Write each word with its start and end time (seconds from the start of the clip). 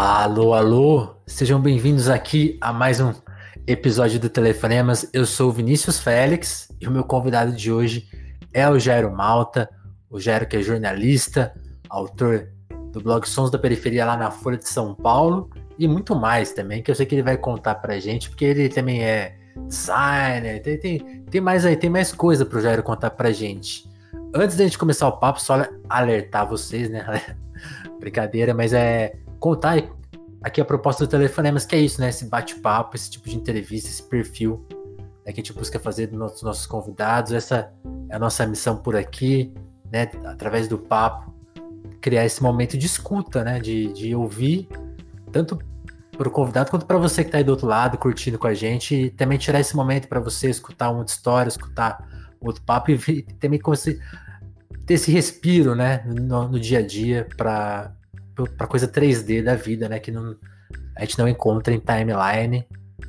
Alô, 0.00 0.54
alô, 0.54 1.16
sejam 1.26 1.60
bem-vindos 1.60 2.08
aqui 2.08 2.56
a 2.60 2.72
mais 2.72 3.00
um 3.00 3.12
episódio 3.66 4.20
do 4.20 4.28
Telefonemas. 4.28 5.10
Eu 5.12 5.26
sou 5.26 5.48
o 5.48 5.52
Vinícius 5.52 5.98
Félix 5.98 6.68
e 6.80 6.86
o 6.86 6.90
meu 6.92 7.02
convidado 7.02 7.50
de 7.50 7.72
hoje 7.72 8.08
é 8.54 8.70
o 8.70 8.78
Jairo 8.78 9.10
Malta. 9.10 9.68
O 10.08 10.20
Jairo 10.20 10.46
que 10.46 10.56
é 10.56 10.62
jornalista, 10.62 11.52
autor 11.90 12.48
do 12.92 13.00
blog 13.00 13.28
Sons 13.28 13.50
da 13.50 13.58
Periferia 13.58 14.06
lá 14.06 14.16
na 14.16 14.30
Folha 14.30 14.56
de 14.56 14.68
São 14.68 14.94
Paulo 14.94 15.50
e 15.76 15.88
muito 15.88 16.14
mais 16.14 16.52
também, 16.52 16.80
que 16.80 16.92
eu 16.92 16.94
sei 16.94 17.04
que 17.04 17.16
ele 17.16 17.22
vai 17.24 17.36
contar 17.36 17.74
pra 17.74 17.98
gente, 17.98 18.30
porque 18.30 18.44
ele 18.44 18.68
também 18.68 19.02
é 19.02 19.36
designer, 19.66 20.62
tem, 20.62 20.78
tem, 20.78 21.22
tem 21.28 21.40
mais 21.40 21.66
aí, 21.66 21.76
tem 21.76 21.90
mais 21.90 22.12
coisa 22.12 22.46
pro 22.46 22.60
Jairo 22.60 22.84
contar 22.84 23.10
pra 23.10 23.32
gente. 23.32 23.84
Antes 24.32 24.56
da 24.56 24.62
gente 24.62 24.78
começar 24.78 25.08
o 25.08 25.18
papo, 25.18 25.42
só 25.42 25.66
alertar 25.88 26.48
vocês, 26.48 26.88
né? 26.88 27.34
Brincadeira, 27.98 28.54
mas 28.54 28.72
é 28.72 29.16
contar 29.38 29.82
aqui 30.42 30.60
a 30.60 30.64
proposta 30.64 31.04
do 31.04 31.10
Telefonemas, 31.10 31.64
que 31.64 31.74
é 31.76 31.80
isso, 31.80 32.00
né? 32.00 32.08
Esse 32.08 32.26
bate-papo, 32.26 32.96
esse 32.96 33.10
tipo 33.10 33.28
de 33.28 33.36
entrevista, 33.36 33.88
esse 33.88 34.02
perfil 34.02 34.66
né, 35.24 35.32
que 35.32 35.40
a 35.40 35.42
gente 35.42 35.52
busca 35.52 35.78
fazer 35.78 36.08
dos 36.08 36.18
nossos, 36.18 36.42
nossos 36.42 36.66
convidados. 36.66 37.32
Essa 37.32 37.72
é 38.08 38.16
a 38.16 38.18
nossa 38.18 38.46
missão 38.46 38.76
por 38.76 38.96
aqui, 38.96 39.52
né? 39.90 40.10
Através 40.24 40.68
do 40.68 40.78
papo, 40.78 41.34
criar 42.00 42.24
esse 42.24 42.42
momento 42.42 42.76
de 42.76 42.86
escuta, 42.86 43.44
né? 43.44 43.58
De, 43.58 43.92
de 43.92 44.14
ouvir 44.14 44.68
tanto 45.30 45.58
para 46.16 46.28
o 46.28 46.30
convidado 46.30 46.70
quanto 46.70 46.84
para 46.84 46.98
você 46.98 47.22
que 47.22 47.28
está 47.28 47.38
aí 47.38 47.44
do 47.44 47.50
outro 47.50 47.66
lado, 47.66 47.96
curtindo 47.96 48.38
com 48.38 48.48
a 48.48 48.54
gente, 48.54 48.94
e 48.94 49.10
também 49.10 49.38
tirar 49.38 49.60
esse 49.60 49.76
momento 49.76 50.08
para 50.08 50.18
você 50.18 50.50
escutar 50.50 50.90
uma 50.90 51.04
história, 51.04 51.48
escutar 51.48 52.04
outro 52.40 52.62
papo 52.62 52.90
e 52.90 53.22
também 53.38 53.60
ter 54.84 54.94
esse 54.94 55.12
respiro, 55.12 55.74
né? 55.74 56.02
No, 56.06 56.48
no 56.48 56.58
dia 56.58 56.80
a 56.80 56.86
dia 56.86 57.28
para 57.36 57.92
para 58.46 58.66
coisa 58.66 58.86
3D 58.86 59.42
da 59.42 59.54
vida, 59.54 59.88
né? 59.88 59.98
Que 59.98 60.10
não, 60.10 60.36
a 60.96 61.00
gente 61.00 61.18
não 61.18 61.28
encontra 61.28 61.72
em 61.72 61.80
timeline, 61.80 62.66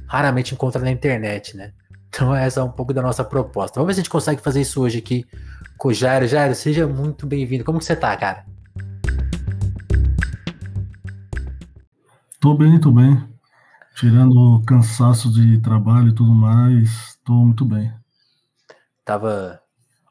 raramente 0.07 0.53
encontra 0.53 0.81
na 0.81 0.91
internet, 0.91 1.55
né? 1.55 1.73
Então 2.07 2.35
essa 2.35 2.59
é 2.59 2.63
um 2.63 2.71
pouco 2.71 2.93
da 2.93 3.01
nossa 3.01 3.23
proposta. 3.23 3.79
Vamos 3.79 3.87
ver 3.87 3.93
se 3.93 3.99
a 3.99 4.03
gente 4.03 4.11
consegue 4.11 4.41
fazer 4.41 4.61
isso 4.61 4.81
hoje 4.81 4.97
aqui 4.99 5.25
com 5.77 5.89
o 5.89 5.93
Jairo. 5.93 6.27
Jairo, 6.27 6.55
seja 6.55 6.87
muito 6.87 7.27
bem-vindo. 7.27 7.63
Como 7.63 7.79
que 7.79 7.85
você 7.85 7.95
tá, 7.95 8.15
cara? 8.17 8.45
Tô 12.39 12.53
bem, 12.55 12.79
tô 12.79 12.91
bem. 12.91 13.21
Tirando 13.95 14.31
o 14.31 14.65
cansaço 14.65 15.31
de 15.31 15.59
trabalho 15.59 16.09
e 16.09 16.15
tudo 16.15 16.33
mais, 16.33 17.19
tô 17.23 17.33
muito 17.33 17.65
bem. 17.65 17.93
Tava. 19.03 19.59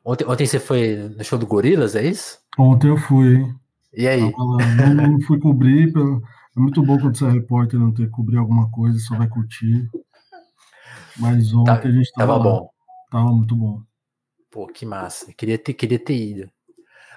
Ontem, 0.04 0.26
ontem 0.26 0.46
você 0.46 0.58
foi 0.58 1.10
no 1.16 1.24
show 1.24 1.38
do 1.38 1.46
Gorilas, 1.46 1.96
é 1.96 2.04
isso? 2.04 2.38
Ontem 2.58 2.88
eu 2.88 2.96
fui, 2.96 3.36
hein? 3.36 3.54
E 3.92 4.06
aí? 4.06 4.20
Não, 4.20 4.94
não 4.94 5.20
fui 5.22 5.38
cobrir. 5.40 5.92
É 5.96 6.60
muito 6.60 6.82
bom 6.82 6.98
quando 6.98 7.16
você 7.16 7.24
é 7.24 7.30
repórter 7.30 7.78
não 7.78 7.92
ter 7.92 8.06
que 8.06 8.10
cobrir 8.10 8.36
alguma 8.36 8.70
coisa, 8.70 8.98
só 8.98 9.16
vai 9.16 9.28
curtir. 9.28 9.88
Mas 11.16 11.52
ontem 11.52 11.64
tá, 11.64 11.88
a 11.88 11.90
gente 11.90 12.12
tava, 12.12 12.32
tava 12.32 12.44
bom. 12.44 12.70
Tava 13.10 13.32
muito 13.32 13.56
bom. 13.56 13.82
Pô, 14.50 14.66
que 14.66 14.86
massa. 14.86 15.32
Queria 15.32 15.58
ter, 15.58 15.74
queria 15.74 15.98
ter 15.98 16.16
ido. 16.16 16.50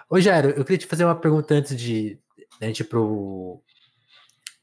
Ô, 0.09 0.19
Jairo, 0.19 0.50
eu 0.50 0.63
queria 0.63 0.78
te 0.78 0.88
fazer 0.88 1.05
uma 1.05 1.16
pergunta 1.16 1.53
antes 1.53 1.75
de 1.75 2.19
a 2.59 2.66
gente 2.66 2.81
ir 2.81 2.83
pro, 2.85 3.61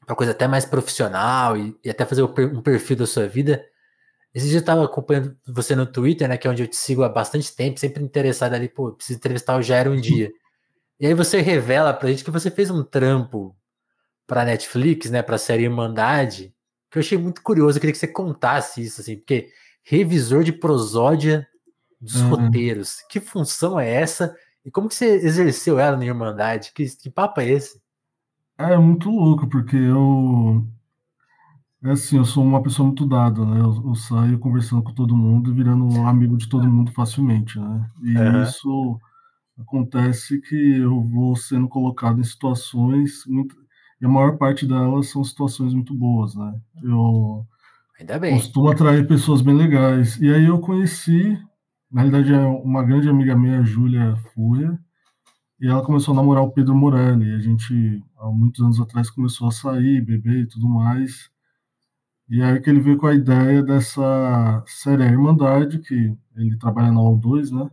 pra 0.05 0.15
coisa 0.15 0.31
até 0.31 0.47
mais 0.47 0.65
profissional 0.65 1.57
e, 1.57 1.75
e 1.83 1.89
até 1.89 2.05
fazer 2.05 2.23
um 2.23 2.61
perfil 2.61 2.95
da 2.95 3.07
sua 3.07 3.27
vida. 3.27 3.65
Esse 4.33 4.47
dia 4.47 4.57
eu 4.57 4.61
estava 4.61 4.85
acompanhando 4.85 5.35
você 5.47 5.75
no 5.75 5.85
Twitter, 5.85 6.27
né? 6.27 6.37
Que 6.37 6.47
é 6.47 6.51
onde 6.51 6.63
eu 6.63 6.67
te 6.67 6.75
sigo 6.75 7.03
há 7.03 7.09
bastante 7.09 7.55
tempo, 7.55 7.79
sempre 7.79 8.03
interessado 8.03 8.53
ali, 8.53 8.69
pô, 8.69 8.91
preciso 8.91 9.17
entrevistar 9.17 9.57
o 9.57 9.61
Jairo 9.61 9.91
um 9.91 9.99
dia. 9.99 10.31
E 10.99 11.07
aí 11.07 11.13
você 11.13 11.39
revela 11.41 11.93
pra 11.93 12.09
gente 12.09 12.23
que 12.23 12.31
você 12.31 12.51
fez 12.51 12.69
um 12.69 12.83
trampo 12.83 13.55
pra 14.27 14.45
Netflix, 14.45 15.09
né, 15.09 15.21
pra 15.21 15.37
série 15.37 15.63
Irmandade, 15.63 16.53
que 16.91 16.97
eu 16.97 17.01
achei 17.01 17.17
muito 17.17 17.41
curioso, 17.41 17.77
eu 17.77 17.81
queria 17.81 17.93
que 17.93 17.97
você 17.99 18.07
contasse 18.07 18.83
isso, 18.83 19.01
assim, 19.01 19.15
porque 19.15 19.49
revisor 19.83 20.43
de 20.43 20.51
prosódia 20.51 21.47
dos 21.99 22.21
uhum. 22.21 22.29
roteiros, 22.29 22.97
que 23.09 23.19
função 23.19 23.79
é 23.79 23.89
essa? 23.89 24.35
E 24.63 24.71
como 24.71 24.87
que 24.87 24.95
você 24.95 25.05
exerceu 25.05 25.79
ela 25.79 25.97
na 25.97 26.05
Irmandade? 26.05 26.71
Que, 26.73 26.85
que 26.85 27.09
papo 27.09 27.41
é 27.41 27.49
esse? 27.49 27.81
É 28.57 28.77
muito 28.77 29.09
louco, 29.09 29.47
porque 29.47 29.75
eu. 29.75 30.65
É 31.81 31.91
assim, 31.91 32.17
eu 32.17 32.25
sou 32.25 32.43
uma 32.43 32.61
pessoa 32.61 32.85
muito 32.85 33.05
dada, 33.07 33.45
né? 33.45 33.61
Eu, 33.61 33.83
eu 33.87 33.95
saio 33.95 34.37
conversando 34.37 34.83
com 34.83 34.93
todo 34.93 35.15
mundo 35.15 35.49
e 35.49 35.53
virando 35.53 35.85
um 35.85 36.05
amigo 36.07 36.35
de 36.37 36.49
todo 36.49 36.69
mundo 36.69 36.91
facilmente, 36.91 37.57
né? 37.57 37.89
E 38.03 38.17
uhum. 38.17 38.43
isso 38.43 38.99
acontece 39.59 40.39
que 40.41 40.55
eu 40.77 41.03
vou 41.03 41.35
sendo 41.35 41.67
colocado 41.67 42.19
em 42.19 42.23
situações 42.23 43.23
muito, 43.27 43.55
e 44.01 44.05
a 44.05 44.09
maior 44.09 44.37
parte 44.37 44.65
delas 44.65 45.09
são 45.09 45.23
situações 45.23 45.73
muito 45.73 45.93
boas, 45.93 46.35
né? 46.35 46.59
Eu 46.81 47.45
Ainda 47.99 48.17
bem. 48.17 48.33
costumo 48.35 48.69
atrair 48.69 49.07
pessoas 49.07 49.41
bem 49.41 49.55
legais. 49.55 50.17
E 50.21 50.33
aí 50.33 50.45
eu 50.45 50.59
conheci, 50.59 51.37
na 51.91 52.01
realidade, 52.01 52.33
é 52.33 52.39
uma 52.39 52.83
grande 52.83 53.09
amiga 53.09 53.35
minha, 53.35 53.63
Júlia 53.63 54.15
Fúria, 54.33 54.79
e 55.59 55.67
ela 55.67 55.83
começou 55.83 56.13
a 56.13 56.15
namorar 56.15 56.43
o 56.43 56.51
Pedro 56.51 56.73
Morelli. 56.73 57.29
E 57.29 57.35
a 57.35 57.39
gente, 57.39 58.01
há 58.17 58.27
muitos 58.27 58.61
anos 58.61 58.79
atrás, 58.79 59.09
começou 59.09 59.49
a 59.49 59.51
sair, 59.51 60.01
beber 60.01 60.43
e 60.43 60.47
tudo 60.47 60.69
mais. 60.69 61.29
E 62.29 62.41
aí 62.41 62.59
que 62.61 62.69
ele 62.69 62.79
veio 62.79 62.97
com 62.97 63.07
a 63.07 63.15
ideia 63.15 63.61
dessa 63.61 64.63
série 64.65 65.03
Irmandade, 65.03 65.79
que 65.79 66.15
ele 66.37 66.57
trabalha 66.57 66.91
na 66.91 67.01
UOL2, 67.01 67.51
né? 67.51 67.69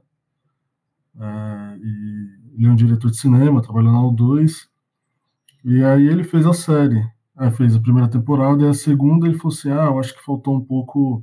É, 1.21 1.79
e 1.79 2.57
ele 2.57 2.67
é 2.67 2.71
um 2.71 2.77
diretor 2.77 3.11
de 3.11 3.17
cinema, 3.17 3.63
trabalhou 3.63 3.93
na 3.93 4.01
U2. 4.01 4.67
E 5.65 5.83
aí 5.83 6.07
ele 6.07 6.25
fez 6.25 6.47
a 6.47 6.53
série. 6.53 7.05
É, 7.39 7.51
fez 7.51 7.77
a 7.77 7.81
primeira 7.81 8.09
temporada 8.09 8.63
e 8.63 8.69
a 8.69 8.75
segunda 8.75 9.27
ele 9.27 9.37
falou 9.37 9.55
assim: 9.55 9.71
ah, 9.71 9.87
eu 9.87 9.99
acho 9.99 10.15
que 10.15 10.25
faltou 10.25 10.57
um 10.57 10.65
pouco 10.65 11.23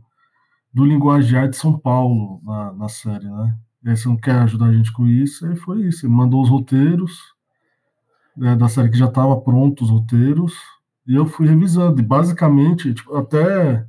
do 0.73 0.85
linguajar 0.85 1.49
de 1.49 1.55
São 1.55 1.77
Paulo 1.77 2.41
na, 2.43 2.73
na 2.73 2.89
série, 2.89 3.29
né? 3.29 3.57
E 3.83 3.89
aí 3.89 3.97
você 3.97 4.07
não 4.07 4.17
quer 4.17 4.35
ajudar 4.39 4.67
a 4.67 4.73
gente 4.73 4.91
com 4.91 5.07
isso? 5.07 5.45
Aí 5.45 5.55
foi 5.55 5.81
isso. 5.81 6.05
Ele 6.05 6.13
mandou 6.13 6.41
os 6.41 6.49
roteiros 6.49 7.19
né, 8.35 8.55
da 8.55 8.67
série 8.69 8.89
que 8.89 8.97
já 8.97 9.07
estava 9.07 9.39
pronto, 9.39 9.83
os 9.83 9.89
roteiros, 9.89 10.53
e 11.05 11.15
eu 11.15 11.25
fui 11.25 11.47
revisando. 11.47 11.99
E 11.99 12.03
basicamente, 12.03 12.93
tipo, 12.93 13.15
até 13.15 13.85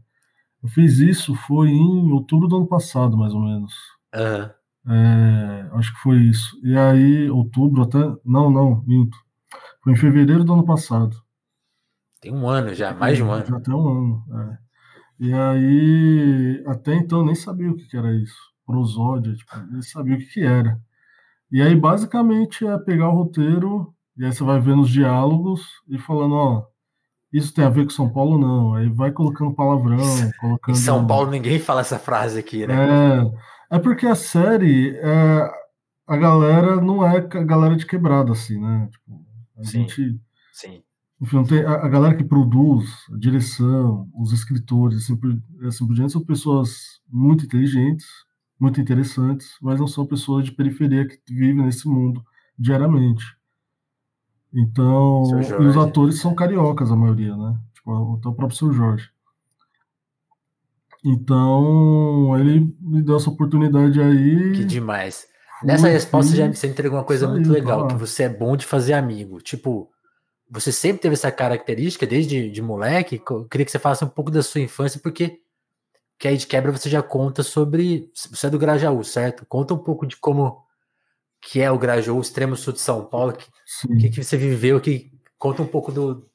eu 0.62 0.68
fiz 0.68 0.98
isso 0.98 1.34
foi 1.34 1.68
em 1.68 2.10
outubro 2.10 2.48
do 2.48 2.56
ano 2.56 2.66
passado, 2.66 3.16
mais 3.16 3.34
ou 3.34 3.40
menos. 3.40 3.74
Uhum. 4.14 4.50
É, 4.86 5.68
acho 5.76 5.92
que 5.94 6.00
foi 6.00 6.18
isso. 6.18 6.58
E 6.62 6.76
aí, 6.76 7.30
outubro 7.30 7.82
até. 7.82 7.98
Não, 8.24 8.50
não, 8.50 8.82
minto. 8.86 9.16
Foi 9.82 9.92
em 9.92 9.96
fevereiro 9.96 10.44
do 10.44 10.52
ano 10.52 10.64
passado. 10.64 11.16
Tem 12.20 12.32
um 12.32 12.48
ano 12.48 12.74
já, 12.74 12.92
mais 12.94 13.16
de 13.16 13.22
um 13.22 13.30
ano. 13.30 13.46
Já 13.46 13.60
tem 13.60 13.74
um 13.74 13.88
ano. 13.88 14.24
É. 14.50 14.58
E 15.20 15.32
aí, 15.32 16.64
até 16.66 16.94
então, 16.94 17.20
eu 17.20 17.26
nem 17.26 17.34
sabia 17.34 17.70
o 17.70 17.76
que, 17.76 17.96
era 17.96 18.14
isso. 18.14 18.36
Prosódia, 18.66 19.34
tipo, 19.34 19.56
nem 19.70 19.82
sabia 19.82 20.16
o 20.16 20.18
que, 20.18 20.26
que 20.26 20.42
era. 20.42 20.80
E 21.50 21.62
aí, 21.62 21.74
basicamente, 21.76 22.66
é 22.66 22.78
pegar 22.78 23.08
o 23.08 23.14
roteiro, 23.14 23.94
e 24.16 24.24
aí 24.24 24.32
você 24.32 24.42
vai 24.42 24.58
vendo 24.58 24.82
os 24.82 24.90
diálogos 24.90 25.62
e 25.88 25.98
falando, 25.98 26.34
ó, 26.34 26.66
isso 27.32 27.52
tem 27.52 27.64
a 27.64 27.68
ver 27.68 27.84
com 27.84 27.90
São 27.90 28.08
Paulo, 28.08 28.38
não. 28.38 28.74
Aí 28.74 28.88
vai 28.88 29.12
colocando 29.12 29.54
palavrão, 29.54 29.98
colocando. 30.40 30.74
Em 30.74 30.78
São 30.78 31.06
Paulo 31.06 31.30
ninguém 31.30 31.58
fala 31.58 31.80
essa 31.80 31.98
frase 31.98 32.38
aqui, 32.38 32.66
né? 32.66 32.74
É. 32.74 33.30
É 33.74 33.78
porque 33.80 34.06
a 34.06 34.14
série, 34.14 34.96
é, 34.98 35.50
a 36.06 36.16
galera 36.16 36.80
não 36.80 37.04
é 37.04 37.16
a 37.16 37.20
galera 37.20 37.74
de 37.74 37.84
quebrada, 37.84 38.30
assim, 38.30 38.56
né? 38.60 38.88
Tipo, 38.88 39.26
a 39.58 39.64
sim, 39.64 39.80
gente. 39.80 40.20
Sim. 40.52 40.80
Enfim, 41.20 41.42
tem, 41.42 41.64
a, 41.64 41.72
a, 41.72 41.88
galera 41.88 42.14
que 42.14 42.22
produz, 42.22 42.88
a 43.12 43.16
direção, 43.16 44.08
os 44.14 44.32
escritores, 44.32 44.98
assim 44.98 45.16
por, 45.16 45.36
assim 45.66 45.84
por 45.88 45.92
diante, 45.92 46.12
são 46.12 46.24
pessoas 46.24 47.00
muito 47.10 47.46
inteligentes, 47.46 48.06
muito 48.60 48.80
interessantes, 48.80 49.56
mas 49.60 49.80
não 49.80 49.88
são 49.88 50.06
pessoas 50.06 50.44
de 50.44 50.52
periferia 50.52 51.08
que 51.08 51.18
vivem 51.26 51.64
nesse 51.64 51.88
mundo 51.88 52.24
diariamente. 52.56 53.24
Então, 54.52 55.24
e 55.40 55.66
os 55.66 55.76
atores 55.76 56.20
são 56.20 56.32
cariocas, 56.32 56.92
a 56.92 56.96
maioria, 56.96 57.36
né? 57.36 57.58
Tipo, 57.74 58.18
até 58.18 58.28
o 58.28 58.34
próprio 58.34 58.56
seu 58.56 58.72
Jorge. 58.72 59.10
Então, 61.04 62.38
ele 62.38 62.74
me 62.80 63.02
deu 63.02 63.16
essa 63.16 63.28
oportunidade 63.28 64.00
aí. 64.00 64.52
Que 64.52 64.64
demais. 64.64 65.26
Nessa 65.62 65.88
resposta 65.88 66.34
já 66.34 66.46
você 66.46 66.66
entregou 66.66 66.98
uma 66.98 67.04
coisa 67.04 67.28
muito 67.28 67.50
legal, 67.50 67.86
tá. 67.86 67.94
que 67.94 68.00
você 68.00 68.24
é 68.24 68.28
bom 68.28 68.56
de 68.56 68.66
fazer 68.66 68.94
amigo. 68.94 69.40
Tipo, 69.40 69.90
você 70.50 70.72
sempre 70.72 71.02
teve 71.02 71.14
essa 71.14 71.30
característica 71.30 72.06
desde 72.06 72.50
de 72.50 72.62
moleque. 72.62 73.20
Eu 73.30 73.44
queria 73.46 73.64
que 73.64 73.70
você 73.70 73.78
falasse 73.78 74.04
um 74.04 74.08
pouco 74.08 74.30
da 74.30 74.42
sua 74.42 74.60
infância, 74.60 75.00
porque 75.02 75.40
que 76.18 76.28
aí 76.28 76.36
de 76.36 76.46
quebra 76.46 76.72
você 76.72 76.88
já 76.88 77.02
conta 77.02 77.42
sobre. 77.42 78.10
Você 78.14 78.46
é 78.46 78.50
do 78.50 78.58
Grajaú, 78.58 79.02
certo? 79.04 79.44
Conta 79.46 79.74
um 79.74 79.78
pouco 79.78 80.06
de 80.06 80.16
como 80.16 80.62
que 81.40 81.60
é 81.60 81.70
o 81.70 81.78
Grajaú, 81.78 82.18
o 82.18 82.22
extremo 82.22 82.56
sul 82.56 82.72
de 82.72 82.80
São 82.80 83.04
Paulo, 83.04 83.34
que, 83.34 83.46
que, 84.00 84.10
que 84.10 84.24
você 84.24 84.36
viveu, 84.36 84.80
que 84.80 85.10
conta 85.38 85.62
um 85.62 85.66
pouco 85.66 85.92
do, 85.92 86.26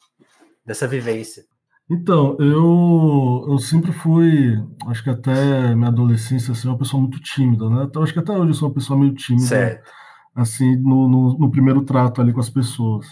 dessa 0.65 0.87
vivência. 0.87 1.45
Então, 1.89 2.37
eu, 2.39 3.45
eu 3.49 3.57
sempre 3.57 3.91
fui, 3.91 4.63
acho 4.85 5.03
que 5.03 5.09
até 5.09 5.73
minha 5.73 5.87
adolescência, 5.87 6.51
assim, 6.51 6.67
uma 6.67 6.77
pessoa 6.77 7.01
muito 7.01 7.19
tímida, 7.19 7.67
né? 7.67 7.85
Então, 7.85 8.03
acho 8.03 8.13
que 8.13 8.19
até 8.19 8.31
hoje 8.31 8.51
eu 8.51 8.53
sou 8.53 8.67
uma 8.67 8.75
pessoa 8.75 8.99
meio 8.99 9.13
tímida, 9.15 9.47
certo. 9.47 9.91
assim, 10.35 10.75
no, 10.75 11.07
no, 11.09 11.37
no, 11.39 11.49
primeiro 11.49 11.83
trato 11.83 12.21
ali 12.21 12.31
com 12.31 12.39
as 12.39 12.49
pessoas. 12.49 13.07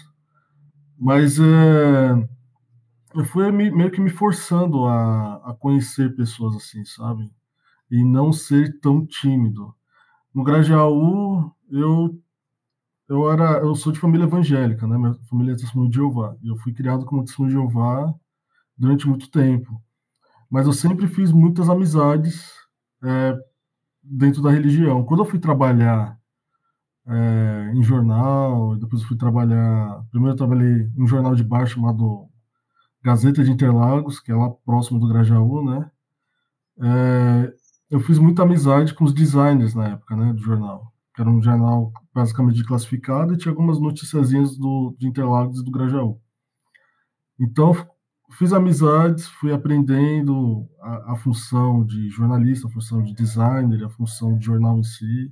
Mas 0.99 1.39
é, 1.39 2.27
eu 3.15 3.25
fui 3.25 3.51
meio 3.51 3.91
que 3.91 3.99
me 4.01 4.11
forçando 4.11 4.85
a, 4.85 5.35
a 5.51 5.55
conhecer 5.55 6.15
pessoas 6.15 6.55
assim, 6.55 6.85
sabe? 6.85 7.31
E 7.89 8.03
não 8.03 8.31
ser 8.31 8.79
tão 8.79 9.05
tímido. 9.05 9.73
No 10.33 10.43
Grajaú, 10.43 11.51
eu 11.71 12.19
eu 13.09 13.31
era 13.31 13.59
eu 13.59 13.73
sou 13.75 13.91
de 13.93 13.99
família 13.99 14.25
evangélica, 14.25 14.85
né? 14.87 14.97
Minha 14.97 15.15
família 15.29 15.53
é 15.53 15.55
testemunho 15.55 15.89
de 15.89 15.95
Jeová. 15.95 16.35
E 16.43 16.49
eu 16.49 16.57
fui 16.57 16.73
criado 16.73 17.05
como 17.05 17.23
testemunho 17.23 17.49
de 17.49 17.59
Jeová 17.59 18.13
durante 18.77 19.07
muito 19.07 19.29
tempo. 19.29 19.81
Mas 20.49 20.65
eu 20.65 20.73
sempre 20.73 21.07
fiz 21.07 21.31
muitas 21.31 21.69
amizades 21.69 22.51
é, 23.03 23.37
dentro 24.01 24.41
da 24.41 24.51
religião. 24.51 25.03
Quando 25.03 25.21
eu 25.23 25.29
fui 25.29 25.39
trabalhar 25.39 26.17
é, 27.07 27.71
em 27.73 27.83
jornal, 27.83 28.75
depois 28.77 29.01
eu 29.01 29.07
fui 29.07 29.17
trabalhar. 29.17 30.03
Primeiro 30.11 30.33
eu 30.33 30.37
trabalhei 30.37 30.89
em 30.95 31.03
um 31.03 31.07
jornal 31.07 31.35
de 31.35 31.43
baixo 31.43 31.75
chamado 31.75 32.29
Gazeta 33.03 33.43
de 33.43 33.51
Interlagos, 33.51 34.19
que 34.19 34.31
é 34.31 34.35
lá 34.35 34.49
próximo 34.65 34.99
do 34.99 35.07
Grajaú, 35.07 35.63
né? 35.63 35.91
É, 36.79 37.53
eu 37.89 37.99
fiz 38.01 38.19
muita 38.19 38.43
amizade 38.43 38.93
com 38.93 39.05
os 39.05 39.13
designers 39.13 39.73
na 39.73 39.89
época, 39.89 40.15
né, 40.15 40.33
do 40.33 40.41
jornal. 40.41 40.93
Que 41.15 41.21
era 41.21 41.29
um 41.29 41.41
jornal 41.41 41.91
basicamente 42.13 42.63
classificado 42.63 43.33
e 43.33 43.37
tinha 43.37 43.51
algumas 43.51 43.79
noticiazinhas 43.79 44.57
do, 44.57 44.95
de 44.99 45.07
Interlagos 45.07 45.61
e 45.61 45.63
do 45.63 45.71
Grajaú. 45.71 46.19
Então, 47.39 47.73
fiz 48.31 48.51
amizades, 48.51 49.27
fui 49.27 49.53
aprendendo 49.53 50.67
a, 50.81 51.13
a, 51.13 51.15
função 51.15 51.83
de 51.85 52.09
jornalista, 52.09 52.67
a 52.67 52.71
função 52.71 53.01
de 53.01 53.13
designer, 53.13 53.83
a 53.83 53.89
função 53.89 54.37
de 54.37 54.45
jornal 54.45 54.77
em 54.77 54.83
si. 54.83 55.31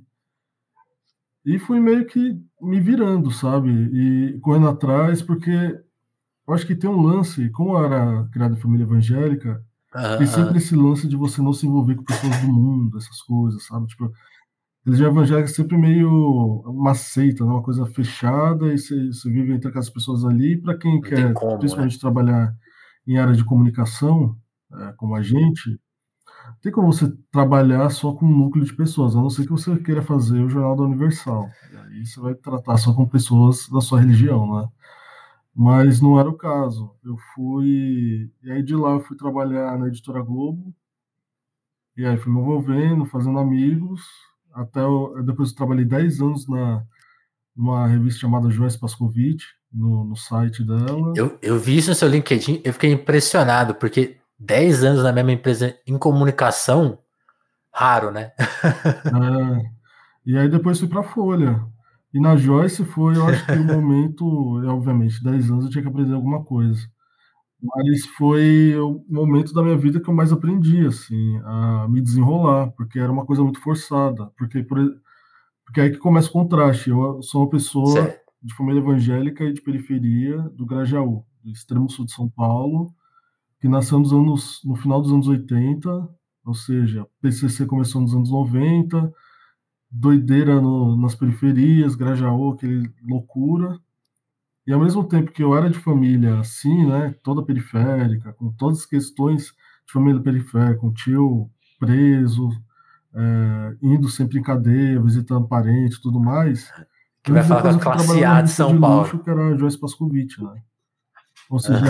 E 1.44 1.58
fui 1.58 1.78
meio 1.78 2.06
que 2.06 2.40
me 2.60 2.80
virando, 2.80 3.30
sabe? 3.30 3.70
E 3.70 4.38
correndo 4.40 4.68
atrás, 4.68 5.22
porque 5.22 5.50
eu 6.48 6.54
acho 6.54 6.66
que 6.66 6.74
tem 6.74 6.88
um 6.88 7.00
lance, 7.00 7.50
como 7.50 7.76
eu 7.76 7.84
era 7.84 8.28
criado 8.32 8.54
em 8.54 8.60
família 8.60 8.84
evangélica, 8.84 9.62
uh 9.94 10.18
tem 10.18 10.26
sempre 10.26 10.58
esse 10.58 10.74
lance 10.74 11.08
de 11.08 11.16
você 11.16 11.40
não 11.40 11.52
se 11.52 11.66
envolver 11.66 11.94
com 11.94 12.04
pessoas 12.04 12.38
do 12.40 12.48
mundo, 12.48 12.98
essas 12.98 13.22
coisas, 13.22 13.64
sabe? 13.64 13.86
Tipo, 13.86 14.12
religião 14.84 15.10
evangélica 15.10 15.48
é 15.48 15.52
sempre 15.52 15.76
meio 15.76 16.62
uma 16.66 16.94
seita, 16.94 17.44
né? 17.44 17.50
uma 17.50 17.62
coisa 17.62 17.86
fechada, 17.86 18.72
e 18.72 18.78
você, 18.78 19.06
você 19.06 19.30
vive 19.30 19.52
entre 19.52 19.68
aquelas 19.68 19.90
pessoas 19.90 20.24
ali. 20.24 20.56
Para 20.56 20.76
quem 20.76 20.94
não 20.94 21.00
quer, 21.00 21.32
como, 21.32 21.58
principalmente, 21.58 21.94
né? 21.94 22.00
trabalhar 22.00 22.54
em 23.06 23.18
área 23.18 23.34
de 23.34 23.44
comunicação, 23.44 24.36
é, 24.72 24.92
como 24.92 25.14
a 25.14 25.22
gente, 25.22 25.78
tem 26.60 26.72
como 26.72 26.92
você 26.92 27.12
trabalhar 27.30 27.88
só 27.90 28.12
com 28.12 28.26
um 28.26 28.36
núcleo 28.36 28.64
de 28.64 28.74
pessoas, 28.74 29.14
a 29.14 29.20
não 29.20 29.30
ser 29.30 29.44
que 29.44 29.50
você 29.50 29.76
queira 29.78 30.02
fazer 30.02 30.40
o 30.42 30.48
Jornal 30.48 30.76
da 30.76 30.82
Universal. 30.84 31.48
E 31.72 31.76
aí 31.76 32.06
você 32.06 32.20
vai 32.20 32.34
tratar 32.34 32.76
só 32.78 32.92
com 32.94 33.06
pessoas 33.06 33.68
da 33.68 33.80
sua 33.80 34.00
religião, 34.00 34.54
né? 34.54 34.68
Mas 35.54 36.00
não 36.00 36.18
era 36.20 36.28
o 36.28 36.36
caso. 36.36 36.94
Eu 37.04 37.16
fui. 37.34 38.30
E 38.42 38.50
aí 38.50 38.62
de 38.62 38.76
lá 38.76 38.92
eu 38.92 39.00
fui 39.00 39.16
trabalhar 39.16 39.78
na 39.78 39.88
editora 39.88 40.22
Globo. 40.22 40.74
E 41.96 42.04
aí 42.04 42.16
fui 42.18 42.32
me 42.32 42.40
envolvendo, 42.40 43.06
fazendo 43.06 43.38
amigos. 43.38 44.02
Até 44.52 44.80
eu, 44.80 45.22
depois 45.24 45.50
eu 45.50 45.56
trabalhei 45.56 45.84
10 45.84 46.20
anos 46.20 46.46
na, 46.48 46.84
numa 47.56 47.86
revista 47.86 48.20
chamada 48.20 48.50
Joyce 48.50 48.78
Pascovitch, 48.78 49.44
no, 49.72 50.04
no 50.04 50.16
site 50.16 50.64
dela. 50.64 51.12
Eu, 51.16 51.38
eu 51.42 51.58
vi 51.58 51.78
isso 51.78 51.90
no 51.90 51.94
seu 51.94 52.08
LinkedIn, 52.08 52.60
eu 52.64 52.72
fiquei 52.72 52.92
impressionado, 52.92 53.74
porque 53.74 54.18
10 54.38 54.84
anos 54.84 55.02
na 55.02 55.12
mesma 55.12 55.32
empresa 55.32 55.76
em 55.86 55.98
comunicação, 55.98 56.98
raro, 57.72 58.10
né? 58.10 58.32
é, 58.38 59.70
e 60.24 60.36
aí 60.36 60.48
depois 60.48 60.78
fui 60.78 60.88
para 60.88 61.00
a 61.00 61.04
Folha. 61.04 61.64
E 62.12 62.20
na 62.20 62.36
Joyce 62.36 62.84
foi, 62.84 63.16
eu 63.16 63.26
acho 63.26 63.44
que 63.44 63.52
o 63.52 63.64
momento, 63.64 64.24
obviamente, 64.68 65.22
10 65.22 65.50
anos 65.50 65.64
eu 65.64 65.70
tinha 65.70 65.82
que 65.82 65.88
aprender 65.88 66.14
alguma 66.14 66.44
coisa. 66.44 66.80
Mas 67.62 68.06
foi 68.18 68.76
o 68.76 69.04
momento 69.08 69.52
da 69.52 69.62
minha 69.62 69.76
vida 69.76 70.00
que 70.00 70.08
eu 70.08 70.14
mais 70.14 70.30
aprendi, 70.30 70.86
assim, 70.86 71.40
a 71.44 71.86
me 71.88 72.00
desenrolar, 72.00 72.70
porque 72.72 72.98
era 72.98 73.10
uma 73.10 73.24
coisa 73.24 73.42
muito 73.42 73.60
forçada. 73.60 74.30
Porque, 74.36 74.62
por, 74.62 74.78
porque 75.66 75.80
aí 75.80 75.90
que 75.90 75.98
começa 75.98 76.28
o 76.28 76.32
contraste. 76.32 76.88
Eu 76.88 77.20
sou 77.22 77.42
uma 77.42 77.50
pessoa 77.50 77.92
certo. 77.92 78.32
de 78.40 78.54
família 78.54 78.80
evangélica 78.80 79.44
e 79.44 79.52
de 79.52 79.60
periferia 79.60 80.38
do 80.54 80.64
Grajaú, 80.64 81.26
do 81.42 81.50
extremo 81.50 81.90
sul 81.90 82.06
de 82.06 82.12
São 82.12 82.28
Paulo, 82.28 82.94
que 83.60 83.68
nasceu 83.68 83.98
nos 83.98 84.12
anos, 84.12 84.60
no 84.64 84.76
final 84.76 85.02
dos 85.02 85.12
anos 85.12 85.26
80, 85.26 86.08
ou 86.44 86.54
seja, 86.54 87.06
PCC 87.20 87.66
começou 87.66 88.00
nos 88.00 88.14
anos 88.14 88.30
90, 88.30 89.12
doideira 89.90 90.60
no, 90.60 90.96
nas 90.96 91.16
periferias, 91.16 91.96
Grajaú, 91.96 92.52
aquele 92.52 92.88
loucura. 93.02 93.78
E 94.66 94.72
ao 94.72 94.80
mesmo 94.80 95.04
tempo 95.04 95.32
que 95.32 95.42
eu 95.42 95.56
era 95.56 95.68
de 95.68 95.78
família 95.78 96.38
assim, 96.38 96.86
né, 96.86 97.14
toda 97.22 97.44
periférica, 97.44 98.32
com 98.34 98.52
todas 98.52 98.78
as 98.80 98.86
questões 98.86 99.46
de 99.86 99.92
família 99.92 100.20
periférica, 100.22 100.80
com 100.80 100.92
tio 100.92 101.50
preso, 101.78 102.50
é, 103.16 103.76
indo 103.82 104.08
sempre 104.08 104.38
em 104.38 104.42
cadeia, 104.42 105.00
visitando 105.00 105.48
parentes 105.48 106.00
tudo 106.00 106.20
mais. 106.20 106.70
Que 107.22 107.32
vai 107.32 107.42
falar 107.42 107.62
com 107.62 107.68
a 107.68 107.78
classe 107.78 108.24
A 108.24 108.42
de 108.42 108.50
São 108.50 108.74
de 108.74 108.80
Paulo. 108.80 109.02
Luxo, 109.02 109.18
que 109.18 109.30
era 109.30 109.56
Joyce 109.56 109.80
Pascovitch, 109.80 110.38
né? 110.38 110.62
Ou 111.50 111.58
seja, 111.58 111.86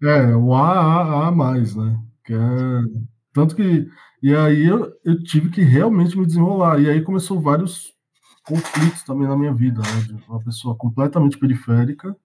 era, 0.00 0.30
é, 0.30 0.36
o 0.36 0.54
A, 0.54 0.78
A, 0.78 1.28
A 1.28 1.32
mais, 1.32 1.74
né? 1.74 1.98
Que 2.24 2.34
é, 2.34 2.38
tanto 3.32 3.56
que 3.56 3.88
e 4.22 4.34
aí 4.34 4.66
eu, 4.66 4.92
eu 5.04 5.22
tive 5.22 5.48
que 5.48 5.62
realmente 5.62 6.18
me 6.18 6.26
desenrolar. 6.26 6.80
E 6.80 6.88
aí 6.88 7.02
começou 7.02 7.40
vários 7.40 7.92
conflitos 8.44 9.02
também 9.02 9.28
na 9.28 9.36
minha 9.36 9.54
vida, 9.54 9.80
né? 9.80 10.00
De 10.06 10.24
uma 10.28 10.42
pessoa 10.42 10.74
completamente 10.74 11.38
periférica 11.38 12.16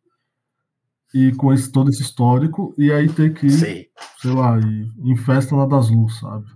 e 1.13 1.31
com 1.33 1.53
esse, 1.53 1.71
todo 1.71 1.89
esse 1.89 2.01
histórico, 2.01 2.73
e 2.75 2.91
aí 2.91 3.07
ter 3.07 3.33
que, 3.35 3.47
sei 3.47 3.87
lá, 4.25 4.57
ir 4.57 4.91
em 4.97 5.15
festa 5.15 5.55
na 5.55 5.67
das 5.67 5.89
luzes, 5.91 6.19
sabe? 6.19 6.47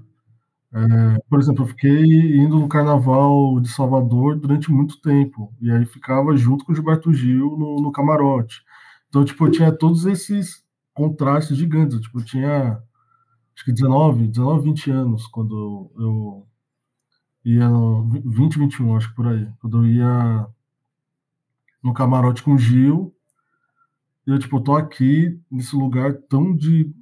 É, 0.73 1.19
por 1.29 1.39
exemplo, 1.39 1.63
eu 1.63 1.67
fiquei 1.67 2.37
indo 2.37 2.59
no 2.59 2.67
carnaval 2.67 3.59
de 3.59 3.69
Salvador 3.69 4.37
durante 4.37 4.71
muito 4.71 4.99
tempo, 5.01 5.53
e 5.61 5.71
aí 5.71 5.85
ficava 5.85 6.35
junto 6.35 6.65
com 6.65 6.71
o 6.73 6.75
Gilberto 6.75 7.13
Gil 7.13 7.57
no, 7.57 7.77
no 7.81 7.91
camarote. 7.91 8.61
Então, 9.09 9.23
tipo, 9.23 9.45
eu 9.47 9.51
tinha 9.51 9.71
todos 9.71 10.05
esses 10.05 10.63
contrastes 10.93 11.57
gigantes. 11.57 11.99
Tipo, 12.01 12.19
eu 12.19 12.25
tinha 12.25 12.81
acho 13.55 13.65
que 13.65 13.71
19, 13.73 14.27
19, 14.27 14.63
20 14.65 14.91
anos, 14.91 15.27
quando 15.27 15.91
eu 15.97 16.47
ia 17.45 17.67
no 17.69 18.03
20, 18.25 18.59
21, 18.59 18.95
acho 18.97 19.09
que 19.09 19.15
por 19.15 19.27
aí, 19.27 19.47
quando 19.59 19.79
eu 19.79 19.87
ia 19.87 20.47
no 21.83 21.93
camarote 21.93 22.43
com 22.43 22.53
o 22.53 22.57
Gil, 22.57 23.13
eu, 24.25 24.37
tipo, 24.37 24.59
tô 24.59 24.75
aqui 24.75 25.39
nesse 25.49 25.75
lugar 25.75 26.13
tão 26.29 26.55
de 26.55 26.93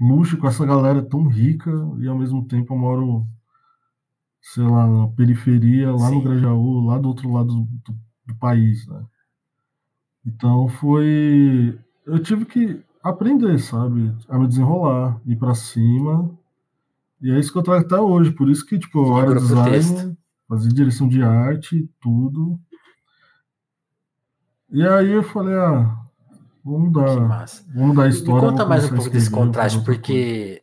luxo, 0.00 0.38
com 0.38 0.46
essa 0.46 0.64
galera 0.64 1.02
tão 1.02 1.26
rica, 1.26 1.70
e 1.98 2.08
ao 2.08 2.18
mesmo 2.18 2.46
tempo 2.46 2.72
eu 2.72 2.78
moro, 2.78 3.26
sei 4.40 4.64
lá, 4.64 4.86
na 4.86 5.08
periferia, 5.08 5.92
lá 5.92 6.08
Sim. 6.08 6.14
no 6.16 6.22
Grajaú, 6.22 6.86
lá 6.86 6.98
do 6.98 7.08
outro 7.08 7.30
lado 7.30 7.54
do, 7.54 7.62
do, 7.62 7.98
do 8.26 8.34
país, 8.36 8.86
né? 8.86 9.04
Então 10.26 10.68
foi. 10.68 11.78
Eu 12.06 12.18
tive 12.22 12.44
que 12.44 12.82
aprender, 13.02 13.58
sabe? 13.58 14.14
A 14.28 14.38
me 14.38 14.48
desenrolar, 14.48 15.20
ir 15.26 15.36
para 15.36 15.54
cima. 15.54 16.30
E 17.20 17.30
é 17.30 17.38
isso 17.38 17.52
que 17.52 17.58
eu 17.58 17.62
trago 17.62 17.84
até 17.84 17.98
hoje. 18.00 18.30
Por 18.32 18.48
isso 18.48 18.64
que, 18.64 18.78
tipo, 18.78 18.98
eu 18.98 19.18
era 19.18 19.34
designer, 19.34 20.16
fazia 20.48 20.70
direção 20.70 21.08
de 21.08 21.22
arte, 21.22 21.88
tudo. 22.00 22.58
E 24.70 24.86
aí 24.86 25.10
eu 25.10 25.22
falei, 25.22 25.54
ah, 25.54 25.96
vamos 26.64 26.92
dar, 26.92 27.46
vamos 27.74 27.96
dar 27.96 28.08
história. 28.08 28.42
Me 28.42 28.48
conta 28.50 28.66
mais 28.66 28.84
um 28.84 28.94
pouco 28.94 29.10
desse 29.10 29.30
contraste, 29.30 29.80
porque. 29.84 30.62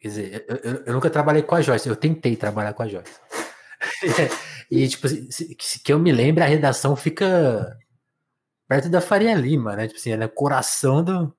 quer 0.00 0.08
dizer, 0.08 0.44
eu, 0.48 0.56
eu, 0.56 0.82
eu, 0.86 0.92
nunca 0.94 1.10
trabalhei 1.10 1.42
com 1.42 1.54
a 1.54 1.62
Joyce, 1.62 1.88
eu 1.88 1.96
tentei 1.96 2.36
trabalhar 2.36 2.72
com 2.72 2.82
a 2.82 2.88
Joyce. 2.88 3.12
e, 4.70 4.88
tipo, 4.88 5.08
se, 5.08 5.56
que 5.82 5.92
eu 5.92 5.98
me 5.98 6.12
lembre, 6.12 6.42
a 6.42 6.46
redação 6.46 6.96
fica 6.96 7.76
perto 8.68 8.88
da 8.88 9.00
Faria 9.00 9.34
Lima, 9.34 9.76
né? 9.76 9.86
Tipo 9.86 9.98
assim, 9.98 10.10
ela 10.10 10.24
é 10.24 10.26
o 10.26 10.30
coração 10.30 11.04
do, 11.04 11.34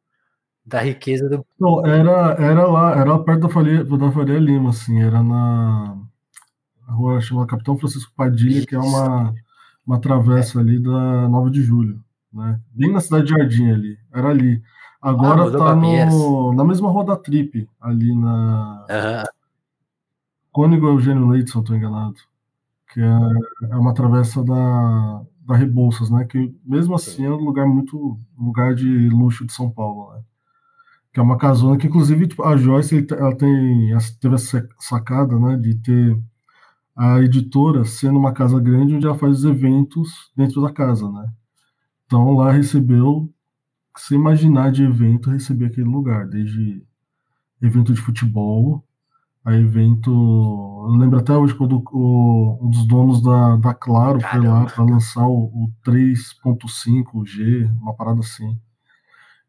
da 0.66 0.80
riqueza 0.80 1.28
do. 1.28 1.46
Não, 1.60 1.86
era, 1.86 2.36
era 2.40 2.68
lá, 2.68 2.96
era 3.00 3.20
perto 3.20 3.42
da 3.42 3.50
Faria, 3.50 3.84
da 3.84 4.12
Faria 4.12 4.40
Lima, 4.40 4.70
assim, 4.70 5.02
era 5.02 5.22
na 5.22 5.98
rua 6.88 7.20
chamada 7.22 7.48
Capitão 7.48 7.78
Francisco 7.78 8.14
Padilha, 8.16 8.60
Isso. 8.60 8.68
que 8.68 8.76
é 8.76 8.80
uma, 8.80 9.34
uma 9.86 10.00
travessa 10.00 10.60
é. 10.60 10.62
ali 10.62 10.80
da 10.80 11.28
9 11.28 11.50
de 11.52 11.62
julho, 11.62 12.00
né? 12.34 12.60
Bem 12.72 12.92
na 12.92 13.00
cidade 13.00 13.26
de 13.26 13.32
Jardim 13.32 13.72
ali, 13.72 14.00
era 14.12 14.30
ali. 14.30 14.62
Agora 15.02 15.48
ah, 15.48 15.52
tá 15.52 15.76
no, 15.76 16.54
na 16.54 16.64
mesma 16.64 16.90
rua 16.90 17.06
da 17.06 17.16
Trip, 17.16 17.70
ali 17.80 18.16
na. 18.16 18.86
Uhum. 18.90 19.24
Cônigo 20.52 20.88
Eugênio 20.88 21.28
Leite, 21.28 21.52
se 21.52 21.58
eu 21.58 21.62
estou 21.62 21.76
enganado. 21.76 22.16
Que 22.94 23.02
é, 23.02 23.72
é 23.72 23.76
uma 23.76 23.94
travessa 23.94 24.44
da, 24.44 25.24
da 25.46 25.56
Rebouças, 25.56 26.10
né? 26.10 26.26
Que 26.26 26.56
mesmo 26.64 26.96
assim 26.96 27.26
é 27.26 27.30
um 27.30 27.44
lugar 27.44 27.68
muito 27.68 28.20
lugar 28.38 28.76
de 28.76 29.10
luxo 29.10 29.46
de 29.46 29.52
São 29.52 29.70
Paulo, 29.70 30.14
né? 30.14 30.22
Que 31.12 31.20
é 31.20 31.24
uma 31.24 31.38
casona 31.38 31.78
que 31.78 31.88
inclusive 31.88 32.28
tipo, 32.28 32.44
a 32.44 32.56
Joyce 32.56 33.06
ela 33.12 33.36
tem 33.36 33.90
teve 34.20 34.36
essa 34.36 34.68
sacada, 34.80 35.38
né, 35.38 35.58
de 35.58 35.76
ter 35.76 36.18
a 36.96 37.20
editora 37.20 37.86
sendo 37.86 38.18
uma 38.18 38.34
casa 38.34 38.60
grande 38.60 38.96
onde 38.96 39.06
ela 39.06 39.18
faz 39.18 39.40
os 39.40 39.46
eventos 39.46 40.32
dentro 40.36 40.62
da 40.62 40.72
casa, 40.72 41.10
né? 41.12 41.28
Então 42.06 42.34
lá 42.34 42.52
recebeu 42.52 43.34
você 43.96 44.16
imaginar 44.16 44.72
de 44.72 44.84
evento, 44.84 45.30
eu 45.30 45.34
recebi 45.34 45.66
aquele 45.66 45.88
lugar, 45.88 46.28
desde 46.28 46.84
evento 47.62 47.94
de 47.94 48.02
futebol, 48.02 48.84
a 49.46 49.54
evento. 49.54 50.10
Eu 50.10 50.96
lembro 50.96 51.20
até 51.20 51.34
hoje 51.34 51.54
quando 51.54 51.84
o, 51.92 52.60
um 52.62 52.70
dos 52.70 52.88
donos 52.88 53.22
da, 53.22 53.56
da 53.58 53.74
Claro 53.74 54.20
Caramba. 54.20 54.30
foi 54.30 54.48
lá 54.48 54.66
para 54.66 54.84
lançar 54.84 55.28
o, 55.28 55.46
o 55.46 55.74
3.5G, 55.86 57.70
uma 57.82 57.94
parada 57.94 58.22
assim. 58.22 58.58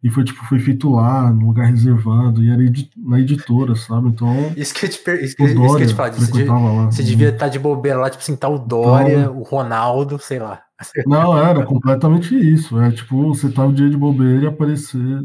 E 0.05 0.11
foi 0.11 0.23
tipo, 0.23 0.45
foi 0.45 0.59
feito 0.59 0.91
lá, 0.91 1.33
num 1.33 1.47
lugar 1.47 1.65
reservado, 1.65 2.45
e 2.45 2.51
era 2.51 2.63
edi 2.63 2.91
na 2.95 3.19
editora, 3.19 3.75
sabe? 3.75 4.09
Então. 4.09 4.53
Isso 4.55 4.75
que 4.75 4.85
eu 4.85 4.91
te, 4.91 4.99
per... 4.99 5.25
isso 5.25 5.35
que, 5.35 5.45
isso 5.45 5.77
que 5.77 5.83
eu 5.83 5.87
te 5.87 5.95
falo, 5.95 6.13
você, 6.13 6.31
devia, 6.31 6.53
lá, 6.53 6.85
você 6.91 7.03
devia 7.03 7.29
estar 7.31 7.47
tá 7.47 7.49
de 7.49 7.59
bobeira 7.59 7.99
lá, 7.99 8.11
tipo 8.11 8.23
assim, 8.23 8.37
tá 8.37 8.47
o 8.47 8.59
Dória, 8.59 9.21
então, 9.21 9.39
o 9.39 9.43
Ronaldo, 9.43 10.19
sei 10.19 10.39
lá. 10.39 10.61
Não, 11.07 11.39
era 11.39 11.65
completamente 11.65 12.37
isso. 12.37 12.79
É 12.79 12.91
tipo, 12.91 13.35
você 13.35 13.51
tá 13.51 13.65
o 13.65 13.73
dia 13.73 13.89
de 13.89 13.97
bobeira 13.97 14.45
e 14.45 14.47
aparecer 14.47 15.25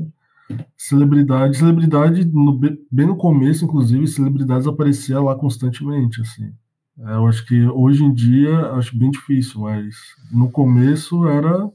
celebridade. 0.77 1.57
Celebridade, 1.57 2.23
no, 2.25 2.57
bem 2.57 3.05
no 3.05 3.17
começo, 3.17 3.65
inclusive, 3.65 4.07
celebridades 4.07 4.65
apareciam 4.65 5.25
lá 5.25 5.35
constantemente, 5.35 6.21
assim. 6.21 6.53
É, 6.99 7.15
eu 7.15 7.27
acho 7.27 7.45
que 7.45 7.67
hoje 7.67 8.05
em 8.05 8.13
dia 8.13 8.71
acho 8.71 8.97
bem 8.97 9.11
difícil, 9.11 9.59
mas 9.59 9.93
no 10.31 10.49
começo 10.49 11.27
era 11.27 11.69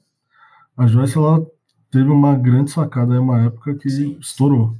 a 0.74 0.86
Joyce 0.86 1.18
ela 1.18 1.46
teve 1.94 2.10
uma 2.10 2.36
grande 2.36 2.72
sacada, 2.72 3.14
é 3.14 3.20
uma 3.20 3.46
época 3.46 3.76
que 3.76 3.88
Sim. 3.88 4.18
estourou. 4.20 4.76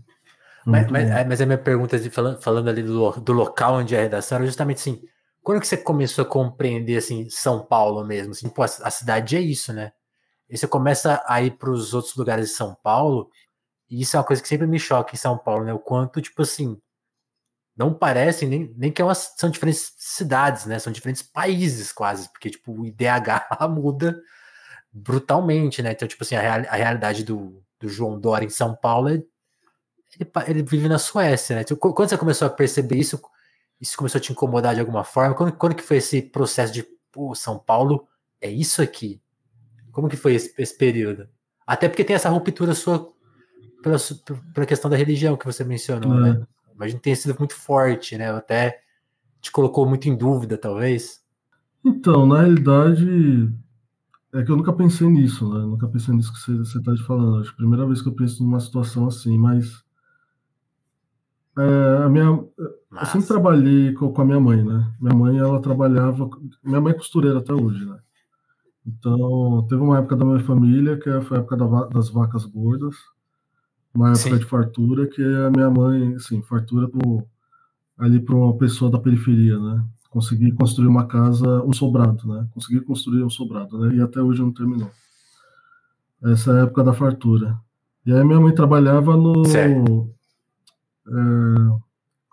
Mas, 0.66 0.90
mas, 0.90 1.09
é, 1.09 1.25
mas, 1.25 1.40
a 1.40 1.47
minha 1.47 1.59
pergunta, 1.59 1.97
falando, 2.11 2.42
falando 2.42 2.68
ali 2.68 2.83
do, 2.83 3.12
do 3.21 3.33
local 3.33 3.75
onde 3.75 3.94
é 3.94 4.00
a 4.00 4.02
redação, 4.02 4.37
era 4.37 4.47
justamente 4.47 4.78
assim, 4.78 5.00
quando 5.42 5.61
que 5.61 5.68
você 5.68 5.76
começou 5.76 6.25
a 6.25 6.28
compreender, 6.28 6.97
assim, 6.97 7.28
São 7.30 7.64
Paulo 7.64 8.04
mesmo? 8.04 8.33
Assim, 8.33 8.49
pô, 8.49 8.62
a, 8.62 8.90
cidade 8.90 9.37
é 9.37 9.40
isso, 9.40 9.73
né? 9.73 9.92
E 10.50 10.59
você 10.59 10.66
começa 10.66 11.23
a 11.26 11.40
ir 11.40 11.52
para 11.52 11.71
os 11.71 11.94
outros 11.94 12.16
lugares 12.16 12.49
de 12.49 12.54
São 12.54 12.75
Paulo, 12.83 13.30
e 13.88 14.00
isso 14.00 14.16
é 14.16 14.18
uma 14.18 14.26
coisa 14.26 14.42
que 14.42 14.49
sempre 14.49 14.66
me 14.66 14.78
choca 14.78 15.14
em 15.14 15.18
São 15.18 15.38
Paulo, 15.38 15.64
né? 15.64 15.73
O 15.73 15.78
quanto, 15.78 16.21
tipo 16.21 16.42
assim, 16.42 16.80
não 17.76 17.94
parece 17.94 18.44
nem, 18.44 18.75
nem 18.76 18.90
que 18.90 19.02
é 19.02 19.04
uma, 19.04 19.14
são 19.14 19.50
diferentes 19.50 19.92
cidades, 19.99 20.66
né? 20.66 20.80
São 20.80 20.92
diferentes 20.92 21.23
países 21.23 21.92
quase, 21.92 22.28
porque, 22.33 22.50
tipo, 22.50 22.73
o 22.73 22.87
IDH 22.87 23.47
muda 23.71 24.18
brutalmente, 24.94 25.82
né? 25.82 25.92
Então, 25.92 26.06
tipo 26.06 26.22
assim, 26.22 26.36
a, 26.36 26.40
real, 26.40 26.62
a 26.68 26.76
realidade 26.76 27.24
do, 27.24 27.60
do 27.80 27.88
João 27.88 28.18
Dória 28.18 28.46
em 28.46 28.50
São 28.50 28.76
Paulo 28.76 29.08
ele, 29.08 29.26
ele, 30.46 30.62
vive 30.62 30.88
na 30.88 30.98
Suécia, 30.98 31.56
né? 31.56 31.62
Então, 31.62 31.76
quando 31.76 32.08
você 32.08 32.16
começou 32.16 32.46
a 32.46 32.50
perceber 32.50 32.96
isso, 32.96 33.20
isso 33.80 33.96
começou 33.96 34.18
a 34.18 34.22
te 34.22 34.30
incomodar 34.30 34.74
de 34.74 34.80
alguma 34.80 35.02
forma? 35.02 35.34
Quando, 35.34 35.52
quando 35.52 35.74
que 35.74 35.82
foi 35.82 35.96
esse 35.96 36.22
processo 36.22 36.72
de, 36.72 36.86
pô, 37.10 37.34
São 37.34 37.58
Paulo 37.58 38.06
é 38.40 38.48
isso 38.48 38.80
aqui? 38.80 39.20
Como 39.90 40.08
que 40.08 40.16
foi 40.16 40.34
esse, 40.34 40.54
esse 40.56 40.76
período? 40.76 41.28
Até 41.66 41.88
porque 41.88 42.04
tem 42.04 42.14
essa 42.14 42.28
ruptura 42.28 42.74
sua 42.74 43.12
pela, 43.82 43.96
pela 44.54 44.66
questão 44.66 44.90
da 44.90 44.96
religião 44.96 45.36
que 45.36 45.44
você 45.44 45.64
mencionou, 45.64 46.14
né? 46.14 46.30
é. 46.30 46.32
né? 46.34 46.46
Imagino 46.74 46.98
que 46.98 47.04
tenha 47.04 47.16
sido 47.16 47.36
muito 47.38 47.54
forte, 47.54 48.16
né? 48.16 48.30
Até 48.30 48.80
te 49.40 49.50
colocou 49.50 49.86
muito 49.86 50.08
em 50.08 50.16
dúvida, 50.16 50.56
talvez. 50.56 51.22
Então, 51.84 52.26
na 52.26 52.40
realidade, 52.40 53.52
é 54.34 54.42
que 54.42 54.50
eu 54.50 54.56
nunca 54.56 54.72
pensei 54.72 55.08
nisso, 55.08 55.48
né? 55.48 55.60
Eu 55.60 55.68
nunca 55.68 55.86
pensei 55.88 56.14
nisso 56.14 56.32
que 56.32 56.40
você 56.40 56.78
está 56.78 56.96
falando. 57.06 57.40
Acho 57.40 57.50
que 57.50 57.54
é 57.54 57.54
a 57.54 57.56
primeira 57.56 57.86
vez 57.86 58.02
que 58.02 58.08
eu 58.08 58.14
penso 58.14 58.42
numa 58.42 58.58
situação 58.58 59.06
assim, 59.06 59.38
mas. 59.38 59.84
É, 61.56 62.02
a 62.04 62.08
minha, 62.08 62.24
eu 62.24 63.06
sempre 63.06 63.28
trabalhei 63.28 63.92
com, 63.92 64.12
com, 64.12 64.22
a 64.22 64.24
minha 64.24 64.40
mãe, 64.40 64.64
né? 64.64 64.92
Minha 65.00 65.14
mãe, 65.14 65.38
ela 65.38 65.62
trabalhava. 65.62 66.28
Minha 66.64 66.80
mãe 66.80 66.92
é 66.92 66.96
costureira 66.96 67.38
até 67.38 67.52
hoje, 67.52 67.84
né? 67.84 67.96
Então, 68.84 69.64
teve 69.68 69.80
uma 69.80 69.98
época 69.98 70.16
da 70.16 70.24
minha 70.24 70.40
família, 70.40 70.98
que 70.98 71.08
foi 71.22 71.38
a 71.38 71.40
época 71.40 71.56
da, 71.56 71.84
das 71.86 72.10
vacas 72.10 72.44
gordas, 72.44 72.96
uma 73.94 74.08
época 74.10 74.30
Sim. 74.30 74.38
de 74.38 74.44
fartura, 74.44 75.06
que 75.06 75.22
a 75.22 75.50
minha 75.50 75.70
mãe, 75.70 76.16
assim, 76.16 76.42
fartura 76.42 76.88
pro, 76.88 77.24
ali 77.96 78.20
para 78.20 78.34
uma 78.34 78.58
pessoa 78.58 78.90
da 78.90 78.98
periferia, 78.98 79.58
né? 79.58 79.84
Consegui 80.14 80.52
construir 80.52 80.87
uma 80.87 81.06
casa, 81.09 81.61
um 81.64 81.73
sobrado, 81.73 82.28
né? 82.28 82.47
Consegui 82.54 82.80
construir 82.83 83.25
um 83.25 83.28
sobrado, 83.28 83.76
né? 83.80 83.97
E 83.97 84.00
até 84.00 84.23
hoje 84.23 84.40
não 84.40 84.52
terminou. 84.52 84.88
Essa 86.23 86.52
é 86.52 86.61
a 86.61 86.62
época 86.62 86.85
da 86.85 86.94
fartura. 86.94 87.59
E 88.06 88.12
aí 88.12 88.23
minha 88.23 88.40
mãe 88.40 88.54
trabalhava 88.54 89.16
no. 89.16 89.42
É, 91.09 91.14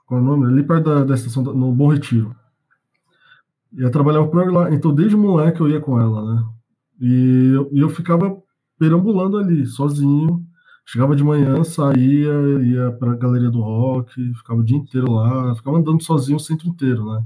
qual 0.06 0.20
é 0.20 0.24
o 0.24 0.26
nome? 0.26 0.46
Ali 0.46 0.64
perto 0.64 0.84
da, 0.86 1.04
da 1.04 1.16
estação, 1.16 1.42
no 1.42 1.74
Bom 1.74 1.88
Retiro. 1.88 2.36
E 3.74 3.82
eu 3.82 3.90
trabalhava 3.90 4.28
por 4.28 4.54
lá. 4.54 4.72
Então, 4.72 4.94
desde 4.94 5.18
moleque 5.18 5.60
eu 5.60 5.68
ia 5.68 5.82
com 5.82 6.00
ela, 6.00 6.36
né? 6.36 6.46
E 7.00 7.52
eu, 7.56 7.70
e 7.72 7.80
eu 7.80 7.90
ficava 7.90 8.38
perambulando 8.78 9.40
ali, 9.40 9.66
sozinho. 9.66 10.46
Chegava 10.86 11.16
de 11.16 11.24
manhã, 11.24 11.64
saía, 11.64 12.32
ia 12.62 12.92
para 12.92 13.14
a 13.14 13.16
galeria 13.16 13.50
do 13.50 13.62
rock, 13.62 14.14
ficava 14.36 14.60
o 14.60 14.64
dia 14.64 14.78
inteiro 14.78 15.12
lá, 15.12 15.56
ficava 15.56 15.80
andando 15.80 16.04
sozinho 16.04 16.38
o 16.38 16.40
centro 16.40 16.68
inteiro, 16.68 17.06
né? 17.12 17.26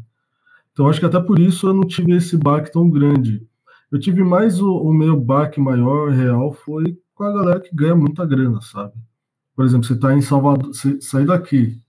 Então, 0.76 0.90
acho 0.90 1.00
que 1.00 1.06
até 1.06 1.22
por 1.22 1.40
isso 1.40 1.68
eu 1.68 1.74
não 1.74 1.88
tive 1.88 2.12
esse 2.12 2.36
baque 2.36 2.70
tão 2.70 2.90
grande. 2.90 3.48
Eu 3.90 3.98
tive 3.98 4.26
mais 4.26 4.60
o, 4.60 4.76
o 4.76 4.94
meu 4.94 5.18
baque 5.18 5.58
maior, 5.58 6.10
real, 6.12 6.52
foi 6.52 7.00
com 7.14 7.24
a 7.24 7.32
galera 7.32 7.62
que 7.62 7.74
ganha 7.74 7.96
muita 7.96 8.26
grana, 8.26 8.60
sabe? 8.60 8.92
Por 9.56 9.64
exemplo, 9.64 9.88
você 9.88 9.94
está 9.94 10.14
em 10.14 10.22
Salvador, 10.22 10.74
você 10.74 11.00
sair 11.00 11.26
daqui, 11.26 11.82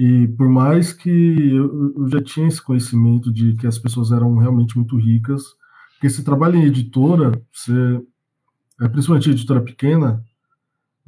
e 0.00 0.26
por 0.26 0.48
mais 0.48 0.92
que 0.92 1.08
eu, 1.08 1.94
eu, 1.96 2.08
já 2.08 2.20
tinha 2.20 2.48
esse 2.48 2.60
conhecimento 2.60 3.32
de 3.32 3.54
que 3.54 3.66
as 3.68 3.78
pessoas 3.78 4.10
eram 4.10 4.34
realmente 4.38 4.76
muito 4.76 4.96
ricas, 4.96 5.44
porque 5.92 6.10
se 6.10 6.24
trabalha 6.24 6.56
em 6.56 6.64
editora, 6.64 7.40
você, 7.52 8.02
é, 8.80 8.88
principalmente 8.88 9.30
editora 9.30 9.60
pequena, 9.60 10.24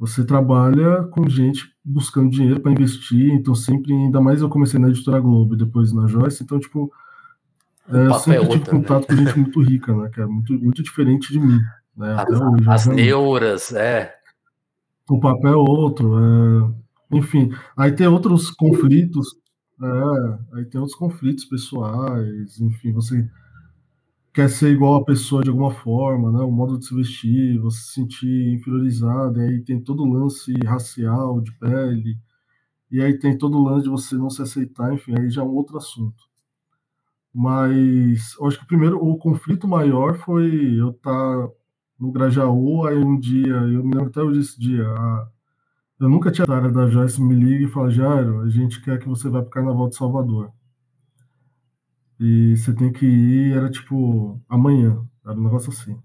você 0.03 0.25
trabalha 0.25 1.03
com 1.03 1.29
gente 1.29 1.73
buscando 1.81 2.29
dinheiro 2.29 2.59
para 2.59 2.73
investir, 2.73 3.31
então 3.31 3.55
sempre, 3.55 3.93
ainda 3.93 4.19
mais 4.19 4.41
eu 4.41 4.49
comecei 4.49 4.77
na 4.77 4.89
Editora 4.89 5.17
Globo 5.21 5.53
e 5.53 5.57
depois 5.57 5.93
na 5.93 6.07
Joyce, 6.07 6.43
então, 6.43 6.59
tipo, 6.59 6.91
é, 7.87 8.07
eu 8.07 8.13
sempre 8.15 8.35
é 8.35 8.39
tive 8.41 8.53
outro, 8.53 8.73
né? 8.73 8.81
contato 8.81 8.99
né? 8.99 9.07
com 9.07 9.15
gente 9.15 9.39
muito 9.39 9.61
rica, 9.61 9.95
né, 9.95 10.09
que 10.13 10.19
é 10.19 10.25
muito, 10.25 10.53
muito 10.55 10.83
diferente 10.83 11.31
de 11.31 11.39
mim, 11.39 11.57
né, 11.95 12.15
as, 12.19 12.41
hoje, 12.41 12.69
as 12.69 12.85
neuras, 12.85 13.71
é. 13.71 14.13
O 15.09 15.21
papel 15.21 15.53
é 15.53 15.55
outro, 15.55 16.19
é, 16.19 17.17
enfim, 17.17 17.53
aí 17.77 17.93
tem 17.93 18.05
outros 18.05 18.51
conflitos, 18.51 19.37
é, 19.81 20.57
aí 20.57 20.65
tem 20.65 20.81
outros 20.81 20.99
conflitos 20.99 21.45
pessoais, 21.45 22.59
enfim, 22.59 22.91
você 22.91 23.25
quer 24.33 24.49
ser 24.49 24.71
igual 24.71 24.95
a 24.95 25.05
pessoa 25.05 25.43
de 25.43 25.49
alguma 25.49 25.71
forma, 25.71 26.31
né? 26.31 26.43
O 26.43 26.51
modo 26.51 26.77
de 26.79 26.85
se 26.85 26.95
vestir, 26.95 27.59
você 27.59 27.79
se 27.79 27.93
sentir 27.93 28.53
inferiorizado, 28.55 29.39
e 29.39 29.47
aí 29.47 29.61
tem 29.63 29.79
todo 29.81 30.03
o 30.03 30.11
lance 30.11 30.53
racial, 30.65 31.39
de 31.41 31.51
pele, 31.53 32.17
e 32.91 33.01
aí 33.01 33.17
tem 33.19 33.37
todo 33.37 33.57
o 33.57 33.63
lance 33.63 33.83
de 33.83 33.89
você 33.89 34.15
não 34.15 34.29
se 34.29 34.41
aceitar, 34.41 34.93
enfim, 34.93 35.13
aí 35.17 35.29
já 35.29 35.41
é 35.41 35.45
um 35.45 35.53
outro 35.53 35.77
assunto. 35.77 36.23
Mas 37.33 38.35
eu 38.39 38.47
acho 38.47 38.59
que 38.59 38.67
primeiro 38.67 38.97
o 39.03 39.17
conflito 39.17 39.67
maior 39.67 40.15
foi 40.19 40.79
eu 40.79 40.91
estar 40.91 41.11
tá 41.47 41.49
no 41.99 42.11
Grajaú, 42.11 42.85
aí 42.87 42.97
um 42.97 43.19
dia, 43.19 43.53
eu 43.53 43.83
me 43.83 43.93
lembro 43.95 44.07
até 44.07 44.21
hoje 44.21 44.39
desse 44.39 44.59
dia, 44.59 44.87
a, 44.87 45.27
eu 45.99 46.09
nunca 46.09 46.31
tinha 46.31 46.45
a 46.49 46.55
área 46.55 46.71
da 46.71 46.87
Joyce 46.87 47.21
me 47.21 47.35
liga 47.35 47.65
e 47.65 47.69
fala, 47.69 47.89
Jairo, 47.89 48.41
a 48.41 48.49
gente 48.49 48.81
quer 48.81 48.99
que 48.99 49.07
você 49.07 49.29
vá 49.29 49.41
para 49.41 49.47
o 49.47 49.51
Carnaval 49.51 49.89
de 49.89 49.95
Salvador. 49.95 50.51
E 52.23 52.55
você 52.55 52.73
tem 52.73 52.89
que 52.89 53.05
ir, 53.05 53.57
era 53.57 53.69
tipo 53.69 54.39
amanhã, 54.47 54.97
era 55.25 55.37
um 55.37 55.43
negócio 55.43 55.71
assim. 55.71 55.99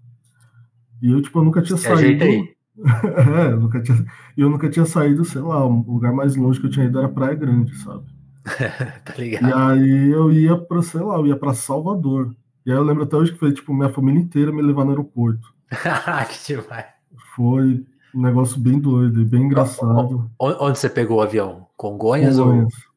E 1.01 1.11
eu, 1.11 1.21
tipo, 1.21 1.39
eu 1.39 1.45
nunca 1.45 1.61
tinha 1.61 1.77
Se 1.77 1.87
saído. 1.87 2.23
é, 2.25 3.51
eu 3.53 3.59
nunca 3.59 3.81
tinha, 3.81 4.05
eu 4.37 4.49
nunca 4.49 4.69
tinha 4.69 4.85
saído, 4.85 5.23
sei 5.23 5.41
lá, 5.41 5.65
o 5.65 5.81
lugar 5.93 6.11
mais 6.11 6.35
longe 6.35 6.59
que 6.59 6.65
eu 6.65 6.71
tinha 6.71 6.85
ido 6.85 6.99
era 6.99 7.07
Praia 7.07 7.35
Grande, 7.35 7.73
sabe? 7.77 8.03
tá 9.05 9.13
ligado? 9.17 9.47
E 9.47 9.53
aí 9.53 10.11
eu 10.11 10.31
ia 10.31 10.57
pra, 10.57 10.81
sei 10.81 11.01
lá, 11.01 11.15
eu 11.15 11.27
ia 11.27 11.37
pra 11.37 11.53
Salvador. 11.53 12.35
E 12.65 12.71
aí 12.71 12.77
eu 12.77 12.83
lembro 12.83 13.03
até 13.03 13.15
hoje 13.15 13.31
que 13.31 13.39
foi, 13.39 13.53
tipo, 13.53 13.73
minha 13.73 13.89
família 13.89 14.19
inteira 14.19 14.51
me 14.51 14.61
levar 14.61 14.83
no 14.83 14.91
aeroporto. 14.91 15.53
que 16.29 16.53
demais. 16.53 16.85
Foi 17.33 17.85
um 18.13 18.21
negócio 18.21 18.59
bem 18.59 18.77
doido 18.77 19.21
e 19.21 19.25
bem 19.25 19.43
engraçado. 19.43 20.29
Onde 20.37 20.79
você 20.79 20.89
pegou 20.89 21.19
o 21.19 21.21
avião? 21.21 21.67
Congonhas, 21.77 22.37
Congonhas. 22.37 22.73
ou. 22.73 22.88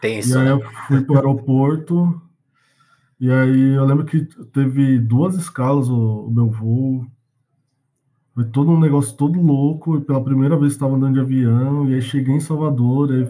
Tenso, 0.00 0.30
e 0.30 0.38
aí 0.38 0.44
né? 0.44 0.52
eu 0.52 0.60
fui 0.86 1.02
para 1.02 1.14
o 1.14 1.16
aeroporto, 1.16 2.20
e 3.18 3.30
aí 3.30 3.74
eu 3.74 3.84
lembro 3.84 4.04
que 4.04 4.24
teve 4.52 4.98
duas 4.98 5.34
escalas 5.34 5.88
o, 5.88 6.26
o 6.26 6.30
meu 6.30 6.50
voo. 6.50 7.06
Foi 8.34 8.44
todo 8.44 8.70
um 8.70 8.78
negócio 8.78 9.16
todo 9.16 9.40
louco, 9.40 9.96
e 9.96 10.00
pela 10.02 10.22
primeira 10.22 10.56
vez 10.58 10.72
estava 10.72 10.94
andando 10.94 11.14
de 11.14 11.20
avião, 11.20 11.88
e 11.88 11.94
aí 11.94 12.02
cheguei 12.02 12.34
em 12.34 12.40
Salvador, 12.40 13.10
e, 13.10 13.22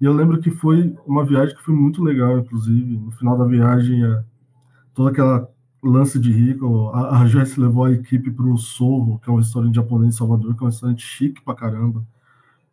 e 0.00 0.04
eu 0.04 0.12
lembro 0.12 0.40
que 0.40 0.50
foi 0.50 0.96
uma 1.06 1.24
viagem 1.24 1.54
que 1.54 1.62
foi 1.62 1.74
muito 1.74 2.02
legal, 2.02 2.38
inclusive. 2.38 2.98
No 2.98 3.12
final 3.12 3.38
da 3.38 3.44
viagem, 3.44 4.04
é, 4.04 4.24
toda 4.92 5.10
aquela 5.10 5.48
lance 5.80 6.18
de 6.18 6.32
rico, 6.32 6.88
a, 6.88 7.20
a 7.20 7.26
Joyce 7.26 7.60
levou 7.60 7.84
a 7.84 7.92
equipe 7.92 8.30
para 8.30 8.46
o 8.46 8.56
Sorro, 8.58 9.20
que 9.20 9.30
é 9.30 9.32
um 9.32 9.36
restaurante 9.36 9.76
japonês 9.76 10.14
em 10.14 10.18
Salvador, 10.18 10.56
que 10.56 10.62
é 10.62 10.66
um 10.66 10.70
restaurante 10.70 11.06
chique 11.06 11.40
pra 11.42 11.54
caramba. 11.54 12.04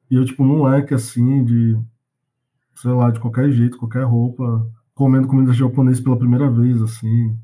E 0.09 0.15
eu, 0.15 0.25
tipo, 0.25 0.43
um 0.43 0.63
leque 0.63 0.93
assim, 0.93 1.43
de 1.43 1.77
sei 2.81 2.91
lá, 2.91 3.11
de 3.11 3.19
qualquer 3.19 3.51
jeito, 3.51 3.77
qualquer 3.77 4.03
roupa, 4.03 4.67
comendo 4.95 5.27
comida 5.27 5.53
japonesa 5.53 6.01
pela 6.01 6.17
primeira 6.17 6.49
vez, 6.49 6.81
assim. 6.81 7.37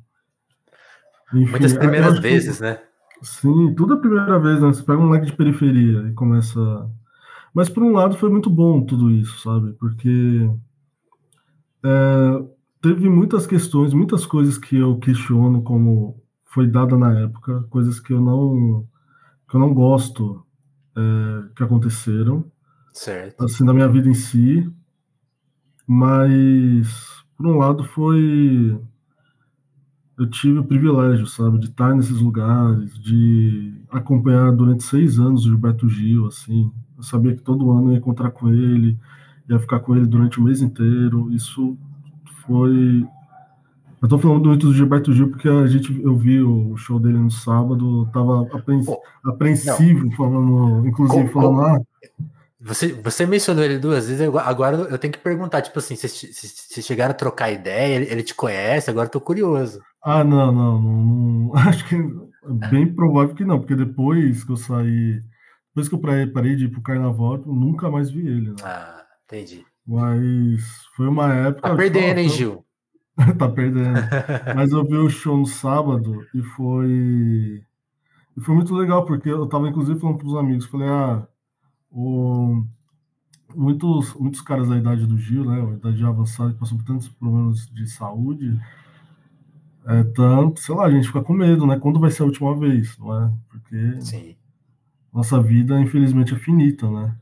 Enfim, 1.33 1.51
Muitas 1.51 1.73
primeiras 1.73 2.19
vezes, 2.19 2.57
que, 2.57 2.63
né? 2.63 2.79
Sim, 3.21 3.73
tudo 3.75 3.93
é 3.93 3.97
a 3.97 3.99
primeira 3.99 4.39
vez, 4.39 4.61
né? 4.61 4.67
Você 4.67 4.83
pega 4.83 4.99
um 4.99 5.07
moleque 5.07 5.27
de 5.27 5.35
periferia 5.35 6.07
e 6.07 6.13
começa. 6.13 6.59
Mas 7.53 7.69
por 7.69 7.83
um 7.83 7.91
lado 7.91 8.17
foi 8.17 8.29
muito 8.29 8.49
bom 8.49 8.83
tudo 8.83 9.11
isso, 9.11 9.41
sabe? 9.41 9.73
Porque 9.73 10.49
é, 11.83 12.43
teve 12.81 13.09
muitas 13.09 13.45
questões, 13.45 13.93
muitas 13.93 14.25
coisas 14.25 14.57
que 14.57 14.75
eu 14.77 14.97
questiono 14.97 15.61
como 15.61 16.21
foi 16.45 16.67
dada 16.67 16.97
na 16.97 17.19
época, 17.19 17.63
coisas 17.69 17.99
que 17.99 18.13
eu 18.13 18.21
não 18.21 18.85
que 19.49 19.55
eu 19.55 19.59
não 19.59 19.73
gosto 19.73 20.45
é, 20.95 21.55
que 21.55 21.63
aconteceram, 21.63 22.51
certo. 22.93 23.45
assim 23.45 23.65
da 23.65 23.73
minha 23.73 23.87
vida 23.87 24.09
em 24.09 24.13
si. 24.13 24.69
Mas 25.87 27.23
por 27.37 27.47
um 27.47 27.57
lado 27.57 27.83
foi 27.83 28.77
eu 30.17 30.27
tive 30.27 30.57
o 30.57 30.63
privilégio, 30.63 31.27
sabe, 31.27 31.59
de 31.59 31.67
estar 31.67 31.93
nesses 31.93 32.19
lugares, 32.19 32.91
de 32.99 33.75
acompanhar 33.91 34.51
durante 34.51 34.83
seis 34.83 35.19
anos 35.19 35.45
o 35.45 35.49
Gilberto 35.49 35.87
Gil, 35.87 36.25
assim. 36.25 36.71
Eu 36.97 37.03
sabia 37.03 37.35
que 37.35 37.43
todo 37.43 37.71
ano 37.71 37.89
eu 37.89 37.91
ia 37.91 37.97
encontrar 37.99 38.31
com 38.31 38.49
ele, 38.49 38.97
ia 39.47 39.59
ficar 39.59 39.79
com 39.79 39.95
ele 39.95 40.07
durante 40.07 40.39
o 40.39 40.43
mês 40.43 40.59
inteiro. 40.59 41.31
Isso 41.31 41.77
foi. 42.47 43.05
Eu 44.01 44.07
tô 44.07 44.17
falando 44.17 44.47
muito 44.47 44.65
do 44.65 44.73
Gilberto 44.73 45.13
Gil 45.13 45.29
porque 45.29 45.47
a 45.47 45.67
gente, 45.67 45.95
eu 46.01 46.15
vi 46.15 46.41
o 46.41 46.75
show 46.77 46.99
dele 46.99 47.19
no 47.19 47.31
sábado, 47.31 48.07
tava 48.11 48.47
apreens... 48.55 48.87
apreensivo, 49.23 50.09
falando, 50.15 50.87
inclusive 50.87 51.27
falando, 51.27 51.61
ah, 51.61 51.79
você, 52.59 52.91
você 52.91 53.25
mencionou 53.25 53.63
ele 53.63 53.77
duas 53.77 54.07
vezes, 54.07 54.21
agora 54.21 54.77
eu 54.77 54.97
tenho 54.97 55.13
que 55.13 55.19
perguntar, 55.19 55.61
tipo 55.61 55.77
assim, 55.77 55.95
se 55.95 56.81
chegaram 56.81 57.11
a 57.11 57.15
trocar 57.15 57.51
ideia, 57.51 57.95
ele, 57.95 58.11
ele 58.11 58.23
te 58.23 58.33
conhece, 58.33 58.89
agora 58.89 59.07
eu 59.07 59.11
tô 59.11 59.21
curioso. 59.21 59.81
Ah, 60.03 60.23
não, 60.23 60.51
não, 60.51 60.81
não, 60.81 61.55
acho 61.67 61.87
que 61.87 61.95
é 61.95 62.69
bem 62.69 62.91
provável 62.93 63.35
que 63.35 63.45
não, 63.45 63.59
porque 63.59 63.75
depois 63.75 64.43
que 64.43 64.51
eu 64.51 64.57
saí, 64.57 65.21
depois 65.69 65.87
que 65.87 65.93
eu 65.93 66.31
parei 66.33 66.55
de 66.55 66.65
ir 66.65 66.71
pro 66.71 66.81
carnaval, 66.81 67.35
eu 67.35 67.53
nunca 67.53 67.91
mais 67.91 68.09
vi 68.09 68.27
ele, 68.27 68.49
né? 68.49 68.55
Ah, 68.63 69.05
entendi. 69.25 69.63
Mas 69.85 70.61
foi 70.95 71.07
uma 71.07 71.33
época. 71.33 71.69
Tá 71.69 71.75
perdendo, 71.75 72.19
hein, 72.19 72.29
Gil? 72.29 72.65
tá 73.37 73.47
perdendo. 73.47 73.99
Mas 74.55 74.71
eu 74.71 74.83
vi 74.83 74.97
o 74.97 75.09
show 75.09 75.37
no 75.37 75.45
sábado 75.45 76.25
e 76.33 76.41
foi. 76.41 77.63
E 78.35 78.41
foi 78.41 78.55
muito 78.55 78.75
legal, 78.75 79.05
porque 79.05 79.29
eu 79.29 79.47
tava 79.47 79.69
inclusive 79.69 79.99
falando 79.99 80.17
pros 80.17 80.35
amigos, 80.35 80.65
falei, 80.65 80.87
ah, 80.87 81.27
o... 81.91 82.63
muitos, 83.55 84.13
muitos 84.15 84.41
caras 84.41 84.69
da 84.69 84.77
idade 84.77 85.05
do 85.05 85.17
Gil, 85.17 85.45
né, 85.45 85.61
a 85.61 85.73
idade 85.75 86.03
avançada, 86.03 86.53
que 86.53 86.59
passam 86.59 86.77
por 86.77 86.85
tantos 86.85 87.07
problemas 87.09 87.67
de 87.67 87.87
saúde, 87.87 88.59
é, 89.87 90.03
tanto, 90.03 90.59
sei 90.59 90.75
lá, 90.75 90.85
a 90.85 90.91
gente 90.91 91.07
fica 91.07 91.21
com 91.21 91.33
medo, 91.33 91.65
né? 91.65 91.79
Quando 91.79 91.99
vai 91.99 92.11
ser 92.11 92.23
a 92.23 92.25
última 92.25 92.53
vez, 92.53 92.97
não 92.97 93.23
é? 93.23 93.31
Porque 93.47 94.01
Sim. 94.01 94.35
nossa 95.13 95.41
vida, 95.41 95.79
infelizmente, 95.79 96.33
é 96.33 96.37
finita, 96.37 96.91
né? 96.91 97.15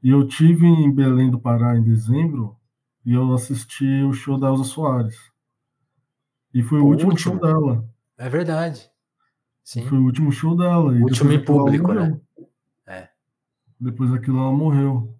E 0.00 0.10
eu 0.10 0.26
tive 0.28 0.64
em 0.64 0.94
Belém 0.94 1.28
do 1.28 1.40
Pará 1.40 1.76
em 1.76 1.82
dezembro 1.82 2.56
e 3.04 3.14
eu 3.14 3.34
assisti 3.34 4.02
o 4.04 4.12
show 4.12 4.38
da 4.38 4.46
Elza 4.46 4.62
Soares. 4.62 5.18
E 6.52 6.62
foi 6.62 6.78
o, 6.78 6.84
o 6.84 6.86
último, 6.86 7.10
último, 7.10 7.32
show 7.32 7.40
dela. 7.40 7.84
É 8.16 8.28
verdade. 8.28 8.88
Sim. 9.64 9.84
Foi 9.88 9.98
o 9.98 10.04
último 10.04 10.30
show 10.30 10.56
dela. 10.56 10.92
O 10.92 11.02
último 11.02 11.32
em 11.32 11.44
público, 11.44 11.92
né? 11.92 12.20
Depois 13.80 14.10
daquilo 14.10 14.38
ela 14.38 14.52
morreu. 14.52 15.14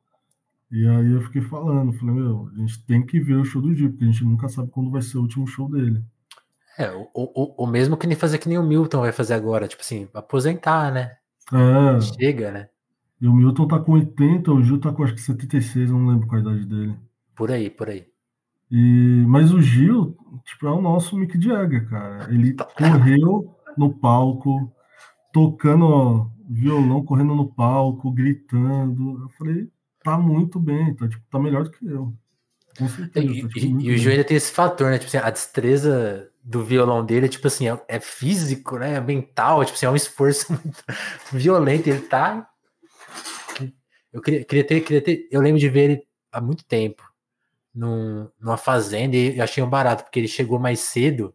E 0.70 0.87
aí 0.88 1.12
eu 1.12 1.23
fiquei 1.23 1.42
falando, 1.42 1.92
falei, 1.92 2.14
meu, 2.14 2.50
a 2.52 2.58
gente 2.58 2.84
tem 2.84 3.04
que 3.04 3.20
ver 3.20 3.37
o 3.37 3.44
show 3.44 3.62
do 3.62 3.75
Gil, 3.75 3.90
porque 3.90 4.04
a 4.04 4.06
gente 4.08 4.25
nunca 4.25 4.49
sabe 4.49 4.70
quando 4.70 4.90
vai 4.90 5.02
ser 5.02 5.18
o 5.18 5.23
último 5.23 5.46
show 5.46 5.70
dele. 5.70 6.02
É, 6.76 6.90
o, 6.90 7.08
o, 7.14 7.64
o 7.64 7.66
mesmo 7.66 7.96
que 7.96 8.06
nem 8.06 8.16
fazer 8.16 8.38
que 8.38 8.49
nem 8.49 8.58
o 8.58 8.62
Milton 8.62 9.00
vai 9.00 9.12
fazer 9.12 9.34
agora, 9.34 9.68
tipo 9.68 9.82
assim, 9.82 10.09
aposentar, 10.12 10.92
né? 10.92 11.12
É. 11.52 12.00
Chega, 12.00 12.50
né? 12.50 12.68
E 13.20 13.28
o 13.28 13.33
Milton 13.33 13.68
tá 13.68 13.78
com 13.78 13.92
80, 13.92 14.50
o 14.50 14.62
Gil 14.62 14.81
tá 14.81 14.92
com 14.92 15.05
acho 15.05 15.14
que 15.14 15.20
76, 15.20 15.90
não 15.90 16.09
lembro 16.09 16.26
qual 16.26 16.40
a 16.40 16.42
idade 16.42 16.66
dele. 16.66 16.96
Por 17.37 17.50
aí, 17.50 17.70
por 17.70 17.88
aí. 17.88 18.07
E, 18.70 19.24
mas 19.28 19.52
o 19.52 19.61
Gil, 19.61 20.16
tipo, 20.44 20.66
é 20.66 20.70
o 20.70 20.81
nosso 20.81 21.16
Mick 21.16 21.40
Jagger, 21.40 21.88
cara. 21.88 22.28
Ele 22.33 22.52
tá. 22.55 22.64
correu 22.64 23.55
no 23.78 23.94
palco, 23.94 24.72
tocando 25.33 26.31
violão, 26.48 27.04
correndo 27.04 27.35
no 27.35 27.52
palco, 27.52 28.11
gritando. 28.11 29.22
Eu 29.22 29.28
falei, 29.30 29.68
tá 30.02 30.18
muito 30.18 30.59
bem, 30.61 30.94
tá, 30.94 31.09
tipo, 31.09 31.22
tá 31.30 31.38
melhor 31.38 31.64
do 31.64 31.70
que 31.70 31.87
eu. 31.87 32.14
Com 32.76 32.88
certeza. 32.88 33.26
E, 33.26 33.42
tá, 33.42 33.48
tipo, 33.48 33.59
e, 33.59 33.87
e 33.87 34.07
o 34.07 34.11
ainda 34.11 34.24
tem 34.24 34.37
esse 34.37 34.52
fator, 34.52 34.90
né? 34.90 34.98
Tipo 34.98 35.09
assim, 35.09 35.26
a 35.26 35.30
destreza 35.30 36.30
do 36.42 36.62
violão 36.62 37.04
dele, 37.04 37.28
tipo 37.28 37.46
assim, 37.46 37.68
é, 37.68 37.83
é 37.88 38.00
físico, 38.00 38.78
né? 38.78 38.94
É 38.94 39.00
mental, 39.00 39.64
tipo 39.64 39.76
assim, 39.76 39.87
é 39.87 39.90
um 39.90 39.96
esforço 39.96 40.52
muito 40.52 40.85
violento. 41.33 41.88
Ele 41.88 42.00
tá. 42.00 42.48
Eu 44.12 44.20
queria, 44.20 44.44
queria, 44.44 44.64
ter, 44.64 44.80
queria 44.80 45.02
ter. 45.02 45.28
Eu 45.30 45.40
lembro 45.40 45.59
de 45.59 45.68
ver 45.68 45.90
ele 45.90 46.02
há 46.30 46.40
muito 46.40 46.64
tempo 46.64 47.02
num, 47.74 48.28
numa 48.38 48.57
fazenda 48.57 49.16
e 49.16 49.38
eu 49.38 49.44
achei 49.44 49.62
um 49.62 49.70
barato, 49.70 50.04
porque 50.04 50.20
ele 50.20 50.28
chegou 50.28 50.59
mais 50.59 50.80
cedo 50.80 51.35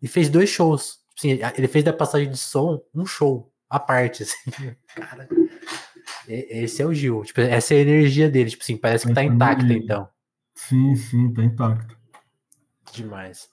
e 0.00 0.06
fez 0.06 0.28
dois 0.28 0.48
shows. 0.48 1.00
Tipo 1.14 1.42
assim, 1.42 1.54
ele 1.56 1.68
fez 1.68 1.84
da 1.84 1.92
passagem 1.92 2.30
de 2.30 2.36
som 2.36 2.80
um 2.94 3.04
show 3.04 3.49
à 3.70 3.78
parte, 3.78 4.24
assim. 4.24 4.50
Cara, 4.96 5.28
esse 6.28 6.82
é 6.82 6.86
o 6.86 6.92
Gil. 6.92 7.24
Tipo, 7.24 7.40
essa 7.40 7.72
é 7.72 7.78
a 7.78 7.80
energia 7.80 8.28
dele. 8.28 8.50
Tipo 8.50 8.62
assim, 8.62 8.76
parece 8.76 9.06
que 9.06 9.14
tá 9.14 9.22
intacta, 9.22 9.72
então. 9.72 10.08
Sim, 10.54 10.96
sim, 10.96 11.32
tá 11.32 11.42
intacta. 11.42 11.96
Demais. 12.92 13.48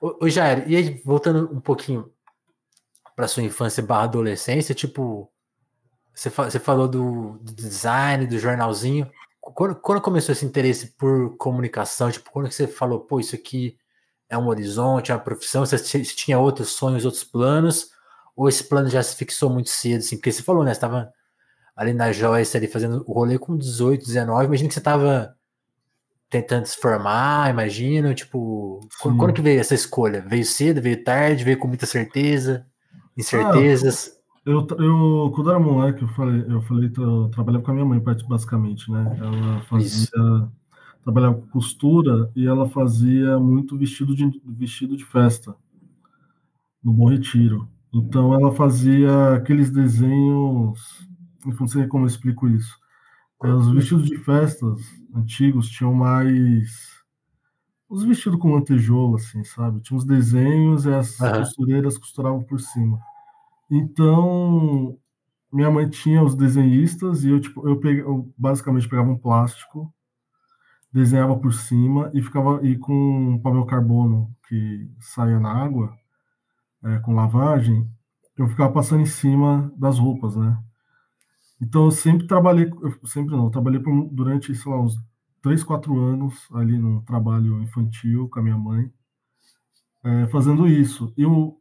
Ô, 0.00 0.28
Jair, 0.28 0.68
e 0.68 0.76
aí, 0.76 1.00
voltando 1.04 1.48
um 1.52 1.60
pouquinho 1.60 2.12
para 3.14 3.28
sua 3.28 3.42
infância 3.42 3.82
barra 3.82 4.04
adolescência, 4.04 4.74
tipo, 4.74 5.30
você, 6.14 6.28
você 6.28 6.58
falou 6.58 6.88
do, 6.88 7.38
do, 7.38 7.52
design, 7.52 8.26
do 8.26 8.38
jornalzinho. 8.38 9.10
Quando, 9.40 9.76
quando, 9.76 10.00
começou 10.00 10.32
esse 10.32 10.44
interesse 10.44 10.88
por 10.88 11.36
comunicação, 11.36 12.10
tipo, 12.10 12.30
quando 12.30 12.50
você 12.50 12.66
falou, 12.66 13.00
pô, 13.00 13.20
isso 13.20 13.34
aqui 13.34 13.78
é 14.28 14.36
um 14.36 14.48
horizonte, 14.48 15.10
é 15.10 15.14
uma 15.14 15.20
profissão, 15.20 15.64
você, 15.64 15.78
você 15.78 16.02
tinha 16.04 16.38
outros 16.38 16.70
sonhos, 16.70 17.04
outros 17.04 17.24
planos, 17.24 17.90
ou 18.36 18.48
esse 18.48 18.64
plano 18.68 18.88
já 18.88 19.02
se 19.02 19.16
fixou 19.16 19.50
muito 19.50 19.70
cedo, 19.70 19.98
assim, 20.00 20.16
porque 20.16 20.32
você 20.32 20.42
falou, 20.42 20.64
né, 20.64 20.70
você 20.70 20.78
estava 20.78 21.12
ali 21.76 21.92
na 21.92 22.12
Joyce, 22.12 22.56
ali 22.56 22.66
fazendo 22.66 23.04
o 23.06 23.12
rolê 23.12 23.38
com 23.38 23.56
18, 23.56 24.04
19, 24.04 24.46
imagina 24.46 24.68
que 24.68 24.74
você 24.74 24.80
estava 24.80 25.34
tentando 26.32 26.64
se 26.64 26.78
formar, 26.78 27.50
imagino, 27.50 28.14
tipo, 28.14 28.80
quando, 29.00 29.18
quando, 29.18 29.32
que 29.34 29.42
veio 29.42 29.60
essa 29.60 29.74
escolha? 29.74 30.24
Veio 30.26 30.46
cedo, 30.46 30.80
veio 30.80 31.04
tarde, 31.04 31.44
veio 31.44 31.58
com 31.58 31.68
muita 31.68 31.84
certeza, 31.84 32.66
incertezas? 33.14 34.12
Ah, 34.16 34.22
eu, 34.46 34.66
eu, 34.78 35.30
quando 35.34 35.50
era 35.50 35.60
moleque, 35.60 36.02
eu 36.02 36.08
falei, 36.08 36.44
eu 36.48 36.62
falei, 36.62 36.90
eu 36.96 37.28
trabalhava 37.28 37.62
com 37.62 37.70
a 37.70 37.74
minha 37.74 37.86
mãe, 37.86 38.02
basicamente, 38.26 38.90
né? 38.90 39.16
Ela 39.20 39.60
fazia, 39.68 39.86
Isso. 39.86 40.52
trabalhava 41.04 41.34
com 41.34 41.46
costura 41.48 42.30
e 42.34 42.46
ela 42.46 42.66
fazia 42.68 43.38
muito 43.38 43.76
vestido 43.76 44.16
de, 44.16 44.40
vestido 44.46 44.96
de 44.96 45.04
festa 45.04 45.54
no 46.82 46.94
Bom 46.94 47.10
Retiro. 47.10 47.68
Então 47.92 48.32
ela 48.32 48.52
fazia 48.52 49.34
aqueles 49.34 49.70
desenhos, 49.70 51.06
não 51.44 51.66
sei 51.66 51.86
como 51.86 52.04
eu 52.04 52.08
explico 52.08 52.48
isso. 52.48 52.80
É, 53.44 53.52
os 53.52 53.70
vestidos 53.72 54.06
de 54.06 54.16
festas 54.18 54.80
antigos 55.14 55.68
tinham 55.68 55.92
mais. 55.92 56.92
Os 57.88 58.04
vestidos 58.04 58.38
com 58.38 58.54
lantejoula, 58.54 59.16
assim, 59.16 59.44
sabe? 59.44 59.80
Tinha 59.80 59.98
uns 59.98 60.04
desenhos 60.04 60.86
e 60.86 60.94
as 60.94 61.20
uhum. 61.20 61.32
costureiras 61.40 61.98
costuravam 61.98 62.42
por 62.42 62.58
cima. 62.58 62.98
Então, 63.70 64.96
minha 65.52 65.70
mãe 65.70 65.88
tinha 65.88 66.22
os 66.22 66.34
desenhistas 66.34 67.24
e 67.24 67.30
eu, 67.30 67.40
tipo, 67.40 67.68
eu, 67.68 67.78
peguei, 67.78 68.02
eu 68.02 68.32
basicamente 68.38 68.88
pegava 68.88 69.10
um 69.10 69.18
plástico, 69.18 69.92
desenhava 70.90 71.36
por 71.36 71.52
cima 71.52 72.10
e 72.14 72.22
ficava 72.22 72.64
e 72.66 72.78
com 72.78 73.38
papel 73.42 73.66
carbono 73.66 74.34
que 74.48 74.88
saía 74.98 75.38
na 75.38 75.52
água, 75.52 75.94
é, 76.84 76.98
com 76.98 77.14
lavagem, 77.14 77.88
eu 78.36 78.48
ficava 78.48 78.72
passando 78.72 79.02
em 79.02 79.06
cima 79.06 79.72
das 79.76 79.98
roupas, 79.98 80.36
né? 80.36 80.58
Então, 81.60 81.84
eu 81.84 81.90
sempre 81.90 82.26
trabalhei, 82.26 82.68
eu 82.82 83.06
sempre 83.06 83.36
não, 83.36 83.44
eu 83.44 83.50
trabalhei 83.50 83.80
por, 83.80 84.08
durante, 84.10 84.54
sei 84.54 84.72
lá, 84.72 84.80
uns 84.80 85.00
3, 85.40 85.62
4 85.62 85.96
anos 85.98 86.48
ali 86.52 86.76
no 86.76 87.02
trabalho 87.02 87.62
infantil 87.62 88.28
com 88.28 88.40
a 88.40 88.42
minha 88.42 88.58
mãe, 88.58 88.92
é, 90.02 90.26
fazendo 90.26 90.66
isso. 90.66 91.12
Eu, 91.16 91.60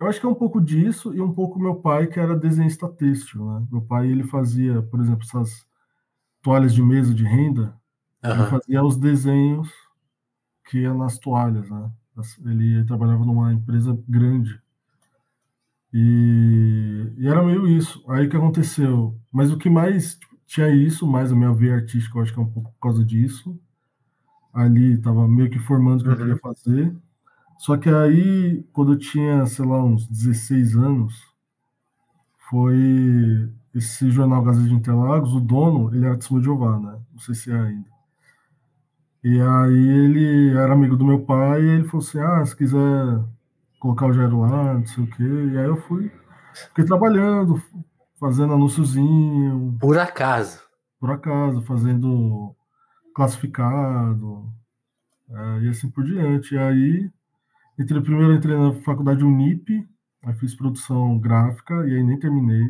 eu 0.00 0.06
acho 0.06 0.20
que 0.20 0.26
é 0.26 0.28
um 0.28 0.34
pouco 0.34 0.60
disso 0.60 1.14
e 1.14 1.20
um 1.20 1.32
pouco 1.32 1.58
meu 1.58 1.76
pai, 1.76 2.06
que 2.06 2.18
era 2.18 2.36
desenhista 2.36 2.88
têxtil, 2.88 3.44
né? 3.44 3.66
Meu 3.70 3.82
pai, 3.82 4.08
ele 4.08 4.22
fazia, 4.22 4.80
por 4.82 5.00
exemplo, 5.00 5.22
essas 5.22 5.66
toalhas 6.40 6.72
de 6.72 6.82
mesa 6.82 7.14
de 7.14 7.24
renda, 7.24 7.78
uhum. 8.24 8.30
ele 8.30 8.46
fazia 8.46 8.84
os 8.84 8.96
desenhos 8.96 9.70
que 10.64 10.78
ia 10.78 10.94
nas 10.94 11.18
toalhas, 11.18 11.68
né? 11.70 11.90
Ele 12.44 12.84
trabalhava 12.84 13.24
numa 13.24 13.52
empresa 13.52 13.98
grande 14.08 14.60
e, 15.98 17.12
e, 17.16 17.26
era 17.26 17.42
meio 17.42 17.66
isso. 17.66 18.04
Aí 18.08 18.26
o 18.26 18.30
que 18.30 18.36
aconteceu? 18.36 19.18
Mas 19.32 19.50
o 19.50 19.56
que 19.56 19.70
mais 19.70 20.18
tinha 20.46 20.68
isso, 20.68 21.06
mais 21.06 21.32
a 21.32 21.34
minha 21.34 21.52
veia 21.52 21.76
artística, 21.76 22.18
eu 22.18 22.22
acho 22.22 22.34
que 22.34 22.38
é 22.38 22.42
um 22.42 22.50
pouco 22.50 22.70
por 22.72 22.80
causa 22.80 23.02
disso. 23.02 23.58
Ali 24.52 24.94
estava 24.94 25.26
meio 25.26 25.50
que 25.50 25.58
formando 25.58 26.00
o 26.00 26.02
que 26.02 26.08
uhum. 26.08 26.14
eu 26.14 26.18
queria 26.18 26.36
fazer. 26.36 26.96
Só 27.58 27.78
que 27.78 27.88
aí, 27.88 28.62
quando 28.72 28.92
eu 28.92 28.98
tinha, 28.98 29.46
sei 29.46 29.64
lá, 29.64 29.82
uns 29.82 30.06
16 30.06 30.76
anos, 30.76 31.14
foi 32.50 33.50
esse 33.74 34.10
jornal 34.10 34.42
Gazeta 34.42 34.68
de 34.68 34.74
Interlagos, 34.74 35.32
o 35.32 35.40
dono, 35.40 35.94
ele 35.94 36.04
era 36.04 36.16
de 36.16 36.42
Jeová, 36.42 36.78
né? 36.78 36.98
Não 37.12 37.18
sei 37.20 37.34
se 37.34 37.50
é 37.50 37.58
ainda. 37.58 37.95
E 39.28 39.40
aí 39.40 39.88
ele 40.04 40.56
era 40.56 40.72
amigo 40.72 40.96
do 40.96 41.04
meu 41.04 41.18
pai 41.18 41.60
e 41.60 41.68
ele 41.70 41.84
falou 41.88 42.06
assim, 42.06 42.20
ah, 42.20 42.46
se 42.46 42.54
quiser 42.54 42.78
colocar 43.80 44.06
o 44.06 44.12
Jairo 44.12 44.42
lá, 44.42 44.74
não 44.74 44.86
sei 44.86 45.02
o 45.02 45.10
quê. 45.10 45.24
E 45.24 45.58
aí 45.58 45.66
eu 45.66 45.76
fui, 45.78 46.12
fiquei 46.68 46.84
trabalhando, 46.84 47.60
fazendo 48.20 48.52
anúnciozinho. 48.52 49.76
Por 49.80 49.98
acaso? 49.98 50.62
Por 51.00 51.10
acaso, 51.10 51.60
fazendo 51.62 52.54
classificado, 53.12 54.48
é, 55.28 55.64
e 55.64 55.70
assim 55.70 55.90
por 55.90 56.04
diante. 56.04 56.54
E 56.54 56.58
aí, 56.58 57.10
entrei, 57.76 58.00
primeiro 58.00 58.32
entrei 58.32 58.56
na 58.56 58.74
faculdade 58.82 59.24
Unip, 59.24 59.88
aí 60.24 60.34
fiz 60.34 60.54
produção 60.54 61.18
gráfica, 61.18 61.74
e 61.88 61.96
aí 61.96 62.04
nem 62.04 62.16
terminei. 62.16 62.68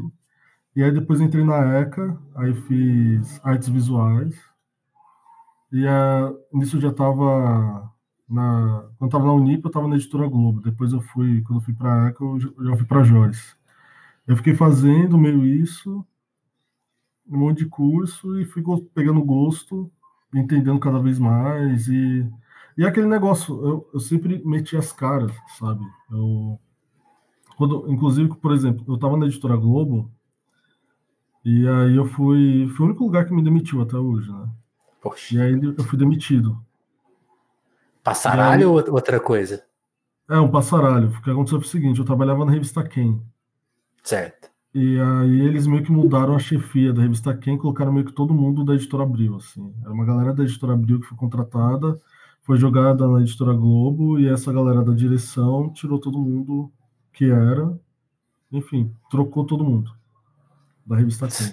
E 0.74 0.82
aí 0.82 0.90
depois 0.90 1.20
entrei 1.20 1.44
na 1.44 1.80
ECA, 1.80 2.18
aí 2.34 2.54
fiz 2.62 3.38
artes 3.44 3.68
visuais. 3.68 4.34
E 5.76 5.86
uh, 5.86 6.38
nisso 6.52 6.76
eu 6.76 6.80
já 6.80 6.88
estava 6.90 7.92
na 8.28 8.88
quando 8.98 9.08
estava 9.10 9.26
na 9.26 9.32
Unip, 9.32 9.64
eu 9.64 9.68
estava 9.68 9.88
na 9.88 9.96
editora 9.96 10.28
Globo. 10.28 10.60
Depois 10.60 10.92
eu 10.92 11.00
fui, 11.00 11.42
quando 11.42 11.60
eu 11.60 11.64
fui 11.64 11.74
para 11.74 12.06
a 12.06 12.08
ECA, 12.08 12.24
eu 12.24 12.40
já 12.40 12.76
fui 12.76 12.86
para 12.86 13.04
Joyce. 13.04 13.54
Eu 14.26 14.36
fiquei 14.36 14.54
fazendo 14.54 15.18
meio 15.18 15.44
isso, 15.44 16.04
um 17.28 17.38
monte 17.38 17.58
de 17.58 17.66
curso 17.66 18.40
e 18.40 18.44
fui 18.44 18.62
pegando 18.94 19.22
gosto, 19.24 19.90
entendendo 20.34 20.80
cada 20.80 20.98
vez 21.00 21.18
mais 21.18 21.88
e 21.88 22.28
e 22.76 22.84
aquele 22.84 23.06
negócio, 23.06 23.54
eu, 23.66 23.90
eu 23.94 24.00
sempre 24.00 24.42
meti 24.44 24.76
as 24.76 24.92
caras, 24.92 25.32
sabe? 25.58 25.82
Eu 26.10 26.58
quando, 27.56 27.90
inclusive, 27.90 28.34
por 28.36 28.52
exemplo, 28.52 28.84
eu 28.86 28.96
estava 28.96 29.16
na 29.16 29.26
editora 29.26 29.56
Globo 29.56 30.10
e 31.44 31.66
aí 31.66 31.96
eu 31.96 32.06
fui. 32.06 32.68
Foi 32.76 32.86
o 32.86 32.88
único 32.90 33.04
lugar 33.04 33.26
que 33.26 33.34
me 33.34 33.42
demitiu 33.42 33.80
até 33.82 33.96
hoje, 33.96 34.30
né? 34.30 34.48
Poxa. 35.08 35.34
E 35.34 35.40
aí 35.40 35.52
eu 35.62 35.84
fui 35.84 35.98
demitido. 35.98 36.60
Passaralho 38.02 38.68
aí, 38.78 38.86
ou 38.86 38.94
outra 38.94 39.20
coisa? 39.20 39.64
É, 40.28 40.38
um 40.38 40.50
passaralho. 40.50 41.08
O 41.08 41.22
que 41.22 41.30
aconteceu 41.30 41.60
foi 41.60 41.68
o 41.68 41.70
seguinte: 41.70 42.00
eu 42.00 42.04
trabalhava 42.04 42.44
na 42.44 42.50
revista 42.50 42.82
Quem. 42.82 43.22
Certo. 44.02 44.50
E 44.74 44.98
aí 44.98 45.40
eles 45.40 45.66
meio 45.66 45.82
que 45.82 45.92
mudaram 45.92 46.34
a 46.34 46.38
chefia 46.38 46.92
da 46.92 47.02
revista 47.02 47.34
Quem, 47.36 47.56
colocaram 47.56 47.92
meio 47.92 48.04
que 48.04 48.12
todo 48.12 48.34
mundo 48.34 48.64
da 48.64 48.74
editora 48.74 49.04
Abril, 49.04 49.36
assim. 49.36 49.72
Era 49.82 49.92
uma 49.92 50.04
galera 50.04 50.34
da 50.34 50.42
editora 50.42 50.74
Abril 50.74 51.00
que 51.00 51.06
foi 51.06 51.16
contratada, 51.16 51.98
foi 52.42 52.58
jogada 52.58 53.06
na 53.08 53.20
editora 53.20 53.54
Globo, 53.54 54.18
e 54.18 54.28
essa 54.28 54.52
galera 54.52 54.82
da 54.82 54.92
direção 54.92 55.72
tirou 55.72 55.98
todo 55.98 56.18
mundo 56.18 56.70
que 57.12 57.30
era. 57.30 57.78
Enfim, 58.52 58.92
trocou 59.10 59.44
todo 59.44 59.64
mundo 59.64 59.90
da 60.84 60.96
revista 60.96 61.26
Quem. 61.28 61.52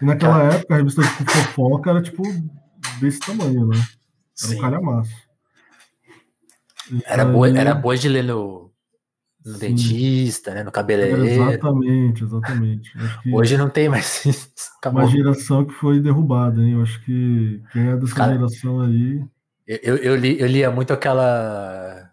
E 0.00 0.04
naquela 0.04 0.42
época, 0.42 0.74
a 0.74 0.76
revista 0.76 1.02
de 1.02 1.08
fofoca 1.08 1.90
era 1.90 2.02
tipo 2.02 2.22
desse 3.00 3.20
tamanho, 3.20 3.66
né? 3.66 3.76
Era 3.76 4.52
Sim. 4.52 4.56
um 4.56 4.60
calhamaço. 4.60 5.28
Era, 7.04 7.24
aí... 7.24 7.32
boa, 7.32 7.48
era 7.48 7.74
boa 7.74 7.96
de 7.96 8.08
ler 8.08 8.24
no, 8.24 8.70
no 9.44 9.58
dentista, 9.58 10.54
né? 10.54 10.62
No 10.62 10.72
cabeleireiro. 10.72 11.24
Exatamente, 11.24 12.24
exatamente. 12.24 12.92
Hoje 13.32 13.56
não 13.56 13.68
tem 13.68 13.88
mais 13.88 14.24
isso. 14.26 14.50
Uma 14.86 15.06
geração 15.06 15.64
que 15.64 15.74
foi 15.74 16.00
derrubada, 16.00 16.60
hein? 16.62 16.72
Eu 16.72 16.82
acho 16.82 17.04
que 17.04 17.62
quem 17.72 17.88
é 17.88 17.96
dessa 17.96 18.14
Cara, 18.14 18.34
geração 18.34 18.80
aí. 18.80 19.22
Eu, 19.66 19.96
eu, 19.96 20.16
li, 20.16 20.40
eu 20.40 20.46
lia 20.46 20.70
muito 20.70 20.92
aquela 20.92 22.08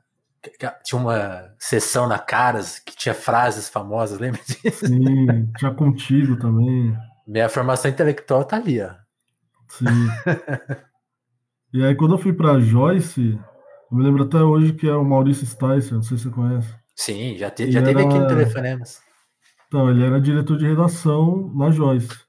tinha 0.84 1.00
uma 1.00 1.54
sessão 1.58 2.08
na 2.08 2.20
Caras 2.20 2.80
que 2.80 2.96
tinha 2.96 3.14
frases 3.16 3.70
famosas, 3.70 4.20
lembra 4.20 4.42
disso? 4.46 4.86
Sim, 4.88 5.52
tinha 5.58 5.74
contigo 5.74 6.38
também. 6.38 6.96
Minha 7.28 7.50
formação 7.50 7.90
intelectual 7.90 8.44
tá 8.44 8.58
ali, 8.58 8.82
ó. 8.82 8.92
Sim. 9.70 9.86
e 11.74 11.84
aí, 11.84 11.96
quando 11.96 12.16
eu 12.16 12.18
fui 12.18 12.34
pra 12.34 12.60
Joyce, 12.60 13.40
eu 13.92 13.98
me 13.98 14.04
lembro 14.04 14.24
até 14.24 14.42
hoje 14.42 14.74
que 14.74 14.88
é 14.88 14.96
o 14.96 15.04
Maurício 15.04 15.46
Sticer, 15.46 15.94
não 15.94 16.04
sei 16.04 16.18
se 16.18 16.24
você 16.24 16.30
conhece. 16.30 16.74
Sim, 16.96 17.38
já, 17.38 17.50
te, 17.50 17.72
já 17.72 17.82
teve 17.84 18.00
era... 18.00 18.10
aqui 18.10 18.20
no 18.20 18.28
Telefonemas. 18.28 19.02
Então, 19.68 19.90
ele 19.90 20.04
era 20.04 20.22
diretor 20.22 20.58
de 20.58 20.66
redação 20.66 21.52
na 21.54 21.70
Joyce. 21.72 22.26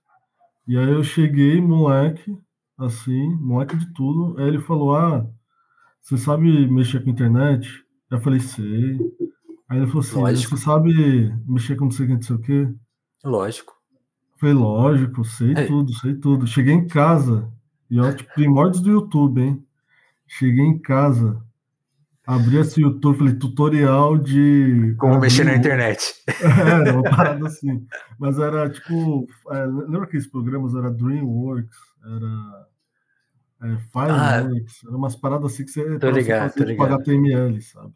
E 0.66 0.76
aí 0.76 0.90
eu 0.90 1.04
cheguei, 1.04 1.60
moleque, 1.60 2.36
assim, 2.76 3.34
moleque 3.36 3.76
de 3.76 3.92
tudo. 3.94 4.36
Aí 4.40 4.48
ele 4.48 4.60
falou: 4.60 4.96
Ah, 4.96 5.24
você 6.02 6.16
sabe 6.16 6.68
mexer 6.68 7.02
com 7.02 7.10
internet? 7.10 7.84
Eu 8.10 8.20
falei, 8.20 8.40
sei. 8.40 8.98
Aí 9.68 9.78
ele 9.78 9.86
falou 9.86 10.00
assim, 10.00 10.20
lógico. 10.20 10.56
você 10.56 10.64
sabe 10.64 11.34
mexer 11.46 11.74
com 11.74 11.86
não 11.86 11.90
sei 11.90 12.04
o 12.04 12.08
que, 12.08 12.14
não 12.14 12.22
sei 12.22 12.36
o 12.36 12.40
quê? 12.40 12.68
Lógico. 13.24 13.75
Falei, 14.36 14.54
lógico, 14.54 15.24
sei 15.24 15.52
é. 15.52 15.66
tudo, 15.66 15.92
sei 15.94 16.14
tudo. 16.14 16.46
Cheguei 16.46 16.74
em 16.74 16.86
casa, 16.86 17.50
e 17.90 17.98
ó, 18.00 18.12
tipo, 18.12 18.32
primórdios 18.34 18.82
do 18.82 18.90
YouTube, 18.90 19.40
hein? 19.40 19.66
Cheguei 20.26 20.64
em 20.64 20.78
casa, 20.78 21.42
abri 22.26 22.58
esse 22.58 22.80
YouTube, 22.80 23.18
falei, 23.18 23.34
tutorial 23.34 24.18
de... 24.18 24.94
Como 24.98 25.18
mexer 25.18 25.44
na 25.44 25.56
internet. 25.56 26.14
É, 26.26 26.92
uma 26.92 27.02
parada 27.02 27.46
assim. 27.46 27.86
Mas 28.18 28.38
era, 28.38 28.68
tipo, 28.68 29.26
é, 29.50 29.64
lembra 29.64 30.04
aqueles 30.04 30.26
programas? 30.26 30.74
Era 30.74 30.90
DreamWorks, 30.90 31.78
era 32.04 32.66
é, 33.62 33.78
Fireworks, 33.90 34.80
ah, 34.86 34.96
umas 34.96 35.16
paradas 35.16 35.52
assim 35.52 35.64
que 35.64 35.70
você 35.70 35.98
tô 35.98 36.10
ligado, 36.10 36.52
fazer, 36.52 36.66
tipo, 36.66 36.82
HTML, 36.82 37.62
sabe? 37.62 37.94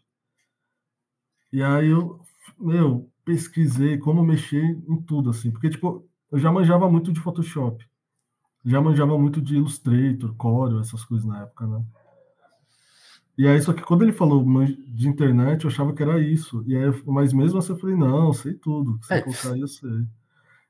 E 1.52 1.62
aí 1.62 1.90
eu, 1.90 2.20
meu, 2.58 3.10
pesquisei 3.24 3.98
como 3.98 4.24
mexer 4.24 4.62
em 4.88 5.02
tudo, 5.02 5.30
assim, 5.30 5.50
porque, 5.50 5.68
tipo, 5.68 6.08
eu 6.30 6.38
já 6.38 6.50
manjava 6.52 6.90
muito 6.90 7.12
de 7.12 7.20
Photoshop, 7.20 7.84
já 8.64 8.80
manjava 8.80 9.18
muito 9.18 9.40
de 9.40 9.56
Illustrator, 9.56 10.34
Corel, 10.36 10.80
essas 10.80 11.04
coisas 11.04 11.26
na 11.26 11.42
época, 11.42 11.66
né? 11.66 11.84
E 13.38 13.48
aí, 13.48 13.58
só 13.62 13.72
que 13.72 13.82
quando 13.82 14.02
ele 14.02 14.12
falou 14.12 14.44
de 14.86 15.08
internet, 15.08 15.64
eu 15.64 15.70
achava 15.70 15.94
que 15.94 16.02
era 16.02 16.20
isso. 16.20 16.62
E 16.66 16.76
aí, 16.76 17.02
mas 17.06 17.32
mesmo 17.32 17.58
assim, 17.58 17.72
eu 17.72 17.78
falei, 17.78 17.96
não, 17.96 18.34
sei 18.34 18.52
tudo. 18.52 18.98
Se 19.02 19.14
é. 19.14 19.22
colocar 19.22 19.52
aí, 19.54 19.60
eu 19.60 19.68
sei. 19.68 20.06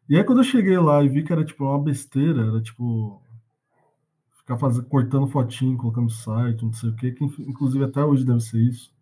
E 0.09 0.17
aí, 0.17 0.23
quando 0.23 0.39
eu 0.39 0.45
cheguei 0.45 0.79
lá 0.79 1.03
e 1.03 1.09
vi 1.09 1.25
que 1.25 1.33
era, 1.33 1.45
tipo, 1.45 1.65
uma 1.65 1.83
besteira, 1.83 2.47
era, 2.47 2.63
tipo, 2.63 3.21
ficar 4.39 4.57
fazendo, 4.57 4.87
cortando 4.87 5.27
fotinho, 5.27 5.77
colocando 5.77 6.11
site, 6.11 6.65
não 6.65 6.73
sei 6.73 6.91
o 6.91 6.95
que, 6.95 7.13
que 7.13 7.25
inclusive 7.25 7.85
até 7.85 8.05
hoje 8.05 8.25
deve 8.25 8.41
ser 8.41 8.59
isso. 8.59 8.93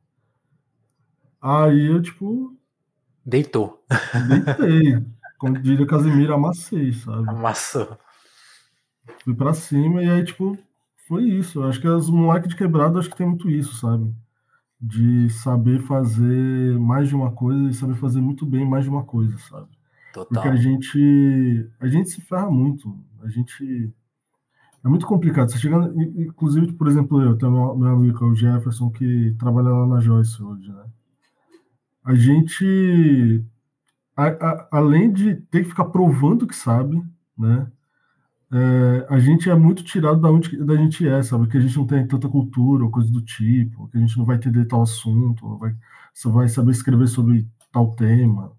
Aí 1.40 1.86
eu, 1.86 2.00
tipo. 2.00 2.56
Deitou. 3.24 3.84
Deitei. 4.28 5.04
Como 5.38 5.58
diria 5.60 5.86
Casimiro, 5.86 6.34
amassei, 6.34 6.92
sabe? 6.92 7.28
Amassou. 7.28 7.96
Fui 9.24 9.34
pra 9.34 9.54
cima 9.54 10.02
e 10.02 10.10
aí, 10.10 10.24
tipo, 10.24 10.58
foi 11.06 11.24
isso. 11.24 11.60
Eu 11.60 11.68
acho 11.68 11.80
que 11.80 11.88
os 11.88 12.10
moleques 12.10 12.50
de 12.50 12.56
quebrado 12.56 12.98
acho 12.98 13.08
que 13.08 13.16
tem 13.16 13.26
muito 13.26 13.48
isso, 13.48 13.74
sabe? 13.76 14.12
De 14.80 15.30
saber 15.30 15.80
fazer 15.80 16.78
mais 16.78 17.08
de 17.08 17.14
uma 17.14 17.32
coisa 17.32 17.70
e 17.70 17.74
saber 17.74 17.94
fazer 17.94 18.20
muito 18.20 18.44
bem 18.44 18.68
mais 18.68 18.84
de 18.84 18.90
uma 18.90 19.04
coisa, 19.04 19.36
sabe? 19.38 19.68
Total. 20.12 20.26
Porque 20.28 20.48
a 20.48 20.56
gente, 20.56 21.70
a 21.80 21.86
gente 21.86 22.10
se 22.10 22.20
ferra 22.20 22.50
muito. 22.50 22.98
A 23.22 23.28
gente 23.28 23.92
é 24.84 24.88
muito 24.88 25.06
complicado. 25.06 25.50
Você 25.50 25.58
chega, 25.58 25.92
inclusive, 26.16 26.72
por 26.72 26.88
exemplo, 26.88 27.20
eu 27.20 27.36
tenho 27.36 27.52
meu, 27.52 27.76
meu 27.76 27.88
amigo, 27.88 28.24
é 28.24 28.28
o 28.28 28.34
Jefferson, 28.34 28.90
que 28.90 29.34
trabalha 29.38 29.68
lá 29.68 29.86
na 29.86 30.00
Joyce 30.00 30.42
hoje, 30.42 30.70
né? 30.72 30.84
A 32.04 32.14
gente, 32.14 33.44
a, 34.18 34.26
a, 34.26 34.68
além 34.72 35.12
de 35.12 35.36
ter 35.36 35.62
que 35.62 35.68
ficar 35.70 35.84
provando 35.86 36.46
que 36.46 36.56
sabe, 36.56 37.00
né? 37.38 37.70
É, 38.50 39.06
a 39.10 39.18
gente 39.20 39.48
é 39.48 39.54
muito 39.54 39.84
tirado 39.84 40.20
da 40.20 40.30
onde 40.30 40.56
da 40.64 40.74
gente 40.74 41.06
é, 41.06 41.22
sabe? 41.22 41.46
Que 41.48 41.58
a 41.58 41.60
gente 41.60 41.76
não 41.76 41.86
tem 41.86 42.06
tanta 42.06 42.28
cultura 42.28 42.84
ou 42.84 42.90
coisa 42.90 43.10
do 43.12 43.20
tipo, 43.22 43.88
que 43.88 43.98
a 43.98 44.00
gente 44.00 44.18
não 44.18 44.24
vai 44.24 44.36
entender 44.36 44.64
tal 44.64 44.82
assunto, 44.82 45.58
vai, 45.58 45.76
você 46.12 46.28
vai 46.28 46.48
saber 46.48 46.72
escrever 46.72 47.06
sobre 47.06 47.46
tal 47.70 47.94
tema, 47.94 48.52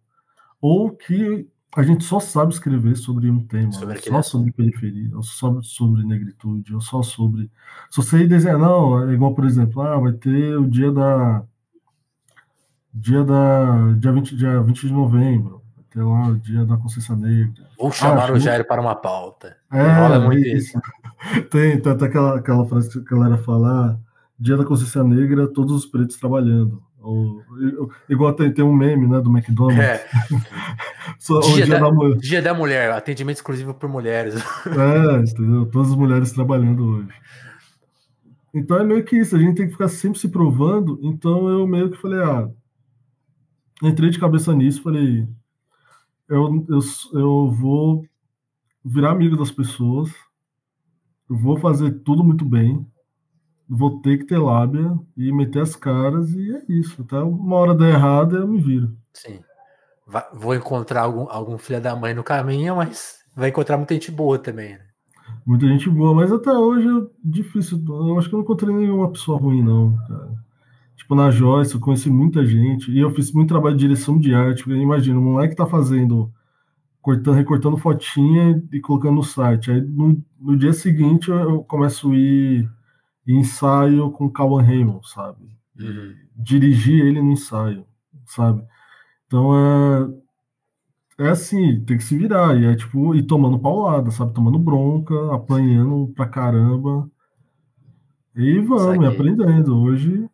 ou 0.62 0.92
que 0.92 1.50
a 1.76 1.84
gente 1.84 2.04
só 2.06 2.20
sabe 2.20 2.54
escrever 2.54 2.96
sobre 2.96 3.30
um 3.30 3.46
tema, 3.46 3.72
sobre 3.74 3.96
né? 3.96 4.02
só 4.02 4.22
sobre 4.22 4.52
periferia, 4.54 5.16
ou 5.16 5.24
só 5.24 5.62
sobre 5.62 6.04
negritude, 6.06 6.74
ou 6.74 6.82
só 6.82 7.04
sobre. 7.04 7.52
Se 7.92 7.98
você 7.98 8.26
desenhar, 8.28 8.60
não, 8.60 9.10
é 9.10 9.14
igual, 9.14 9.36
por 9.36 9.46
exemplo, 9.46 9.82
ah, 9.82 10.00
vai 10.00 10.14
ter 10.14 10.58
o 10.58 10.70
dia 10.70 10.92
da. 10.92 11.44
Dia 12.94 13.24
da. 13.24 13.94
Dia 13.98 14.12
20, 14.12 14.36
dia 14.36 14.62
20 14.62 14.88
de 14.88 14.94
novembro, 14.94 15.62
ter 15.92 16.02
lá 16.02 16.28
o 16.28 16.38
dia 16.38 16.66
da 16.66 16.78
consciência 16.78 17.16
negra. 17.16 17.68
Vou 17.78 17.92
chamar 17.92 18.30
ah, 18.30 18.34
o 18.34 18.40
Jair 18.40 18.66
para 18.68 18.82
uma 18.82 18.96
pauta. 18.96 19.56
É, 19.72 19.82
Rola 19.82 20.20
muito 20.20 20.48
isso. 20.48 20.78
isso. 20.78 20.82
tem, 21.50 21.80
tem 21.80 21.92
até 21.92 22.06
aquela, 22.06 22.38
aquela 22.38 22.66
frase 22.66 22.90
que 22.90 23.14
a 23.14 23.18
galera 23.18 23.38
fala: 23.38 23.70
ah, 23.70 23.98
dia 24.40 24.58
da 24.58 24.66
consciência 24.66 25.04
negra, 25.04 25.48
todos 25.48 25.74
os 25.74 25.86
pretos 25.86 26.18
trabalhando. 26.18 26.82
Ou, 27.02 27.42
igual 28.10 28.34
tem, 28.34 28.52
tem 28.52 28.64
um 28.64 28.74
meme 28.74 29.08
né, 29.08 29.22
do 29.22 29.30
McDonald's. 29.30 29.80
É. 29.80 30.06
Só, 31.18 31.40
dia, 31.40 31.66
dia, 31.66 31.80
da, 31.80 31.90
da 31.90 32.16
dia, 32.18 32.42
da, 32.42 32.54
mulher, 32.54 32.92
atendimento 32.92 33.38
exclusivo 33.38 33.74
por 33.74 33.90
mulheres. 33.90 34.36
É, 34.68 35.20
entendeu? 35.20 35.66
Todas 35.66 35.92
as 35.92 35.96
mulheres 35.96 36.32
trabalhando 36.32 36.98
hoje. 36.98 37.10
Então 38.54 38.78
é 38.78 38.84
meio 38.84 39.04
que 39.04 39.16
isso, 39.16 39.36
a 39.36 39.40
gente 39.40 39.56
tem 39.56 39.66
que 39.68 39.72
ficar 39.72 39.88
sempre 39.88 40.20
se 40.20 40.28
provando. 40.28 41.00
Então 41.02 41.48
eu 41.48 41.66
meio 41.66 41.90
que 41.90 42.02
falei, 42.02 42.20
ah, 42.22 42.50
entrei 43.82 44.10
de 44.10 44.20
cabeça 44.20 44.54
nisso, 44.54 44.82
falei, 44.82 45.28
eu, 46.28 46.66
eu, 46.68 46.80
eu 47.14 47.52
vou 47.52 48.06
virar 48.84 49.12
amigo 49.12 49.38
das 49.38 49.52
pessoas, 49.52 50.12
eu 51.30 51.38
vou 51.38 51.58
fazer 51.58 51.92
tudo 52.00 52.24
muito 52.24 52.46
bem, 52.46 52.86
vou 53.70 54.02
ter 54.02 54.18
que 54.18 54.26
ter 54.26 54.38
lábia 54.38 54.98
e 55.16 55.32
meter 55.32 55.62
as 55.62 55.76
caras, 55.76 56.32
e 56.34 56.56
é 56.56 56.64
isso. 56.68 57.02
Até 57.04 57.18
uma 57.18 57.56
hora 57.56 57.76
der 57.76 57.94
errado, 57.94 58.36
eu 58.36 58.48
me 58.48 58.60
viro. 58.60 58.96
Sim. 59.14 59.40
Vai, 60.08 60.24
vou 60.34 60.56
encontrar 60.56 61.02
algum, 61.02 61.30
algum 61.30 61.58
filho 61.58 61.80
da 61.80 61.96
mãe 61.96 62.16
no 62.16 62.24
caminho, 62.24 62.76
mas 62.76 63.20
vai 63.36 63.50
encontrar 63.50 63.78
muita 63.78 63.94
gente 63.94 64.12
boa 64.12 64.40
também, 64.40 64.74
né? 64.74 64.82
Muita 65.46 65.68
gente 65.68 65.88
boa, 65.90 66.16
mas 66.16 66.32
até 66.32 66.52
hoje 66.52 66.88
é 66.88 67.08
difícil. 67.24 67.84
Eu 67.88 68.18
acho 68.18 68.28
que 68.28 68.34
eu 68.34 68.38
não 68.38 68.44
encontrei 68.44 68.74
nenhuma 68.74 69.12
pessoa 69.12 69.40
ruim, 69.40 69.62
não, 69.62 69.96
cara. 70.08 70.49
Tipo, 71.00 71.16
na 71.16 71.32
Joyce, 71.32 71.74
eu 71.74 71.80
conheci 71.80 72.10
muita 72.10 72.46
gente, 72.46 72.92
e 72.92 73.00
eu 73.00 73.10
fiz 73.10 73.32
muito 73.32 73.48
trabalho 73.48 73.76
de 73.76 73.88
direção 73.88 74.20
de 74.20 74.36
arte, 74.36 74.66
porque 74.66 74.78
imagina, 74.78 75.18
o 75.18 75.24
moleque 75.24 75.56
tá 75.56 75.66
fazendo 75.66 76.30
cortando, 77.02 77.36
recortando 77.36 77.78
fotinha 77.78 78.62
e 78.72 78.82
colocando 78.82 79.16
no 79.16 79.24
site. 79.24 79.72
Aí 79.72 79.82
no, 79.82 80.22
no 80.38 80.58
dia 80.58 80.74
seguinte 80.74 81.32
eu, 81.32 81.64
começo 81.64 82.12
a 82.12 82.16
ir 82.16 82.70
em 83.26 83.40
ensaio 83.40 84.12
com 84.12 84.26
o 84.26 84.32
Calvin 84.32 84.66
Raymond, 84.66 85.10
sabe? 85.10 85.58
Uhum. 85.80 86.14
Dirigir 86.36 87.06
ele 87.06 87.22
no 87.22 87.32
ensaio, 87.32 87.86
sabe? 88.26 88.62
Então 89.26 89.56
é, 91.18 91.24
é 91.26 91.30
assim, 91.30 91.80
tem 91.86 91.98
que 91.98 92.04
se 92.04 92.18
virar. 92.18 92.60
E 92.60 92.66
é 92.66 92.76
tipo, 92.76 93.16
e 93.16 93.24
tomando 93.24 93.58
paulada, 93.58 94.12
sabe? 94.12 94.34
Tomando 94.34 94.60
bronca, 94.60 95.34
apanhando 95.34 96.12
pra 96.14 96.28
caramba. 96.28 97.10
E 98.36 98.60
vamos, 98.60 99.06
aprendendo. 99.08 99.80
Hoje 99.80 100.29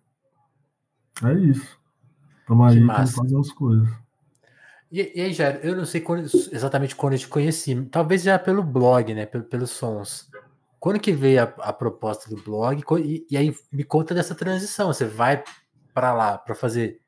é 1.24 1.34
isso. 1.34 1.80
Estamos 2.42 2.72
aí 2.72 2.86
fazendo 2.86 3.40
as 3.40 3.52
coisas. 3.52 3.90
E, 4.92 5.12
e 5.16 5.22
aí, 5.22 5.34
Jair, 5.34 5.60
eu 5.64 5.76
não 5.76 5.86
sei 5.86 6.00
quando, 6.02 6.24
exatamente 6.24 6.96
quando 6.96 7.14
eu 7.14 7.20
te 7.20 7.28
conheci, 7.28 7.76
talvez 7.92 8.24
já 8.24 8.38
pelo 8.38 8.64
blog, 8.64 9.14
né? 9.14 9.26
Pelo, 9.26 9.44
pelos 9.44 9.72
sons. 9.72 10.30
Quando 10.80 11.00
que 11.00 11.12
veio 11.12 11.42
a, 11.42 11.44
a 11.44 11.74
proposta 11.74 12.30
do 12.30 12.42
blog? 12.42 12.84
E, 13.04 13.26
e, 13.30 13.38
aí 13.38 13.56
me 13.72 13.84
conta 13.84 14.14
dessa 14.14 14.36
transição. 14.36 14.94
Você 14.94 15.06
vai 15.06 15.44
para 15.94 16.14
lá 16.14 16.38
para 16.38 16.54
fazer, 16.54 17.00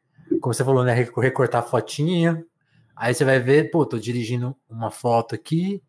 como 0.42 0.54
você 0.54 0.64
falou, 0.64 0.84
né? 0.84 0.94
Recortar 0.94 1.64
fotinha. 1.64 2.44
Aí 2.96 3.14
você 3.14 3.24
vai 3.24 3.40
ver, 3.40 3.70
pô, 3.70 3.86
tô 3.86 4.00
dirigindo 4.00 4.56
uma 4.68 4.90
foto 4.90 5.36
aqui. 5.36 5.84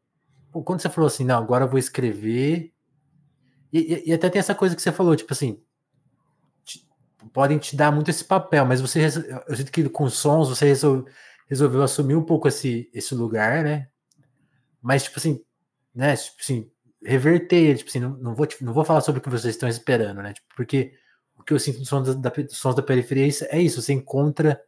Pô, 0.52 0.62
quando 0.62 0.81
você 0.81 0.90
falou 0.90 1.09
assim, 1.09 1.24
não, 1.24 1.38
agora 1.38 1.64
eu 1.64 1.68
vou 1.68 1.78
escrever. 1.78 2.72
E, 3.72 4.04
e, 4.07 4.12
até 4.12 4.28
tem 4.28 4.38
essa 4.38 4.54
coisa 4.54 4.76
que 4.76 4.83
você 4.83 4.92
falou, 4.92 5.16
tipo 5.16 5.33
assim, 5.33 5.61
podem 7.33 7.59
te 7.59 7.76
dar 7.76 7.90
muito 7.92 8.11
esse 8.11 8.24
papel, 8.24 8.64
mas 8.64 8.81
você, 8.81 9.07
eu 9.46 9.57
sinto 9.57 9.72
que 9.72 9.88
com 9.88 10.09
sons 10.09 10.48
você 10.48 10.66
resolve 10.66 11.11
resolveu 11.48 11.83
assumir 11.83 12.14
um 12.14 12.22
pouco 12.22 12.46
esse, 12.46 12.90
esse 12.92 13.14
lugar, 13.14 13.64
né? 13.64 13.88
Mas, 14.83 15.04
tipo 15.04 15.18
assim, 15.18 15.42
né? 15.94 16.14
Tipo 16.14 16.37
assim, 16.40 16.70
reverter, 17.02 17.78
tipo 17.78 17.88
assim, 17.88 18.00
não, 18.00 18.11
não, 18.18 18.35
vou, 18.35 18.46
não 18.61 18.72
vou 18.72 18.85
falar 18.85 19.00
sobre 19.00 19.20
o 19.20 19.22
que 19.22 19.31
vocês 19.31 19.54
estão 19.54 19.68
esperando, 19.68 20.22
né? 20.22 20.35
Tipo, 20.35 20.46
porque 20.54 20.92
o 21.37 21.42
que 21.42 21.54
eu 21.54 21.59
sinto 21.59 21.78
nos 21.78 21.88
sons 21.88 22.14
da, 22.14 22.31
da, 22.31 22.48
sons 22.50 22.74
da 22.74 22.83
periferia 22.83 23.26
é, 23.26 23.57
é 23.57 23.62
isso, 23.62 23.81
você 23.81 23.94
encontra, 23.94 24.61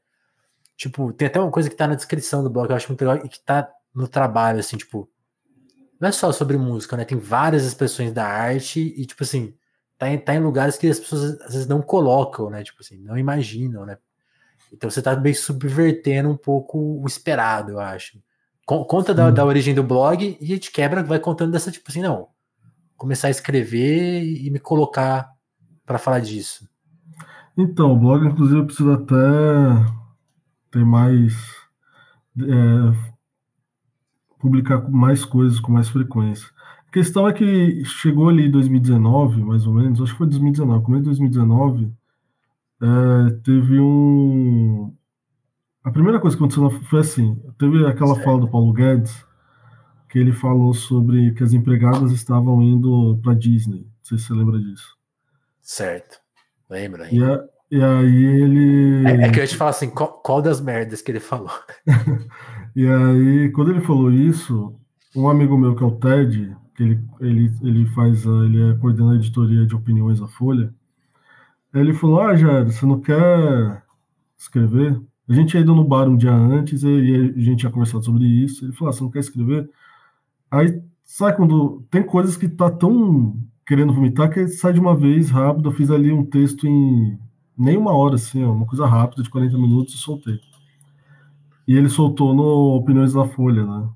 tipo, 0.77 1.13
tem 1.13 1.29
até 1.29 1.39
uma 1.39 1.51
coisa 1.51 1.69
que 1.69 1.77
tá 1.77 1.87
na 1.87 1.95
descrição 1.95 2.43
do 2.43 2.49
blog 2.49 2.67
que 2.67 2.73
eu 2.73 2.77
acho 2.77 2.89
muito 2.89 3.05
legal 3.05 3.25
e 3.25 3.29
que 3.29 3.45
tá 3.45 3.71
no 3.95 4.09
trabalho, 4.09 4.61
assim, 4.61 4.79
tipo, 4.79 5.11
não 6.01 6.09
é 6.09 6.13
só 6.13 6.33
sobre 6.33 6.57
música, 6.57 6.97
né? 6.97 7.05
Tem 7.05 7.19
várias 7.19 7.65
expressões 7.65 8.11
da 8.11 8.27
arte 8.27 8.81
e, 8.97 9.05
tipo 9.05 9.23
assim, 9.23 9.55
tá 10.01 10.09
em, 10.09 10.19
tá 10.19 10.35
em 10.35 10.41
lugares 10.41 10.79
que 10.79 10.89
as 10.89 10.99
pessoas 10.99 11.39
às 11.43 11.53
vezes 11.53 11.67
não 11.67 11.83
colocam, 11.83 12.49
né? 12.49 12.65
Tipo 12.65 12.79
assim, 12.81 12.97
não 12.97 13.19
imaginam, 13.19 13.85
né? 13.85 13.99
Então 14.73 14.89
você 14.89 15.01
está 15.01 15.15
bem 15.15 15.35
subvertendo 15.35 16.31
um 16.31 16.37
pouco 16.37 16.79
o 16.79 17.07
esperado, 17.07 17.73
eu 17.73 17.81
acho. 17.81 18.19
Conta 18.65 19.13
da, 19.13 19.31
da, 19.31 19.45
origem 19.45 19.75
do 19.75 19.83
blog 19.83 20.39
e 20.41 20.45
a 20.45 20.55
gente 20.55 20.71
quebra, 20.71 21.03
vai 21.03 21.19
contando 21.19 21.53
dessa 21.53 21.71
tipo 21.71 21.91
assim, 21.91 22.01
não. 22.01 22.29
Começar 22.97 23.29
a 23.29 23.31
escrever 23.31 24.23
e 24.23 24.49
me 24.51 24.59
colocar 24.59 25.29
para 25.85 25.99
falar 25.99 26.21
disso. 26.21 26.67
Então, 27.59 27.93
o 27.93 27.99
blog, 27.99 28.27
inclusive, 28.27 28.65
precisa 28.65 28.95
até 28.95 29.15
ter 30.71 30.85
mais. 30.85 31.35
É, 32.39 33.11
publicar 34.39 34.89
mais 34.89 35.25
coisas 35.25 35.61
com 35.61 35.73
mais 35.73 35.89
frequência. 35.89 36.49
A 36.91 36.93
questão 36.93 37.29
é 37.29 37.33
que 37.33 37.85
chegou 37.85 38.29
ali 38.29 38.49
em 38.49 38.51
2019, 38.51 39.45
mais 39.45 39.65
ou 39.65 39.73
menos, 39.73 40.03
acho 40.03 40.11
que 40.11 40.19
foi 40.19 40.27
2019, 40.27 40.85
começo 40.85 41.03
de 41.03 41.11
2019, 41.11 41.93
é, 42.83 43.31
teve 43.45 43.79
um. 43.79 44.93
A 45.85 45.93
primeira 45.93 46.19
coisa 46.19 46.37
que 46.37 46.43
aconteceu 46.43 46.69
foi 46.89 46.99
assim: 46.99 47.41
teve 47.57 47.87
aquela 47.87 48.15
certo. 48.15 48.25
fala 48.25 48.41
do 48.41 48.51
Paulo 48.51 48.73
Guedes, 48.73 49.25
que 50.09 50.19
ele 50.19 50.33
falou 50.33 50.75
sobre 50.75 51.33
que 51.33 51.45
as 51.45 51.53
empregadas 51.53 52.11
estavam 52.11 52.61
indo 52.61 53.21
para 53.23 53.35
Disney. 53.35 53.83
Não 53.83 53.87
sei 54.03 54.19
se 54.19 54.25
você 54.25 54.35
lembra 54.35 54.59
disso. 54.59 54.99
Certo, 55.63 56.19
lembra. 56.69 57.09
E, 57.15 57.23
a, 57.23 57.45
e 57.71 57.81
aí 57.81 58.25
ele. 58.25 59.07
É, 59.07 59.27
é, 59.27 59.31
que 59.31 59.39
eu 59.39 59.45
ia 59.45 59.49
te 59.49 59.57
falar 59.57 59.71
assim: 59.71 59.91
qual, 59.91 60.15
qual 60.25 60.43
das 60.43 60.61
merdas 60.61 61.01
que 61.01 61.13
ele 61.13 61.21
falou? 61.21 61.53
e 62.75 62.85
aí, 62.85 63.53
quando 63.53 63.71
ele 63.71 63.81
falou 63.81 64.11
isso, 64.11 64.75
um 65.15 65.31
amigo 65.31 65.57
meu 65.57 65.77
que 65.77 65.85
é 65.85 65.87
o 65.87 65.93
Ted, 65.93 66.57
que 66.81 66.85
ele, 66.85 67.05
ele, 67.21 67.53
ele 67.63 67.87
faz, 67.89 68.25
ele 68.25 68.71
é 68.71 68.75
coordenador 68.79 69.19
de 69.19 69.27
editoria 69.27 69.67
de 69.67 69.77
opiniões 69.77 70.19
da 70.19 70.27
Folha, 70.27 70.75
ele 71.75 71.93
falou: 71.93 72.21
Ah, 72.21 72.35
Jair, 72.35 72.65
você 72.65 72.87
não 72.87 72.99
quer 72.99 73.83
escrever? 74.39 75.01
A 75.29 75.35
gente 75.35 75.51
tinha 75.51 75.61
ido 75.61 75.75
no 75.75 75.85
bar 75.85 76.09
um 76.09 76.17
dia 76.17 76.33
antes 76.33 76.83
e 76.83 76.87
a 77.37 77.41
gente 77.41 77.61
tinha 77.61 77.71
conversado 77.71 78.05
sobre 78.05 78.25
isso. 78.25 78.65
Ele 78.65 78.73
falou: 78.73 78.89
ah, 78.89 78.93
Você 78.93 79.03
não 79.03 79.11
quer 79.11 79.19
escrever? 79.21 79.71
Aí, 80.51 80.83
sabe 81.05 81.37
quando 81.37 81.85
tem 81.91 82.03
coisas 82.03 82.37
que 82.37 82.49
tá 82.49 82.71
tão 82.71 83.37
querendo 83.67 83.93
vomitar 83.93 84.31
que 84.31 84.49
sai 84.49 84.73
de 84.73 84.81
uma 84.81 84.97
vez 84.97 85.31
rápido. 85.31 85.69
Eu 85.69 85.73
fiz 85.73 85.91
ali 85.91 86.11
um 86.11 86.25
texto 86.25 86.67
em 86.67 87.19
nem 87.57 87.77
uma 87.77 87.93
hora, 87.93 88.15
assim, 88.15 88.43
uma 88.43 88.67
coisa 88.67 88.87
rápida, 88.87 89.23
de 89.23 89.29
40 89.29 89.59
minutos, 89.59 89.95
e 89.95 89.99
soltei. 89.99 90.41
E 91.69 91.77
ele 91.77 91.91
soltou 91.91 92.35
no 92.35 92.77
Opiniões 92.77 93.13
da 93.13 93.27
Folha, 93.27 93.67
né? 93.67 93.89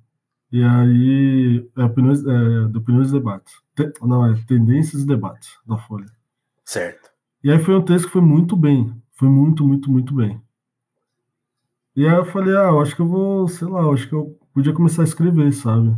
E 0.55 0.63
aí, 0.63 1.69
é, 1.77 1.83
opiniões, 1.83 2.25
é, 2.25 2.69
de 2.69 2.79
opiniões 2.79 3.11
e 3.11 3.15
debates. 3.15 3.61
Te, 3.75 3.93
não, 4.01 4.25
é 4.25 4.41
Tendências 4.47 5.03
e 5.03 5.07
Debates 5.07 5.59
da 5.67 5.77
Folha. 5.77 6.07
Certo. 6.65 7.11
E 7.43 7.51
aí 7.51 7.59
foi 7.59 7.75
um 7.75 7.83
texto 7.83 8.07
que 8.07 8.13
foi 8.13 8.23
muito 8.23 8.57
bem. 8.57 8.95
Foi 9.15 9.29
muito, 9.29 9.67
muito, 9.67 9.91
muito 9.91 10.15
bem. 10.15 10.41
E 11.97 12.07
aí 12.07 12.15
eu 12.15 12.25
falei, 12.25 12.57
ah, 12.57 12.69
eu 12.69 12.81
acho 12.81 12.95
que 12.95 13.03
eu 13.03 13.09
vou, 13.09 13.49
sei 13.49 13.67
lá, 13.67 13.81
eu 13.81 13.93
acho 13.93 14.09
que 14.09 14.15
eu 14.15 14.39
podia 14.53 14.73
começar 14.73 15.03
a 15.03 15.05
escrever, 15.05 15.53
sabe? 15.53 15.97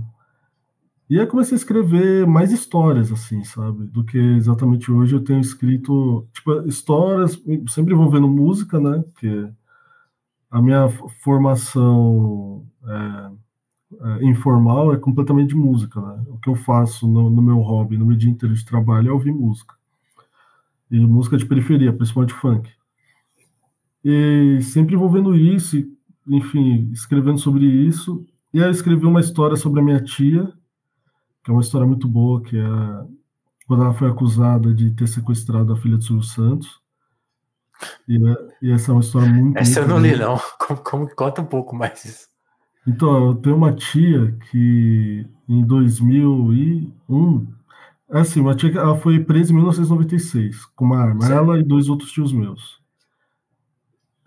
E 1.10 1.20
aí 1.20 1.26
comecei 1.26 1.54
a 1.54 1.60
escrever 1.60 2.26
mais 2.26 2.50
histórias, 2.50 3.12
assim, 3.12 3.44
sabe? 3.44 3.86
Do 3.88 4.04
que 4.04 4.16
exatamente 4.16 4.90
hoje 4.90 5.16
eu 5.16 5.22
tenho 5.22 5.40
escrito, 5.40 6.26
tipo, 6.32 6.66
histórias, 6.66 7.38
sempre 7.68 7.92
envolvendo 7.92 8.26
música, 8.26 8.80
né? 8.80 9.04
Porque 9.12 9.50
a 10.50 10.62
minha 10.62 10.88
formação 11.22 12.66
é, 12.86 13.45
é, 14.00 14.24
informal 14.24 14.92
é 14.92 14.96
completamente 14.96 15.50
de 15.50 15.56
música, 15.56 16.00
né? 16.00 16.24
O 16.28 16.38
que 16.38 16.48
eu 16.48 16.54
faço 16.54 17.06
no, 17.06 17.30
no 17.30 17.42
meu 17.42 17.58
hobby, 17.58 17.96
no 17.96 18.06
meu 18.06 18.16
dia 18.16 18.30
inteiro 18.30 18.54
de 18.54 18.64
trabalho 18.64 19.10
é 19.10 19.12
ouvir 19.12 19.32
música 19.32 19.74
e 20.90 20.98
música 21.00 21.36
de 21.36 21.46
periferia, 21.46 21.92
principalmente 21.92 22.34
funk. 22.34 22.70
E 24.04 24.60
sempre 24.62 24.94
envolvendo 24.94 25.34
isso, 25.34 25.76
enfim, 26.26 26.90
escrevendo 26.92 27.38
sobre 27.38 27.64
isso. 27.64 28.24
E 28.54 28.60
aí 28.60 28.68
eu 28.68 28.70
escrevi 28.70 29.04
uma 29.04 29.20
história 29.20 29.56
sobre 29.56 29.80
a 29.80 29.82
minha 29.82 30.00
tia, 30.00 30.52
que 31.42 31.50
é 31.50 31.52
uma 31.52 31.62
história 31.62 31.86
muito 31.86 32.06
boa, 32.06 32.40
que 32.42 32.56
é 32.56 33.06
quando 33.66 33.82
ela 33.82 33.94
foi 33.94 34.08
acusada 34.08 34.72
de 34.72 34.92
ter 34.92 35.08
sequestrado 35.08 35.72
a 35.72 35.76
filha 35.76 35.98
de 35.98 36.04
Silvio 36.04 36.22
Santos. 36.22 36.80
E, 38.08 38.16
e 38.62 38.70
essa 38.70 38.92
é 38.92 38.94
uma 38.94 39.00
história 39.00 39.28
muito. 39.28 39.58
Essa 39.58 39.80
muito 39.80 39.90
eu 39.90 39.96
não 39.96 40.02
li, 40.02 40.16
não. 40.16 40.40
Como, 40.58 40.80
como, 40.82 41.14
conta 41.14 41.42
um 41.42 41.46
pouco 41.46 41.74
mais 41.74 42.04
isso. 42.04 42.28
Então, 42.86 43.28
eu 43.28 43.34
tenho 43.34 43.56
uma 43.56 43.72
tia 43.72 44.32
que 44.50 45.26
em 45.48 45.64
2001 45.64 47.46
é 48.10 48.20
assim, 48.20 48.40
uma 48.40 48.54
tia, 48.54 48.70
ela 48.78 48.96
foi 48.96 49.18
presa 49.24 49.50
em 49.50 49.56
1996 49.56 50.64
com 50.76 50.84
uma 50.84 50.98
arma, 50.98 51.22
Sim. 51.22 51.32
ela 51.32 51.58
e 51.58 51.64
dois 51.64 51.88
outros 51.88 52.12
tios 52.12 52.32
meus. 52.32 52.80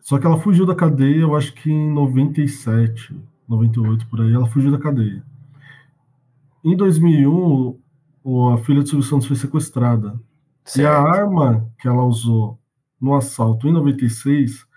Só 0.02 0.18
que 0.18 0.26
ela 0.26 0.40
fugiu 0.40 0.66
da 0.66 0.76
cadeia, 0.76 1.22
eu 1.22 1.36
acho 1.36 1.54
que 1.54 1.72
em 1.72 1.94
97, 1.94 3.16
98 3.48 4.08
por 4.08 4.22
aí, 4.22 4.34
ela 4.34 4.48
fugiu 4.48 4.72
da 4.72 4.78
cadeia. 4.78 5.24
Em 6.64 6.76
2001, 6.76 7.80
a 8.54 8.58
filha 8.58 8.84
de 8.84 8.90
Silvio 8.90 9.08
Santos 9.08 9.28
foi 9.28 9.38
sequestrada. 9.38 10.20
Certo. 10.66 10.84
E 10.84 10.86
a 10.86 11.00
arma 11.00 11.66
que 11.80 11.88
ela 11.88 12.04
usou 12.04 12.60
no 13.00 13.16
assalto 13.16 13.68
em 13.68 13.72
96 13.72 14.68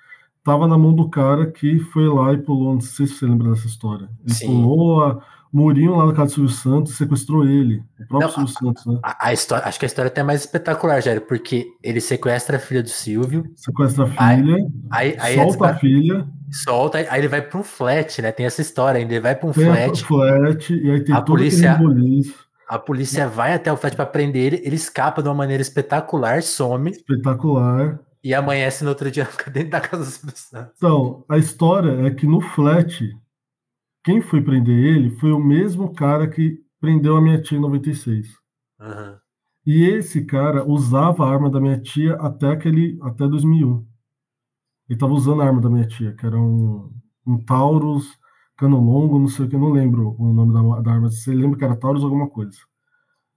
estava 0.43 0.67
na 0.67 0.77
mão 0.77 0.93
do 0.93 1.09
cara 1.09 1.47
que 1.47 1.79
foi 1.79 2.09
lá 2.09 2.33
e 2.33 2.39
pulou. 2.39 2.75
Não 2.75 2.81
sei 2.81 3.07
se 3.07 3.15
você 3.15 3.27
lembra 3.27 3.51
dessa 3.51 3.67
história. 3.67 4.09
Ele 4.25 4.35
Sim. 4.35 4.47
pulou 4.47 5.05
a, 5.05 5.23
Mourinho 5.53 5.95
lá 5.97 6.07
no 6.07 6.15
caso 6.15 6.29
do 6.29 6.49
Silvio 6.49 6.55
Santos 6.55 6.97
sequestrou 6.97 7.45
ele, 7.45 7.83
o 8.01 8.07
próprio 8.09 8.41
Não, 8.41 8.47
Silvio 8.47 8.55
Santos, 8.55 8.87
né? 8.87 8.99
A, 9.03 9.29
a, 9.29 9.33
história, 9.35 9.67
acho 9.67 9.79
que 9.79 9.85
a 9.85 9.87
história 9.87 10.09
é 10.09 10.11
até 10.11 10.23
mais 10.23 10.41
espetacular, 10.41 11.03
Jair, 11.03 11.21
porque 11.21 11.67
ele 11.83 12.01
sequestra 12.01 12.57
a 12.57 12.61
filha 12.61 12.83
do 12.83 12.89
Silvio. 12.89 13.45
Sequestra 13.55 14.05
a 14.05 14.07
filha, 14.07 14.57
aí, 14.91 15.15
aí, 15.15 15.17
aí 15.19 15.35
solta 15.37 15.67
a 15.67 15.75
filha. 15.75 16.27
Solta, 16.51 16.99
aí 16.99 17.21
ele 17.21 17.29
vai 17.29 17.43
para 17.43 17.61
um 17.61 17.63
flat, 17.63 18.23
né? 18.23 18.33
Tem 18.33 18.47
essa 18.47 18.63
história 18.63 18.99
ainda. 18.99 19.13
Ele 19.13 19.21
vai 19.21 19.35
para 19.35 19.47
um 19.47 19.51
a 19.51 19.53
flat. 19.53 20.05
flat, 20.05 20.73
e 20.73 20.91
aí 20.91 21.05
tem 21.05 21.15
A 21.15 21.21
todo 21.21 21.37
polícia- 21.37 21.79
A 22.67 22.79
polícia 22.79 23.29
vai 23.29 23.53
até 23.53 23.71
o 23.71 23.77
flat 23.77 23.95
para 23.95 24.07
prender 24.07 24.55
ele. 24.55 24.63
Ele 24.65 24.77
escapa 24.77 25.23
de 25.23 25.29
uma 25.29 25.35
maneira 25.35 25.61
espetacular, 25.61 26.43
some 26.43 26.91
espetacular. 26.91 28.01
E 28.23 28.35
amanhece 28.35 28.85
no 28.85 28.91
outro 28.91 29.11
dia 29.11 29.29
dentro 29.53 29.71
da 29.71 29.81
casa 29.81 30.05
dos 30.05 30.45
Santos. 30.45 30.75
Então, 30.77 31.25
a 31.29 31.39
história 31.39 32.07
é 32.07 32.11
que 32.11 32.27
no 32.27 32.41
flat, 32.41 33.11
quem 34.05 34.21
foi 34.21 34.43
prender 34.43 34.79
ele 34.79 35.11
foi 35.19 35.33
o 35.33 35.39
mesmo 35.39 35.93
cara 35.95 36.29
que 36.29 36.61
prendeu 36.81 37.17
a 37.17 37.21
minha 37.21 37.41
tia 37.41 37.59
em 37.59 37.61
96. 37.61 38.27
Aham. 38.81 39.19
E 39.65 39.85
esse 39.85 40.25
cara 40.25 40.69
usava 40.69 41.25
a 41.25 41.31
arma 41.31 41.49
da 41.49 41.61
minha 41.61 41.81
tia 41.81 42.15
até 42.15 42.49
aquele 42.49 42.99
até 43.03 43.29
2001. 43.29 43.87
Ele 44.89 44.99
tava 44.99 45.13
usando 45.13 45.41
a 45.41 45.47
arma 45.47 45.61
da 45.61 45.71
minha 45.71 45.87
tia, 45.87 46.13
que 46.15 46.27
era 46.27 46.37
um, 46.37 46.93
um 47.25 47.39
Taurus 47.45 48.19
cano 48.57 48.81
longo, 48.81 49.19
não 49.19 49.29
sei 49.29 49.47
o 49.47 49.49
que, 49.49 49.57
não 49.57 49.71
lembro 49.71 50.15
o 50.19 50.33
nome 50.33 50.53
da, 50.53 50.81
da 50.81 50.93
arma. 50.93 51.11
Você 51.11 51.33
lembra 51.33 51.59
que 51.59 51.65
era 51.65 51.77
Taurus 51.77 52.03
alguma 52.03 52.29
coisa? 52.29 52.59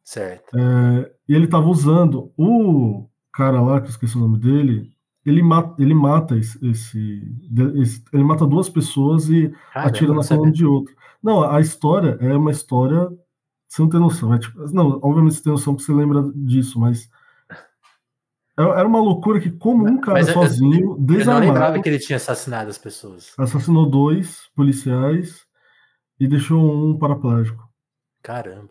Certo. 0.03 0.57
É, 0.57 1.15
e 1.27 1.33
ele 1.33 1.47
tava 1.47 1.67
usando 1.67 2.31
o 2.37 3.07
cara 3.35 3.61
lá, 3.61 3.79
que 3.81 3.87
eu 3.87 3.91
esqueci 3.91 4.15
o 4.17 4.21
nome 4.21 4.37
dele, 4.39 4.91
ele 5.25 5.41
mata, 5.41 5.81
ele 5.81 5.93
mata 5.93 6.37
esse, 6.37 6.57
esse- 6.65 8.03
ele 8.13 8.23
mata 8.23 8.45
duas 8.45 8.69
pessoas 8.69 9.29
e 9.29 9.49
Caramba, 9.73 9.89
atira 9.89 10.13
na 10.13 10.23
coluna 10.27 10.51
de 10.51 10.65
outra. 10.65 10.93
Não, 11.21 11.43
a 11.43 11.59
história 11.59 12.17
é 12.21 12.35
uma 12.35 12.51
história. 12.51 13.09
Você 13.67 13.81
não 13.81 13.89
tem 13.89 13.99
noção. 13.99 14.33
É 14.33 14.39
tipo, 14.39 14.57
não, 14.71 14.99
obviamente 15.01 15.35
você 15.35 15.43
tem 15.43 15.51
noção 15.51 15.73
porque 15.73 15.85
você 15.85 15.93
lembra 15.93 16.23
disso, 16.35 16.79
mas. 16.79 17.09
é- 18.57 18.61
Era 18.63 18.87
uma 18.87 18.99
loucura 18.99 19.39
que, 19.39 19.49
como 19.51 19.85
um 19.87 19.99
cara 19.99 20.19
Mas 20.19 20.27
eu- 20.27 20.33
sozinho, 20.35 20.75
Eu 20.81 20.85
não 20.85 20.95
lembrava 20.95 21.17
desarmado, 21.41 21.81
que 21.81 21.89
ele 21.89 21.99
tinha 21.99 22.17
assassinado 22.17 22.69
as 22.69 22.77
pessoas. 22.77 23.33
assassinou 23.37 23.89
dois 23.89 24.41
policiais 24.55 25.43
e 26.19 26.27
deixou 26.27 26.61
um 26.63 26.97
paraplégico. 26.97 27.67
Caramba. 28.21 28.69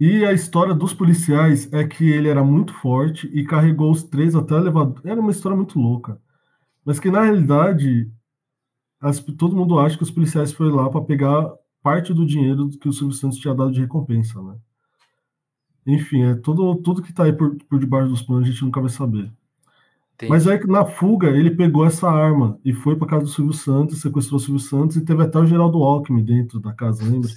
E 0.00 0.24
a 0.24 0.32
história 0.32 0.74
dos 0.74 0.94
policiais 0.94 1.72
é 1.72 1.86
que 1.86 2.08
ele 2.08 2.28
era 2.28 2.42
muito 2.44 2.72
forte 2.74 3.26
e 3.28 3.44
carregou 3.44 3.90
os 3.90 4.02
três 4.02 4.34
até 4.34 4.54
o 4.54 4.58
elevador. 4.58 5.00
Era 5.04 5.20
uma 5.20 5.30
história 5.30 5.56
muito 5.56 5.78
louca. 5.78 6.20
Mas 6.84 7.00
que, 7.00 7.10
na 7.10 7.22
realidade, 7.22 8.10
as- 9.00 9.20
todo 9.20 9.56
mundo 9.56 9.78
acha 9.78 9.96
que 9.96 10.02
os 10.04 10.10
policiais 10.10 10.52
foram 10.52 10.76
lá 10.76 10.90
para 10.90 11.02
pegar 11.04 11.52
parte 11.82 12.14
do 12.14 12.26
dinheiro 12.26 12.68
que 12.70 12.88
o 12.88 12.92
Silvio 12.92 13.14
Santos 13.16 13.38
tinha 13.38 13.54
dado 13.54 13.72
de 13.72 13.80
recompensa, 13.80 14.42
né? 14.42 14.56
Enfim, 15.86 16.22
é 16.22 16.34
tudo, 16.36 16.74
tudo 16.76 17.02
que 17.02 17.12
tá 17.12 17.24
aí 17.24 17.32
por, 17.32 17.56
por 17.64 17.78
debaixo 17.80 18.08
dos 18.10 18.22
panos 18.22 18.46
a 18.46 18.50
gente 18.50 18.62
nunca 18.64 18.80
vai 18.80 18.90
saber. 18.90 19.32
Entendi. 20.14 20.30
Mas 20.30 20.46
aí, 20.46 20.64
na 20.66 20.84
fuga, 20.84 21.28
ele 21.30 21.50
pegou 21.50 21.86
essa 21.86 22.10
arma 22.10 22.58
e 22.64 22.72
foi 22.72 22.96
para 22.96 23.08
casa 23.08 23.24
do 23.24 23.30
Silvio 23.30 23.52
Santos, 23.54 24.00
sequestrou 24.00 24.38
o 24.38 24.42
Silvio 24.42 24.60
Santos 24.60 24.96
e 24.96 25.04
teve 25.04 25.22
até 25.22 25.38
o 25.38 25.46
Geraldo 25.46 25.82
Alckmin 25.82 26.24
dentro 26.24 26.60
da 26.60 26.72
casa, 26.72 27.04
lembra? 27.04 27.32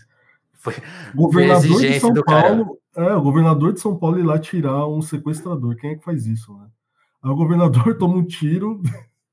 Foi, 0.62 0.76
governador 1.14 1.82
de 1.82 2.00
São 2.00 2.14
do 2.14 2.24
cara. 2.24 2.56
Paulo, 2.56 2.80
é, 2.96 3.14
o 3.16 3.22
governador 3.22 3.74
de 3.74 3.82
São 3.82 3.98
Paulo 3.98 4.20
ir 4.20 4.24
lá 4.24 4.38
tirar 4.40 4.88
um 4.88 5.02
sequestrador. 5.02 5.76
Quem 5.76 5.92
é 5.92 5.96
que 5.96 6.04
faz 6.04 6.26
isso, 6.26 6.56
né? 6.56 6.68
Aí 7.24 7.32
o 7.32 7.36
governador 7.36 7.96
toma 7.98 8.16
um 8.16 8.24
tiro, 8.24 8.82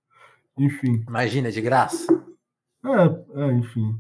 enfim. 0.59 1.05
imagina, 1.07 1.53
de 1.53 1.61
graça. 1.61 2.07
É, 2.85 3.43
é, 3.43 3.53
enfim. 3.53 3.95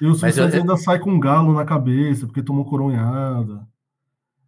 E 0.00 0.06
o 0.06 0.14
Santos 0.14 0.38
ainda 0.38 0.76
sai 0.76 0.98
com 0.98 1.10
um 1.10 1.20
galo 1.20 1.54
na 1.54 1.64
cabeça, 1.64 2.26
porque 2.26 2.42
tomou 2.42 2.66
coronhada. 2.66 3.66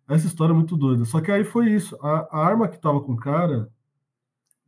Essa 0.07 0.27
história 0.27 0.53
é 0.53 0.57
muito 0.57 0.77
doida. 0.77 1.05
Só 1.07 1.21
que 1.21 1.33
aí 1.33 1.45
foi 1.45 1.71
isso. 1.71 1.97
A, 2.03 2.29
a 2.31 2.47
arma 2.47 2.69
que 2.69 2.79
tava 2.79 3.01
com 3.01 3.13
o 3.13 3.17
cara 3.17 3.71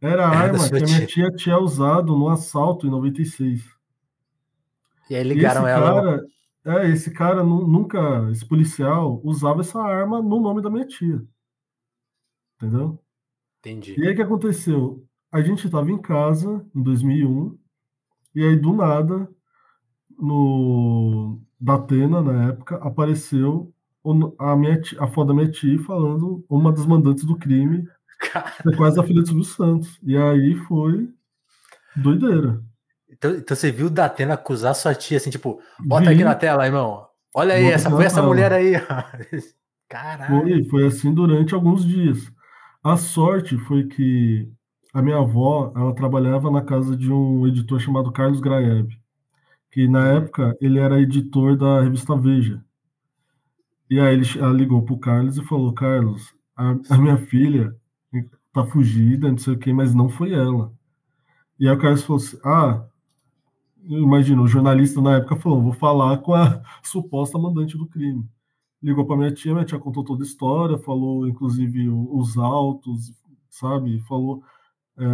era 0.00 0.26
a 0.26 0.30
da 0.30 0.38
arma 0.38 0.68
que 0.68 0.76
a 0.76 0.86
minha 0.86 1.06
tia 1.06 1.30
tinha 1.30 1.58
usado 1.58 2.16
no 2.16 2.28
assalto 2.28 2.86
em 2.86 2.90
96. 2.90 3.62
E 5.10 5.14
aí 5.14 5.20
E 5.20 5.24
ligaram 5.24 5.62
esse 5.62 5.70
ela. 5.70 5.94
cara, 5.94 6.26
é, 6.64 6.88
esse 6.90 7.10
cara 7.12 7.42
nu- 7.44 7.66
nunca, 7.66 8.30
esse 8.30 8.46
policial 8.46 9.20
usava 9.24 9.60
essa 9.60 9.80
arma 9.82 10.20
no 10.22 10.40
nome 10.40 10.62
da 10.62 10.70
minha 10.70 10.86
tia. 10.86 11.22
Entendeu? 12.56 12.98
Entendi. 13.60 13.94
E 13.98 14.06
aí 14.06 14.12
o 14.12 14.16
que 14.16 14.22
aconteceu? 14.22 15.04
A 15.32 15.40
gente 15.40 15.64
estava 15.66 15.90
em 15.90 16.00
casa 16.00 16.66
em 16.74 16.82
2001 16.82 17.58
e 18.34 18.42
aí 18.44 18.56
do 18.56 18.72
nada 18.72 19.28
no 20.18 21.40
da 21.60 21.74
Atena 21.74 22.22
na 22.22 22.48
época 22.48 22.76
apareceu 22.76 23.72
a 24.38 24.56
minha 24.56 24.80
ti- 24.80 24.96
a 24.98 25.06
foto 25.06 25.28
da 25.28 25.34
minha 25.34 25.50
tia 25.50 25.78
falando 25.82 26.44
uma 26.48 26.72
das 26.72 26.86
mandantes 26.86 27.24
do 27.24 27.36
crime 27.36 27.86
é 28.72 28.76
quase 28.76 28.98
a 28.98 29.02
filha 29.02 29.20
do 29.22 29.26
Silvio 29.28 29.44
Santos. 29.44 29.98
E 30.02 30.16
aí 30.16 30.54
foi 30.66 31.08
doideira. 31.96 32.62
Então, 33.10 33.32
então 33.32 33.56
você 33.56 33.70
viu 33.72 33.86
o 33.86 33.90
Datena 33.90 34.34
acusar 34.34 34.74
sua 34.74 34.94
tia 34.94 35.16
assim, 35.16 35.30
tipo, 35.30 35.60
bota 35.78 36.10
aqui 36.10 36.18
Vi. 36.18 36.24
na 36.24 36.34
tela, 36.34 36.66
irmão. 36.66 37.06
Olha 37.34 37.54
aí, 37.54 37.66
essa 37.66 37.90
foi 37.90 38.04
essa 38.04 38.22
mulher 38.22 38.52
aí. 38.52 38.72
Caralho. 39.88 40.42
Foi, 40.42 40.64
foi 40.64 40.86
assim 40.86 41.12
durante 41.12 41.54
alguns 41.54 41.84
dias. 41.84 42.30
A 42.82 42.96
sorte 42.96 43.58
foi 43.58 43.86
que 43.86 44.48
a 44.92 45.02
minha 45.02 45.18
avó, 45.18 45.72
ela 45.76 45.94
trabalhava 45.94 46.50
na 46.50 46.62
casa 46.62 46.96
de 46.96 47.12
um 47.12 47.46
editor 47.46 47.78
chamado 47.80 48.10
Carlos 48.10 48.40
Graeb, 48.40 48.88
que 49.70 49.86
na 49.86 50.08
época 50.08 50.56
ele 50.60 50.78
era 50.78 51.00
editor 51.00 51.56
da 51.56 51.82
revista 51.82 52.16
Veja. 52.16 52.62
E 53.88 53.98
aí 53.98 54.14
ele, 54.14 54.26
ela 54.38 54.52
ligou 54.52 54.82
pro 54.82 54.98
Carlos 54.98 55.36
e 55.36 55.44
falou: 55.44 55.72
Carlos, 55.72 56.34
a, 56.56 56.76
a 56.88 56.98
minha 56.98 57.16
filha 57.16 57.74
tá 58.52 58.64
fugida, 58.64 59.30
não 59.30 59.38
sei 59.38 59.54
o 59.54 59.58
que, 59.58 59.72
mas 59.72 59.94
não 59.94 60.08
foi 60.08 60.32
ela. 60.32 60.72
E 61.58 61.68
aí 61.68 61.74
o 61.74 61.78
Carlos 61.78 62.02
falou 62.02 62.22
assim: 62.22 62.38
Ah, 62.44 62.84
imagina, 63.86 64.42
o 64.42 64.46
jornalista 64.48 65.00
na 65.00 65.16
época 65.16 65.36
falou: 65.36 65.62
Vou 65.62 65.72
falar 65.72 66.18
com 66.18 66.34
a 66.34 66.62
suposta 66.82 67.38
mandante 67.38 67.76
do 67.76 67.86
crime 67.86 68.28
ligou 68.82 69.06
para 69.06 69.16
minha 69.16 69.32
tia, 69.32 69.54
minha 69.54 69.64
tia 69.64 69.78
contou 69.78 70.04
toda 70.04 70.24
a 70.24 70.26
história, 70.26 70.78
falou 70.78 71.28
inclusive 71.28 71.88
os 71.90 72.36
autos, 72.38 73.14
sabe? 73.50 74.00
Falou, 74.02 74.42
é, 74.98 75.04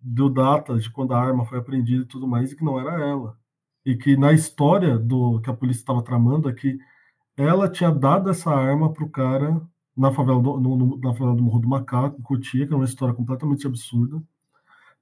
deu 0.00 0.28
data 0.30 0.78
de 0.78 0.90
quando 0.90 1.12
a 1.14 1.20
arma 1.20 1.44
foi 1.46 1.58
apreendida 1.58 2.02
e 2.04 2.06
tudo 2.06 2.26
mais, 2.28 2.52
e 2.52 2.56
que 2.56 2.64
não 2.64 2.78
era 2.80 2.92
ela. 3.04 3.38
E 3.84 3.96
que 3.96 4.16
na 4.16 4.32
história 4.32 4.98
do 4.98 5.40
que 5.40 5.50
a 5.50 5.54
polícia 5.54 5.80
estava 5.80 6.02
tramando 6.02 6.48
é 6.48 6.54
que 6.54 6.78
ela 7.36 7.70
tinha 7.70 7.90
dado 7.90 8.30
essa 8.30 8.50
arma 8.50 8.92
pro 8.92 9.08
cara 9.10 9.60
na 9.96 10.12
favela 10.12 10.42
do, 10.42 10.58
no- 10.60 10.76
no- 10.76 10.98
na 10.98 11.12
favela 11.14 11.36
do 11.36 11.42
Morro 11.42 11.60
do 11.60 11.68
Macaco, 11.68 12.18
em 12.20 12.22
Cotia, 12.22 12.66
que 12.66 12.72
é 12.72 12.76
uma 12.76 12.84
história 12.86 13.14
completamente 13.14 13.66
absurda. 13.66 14.22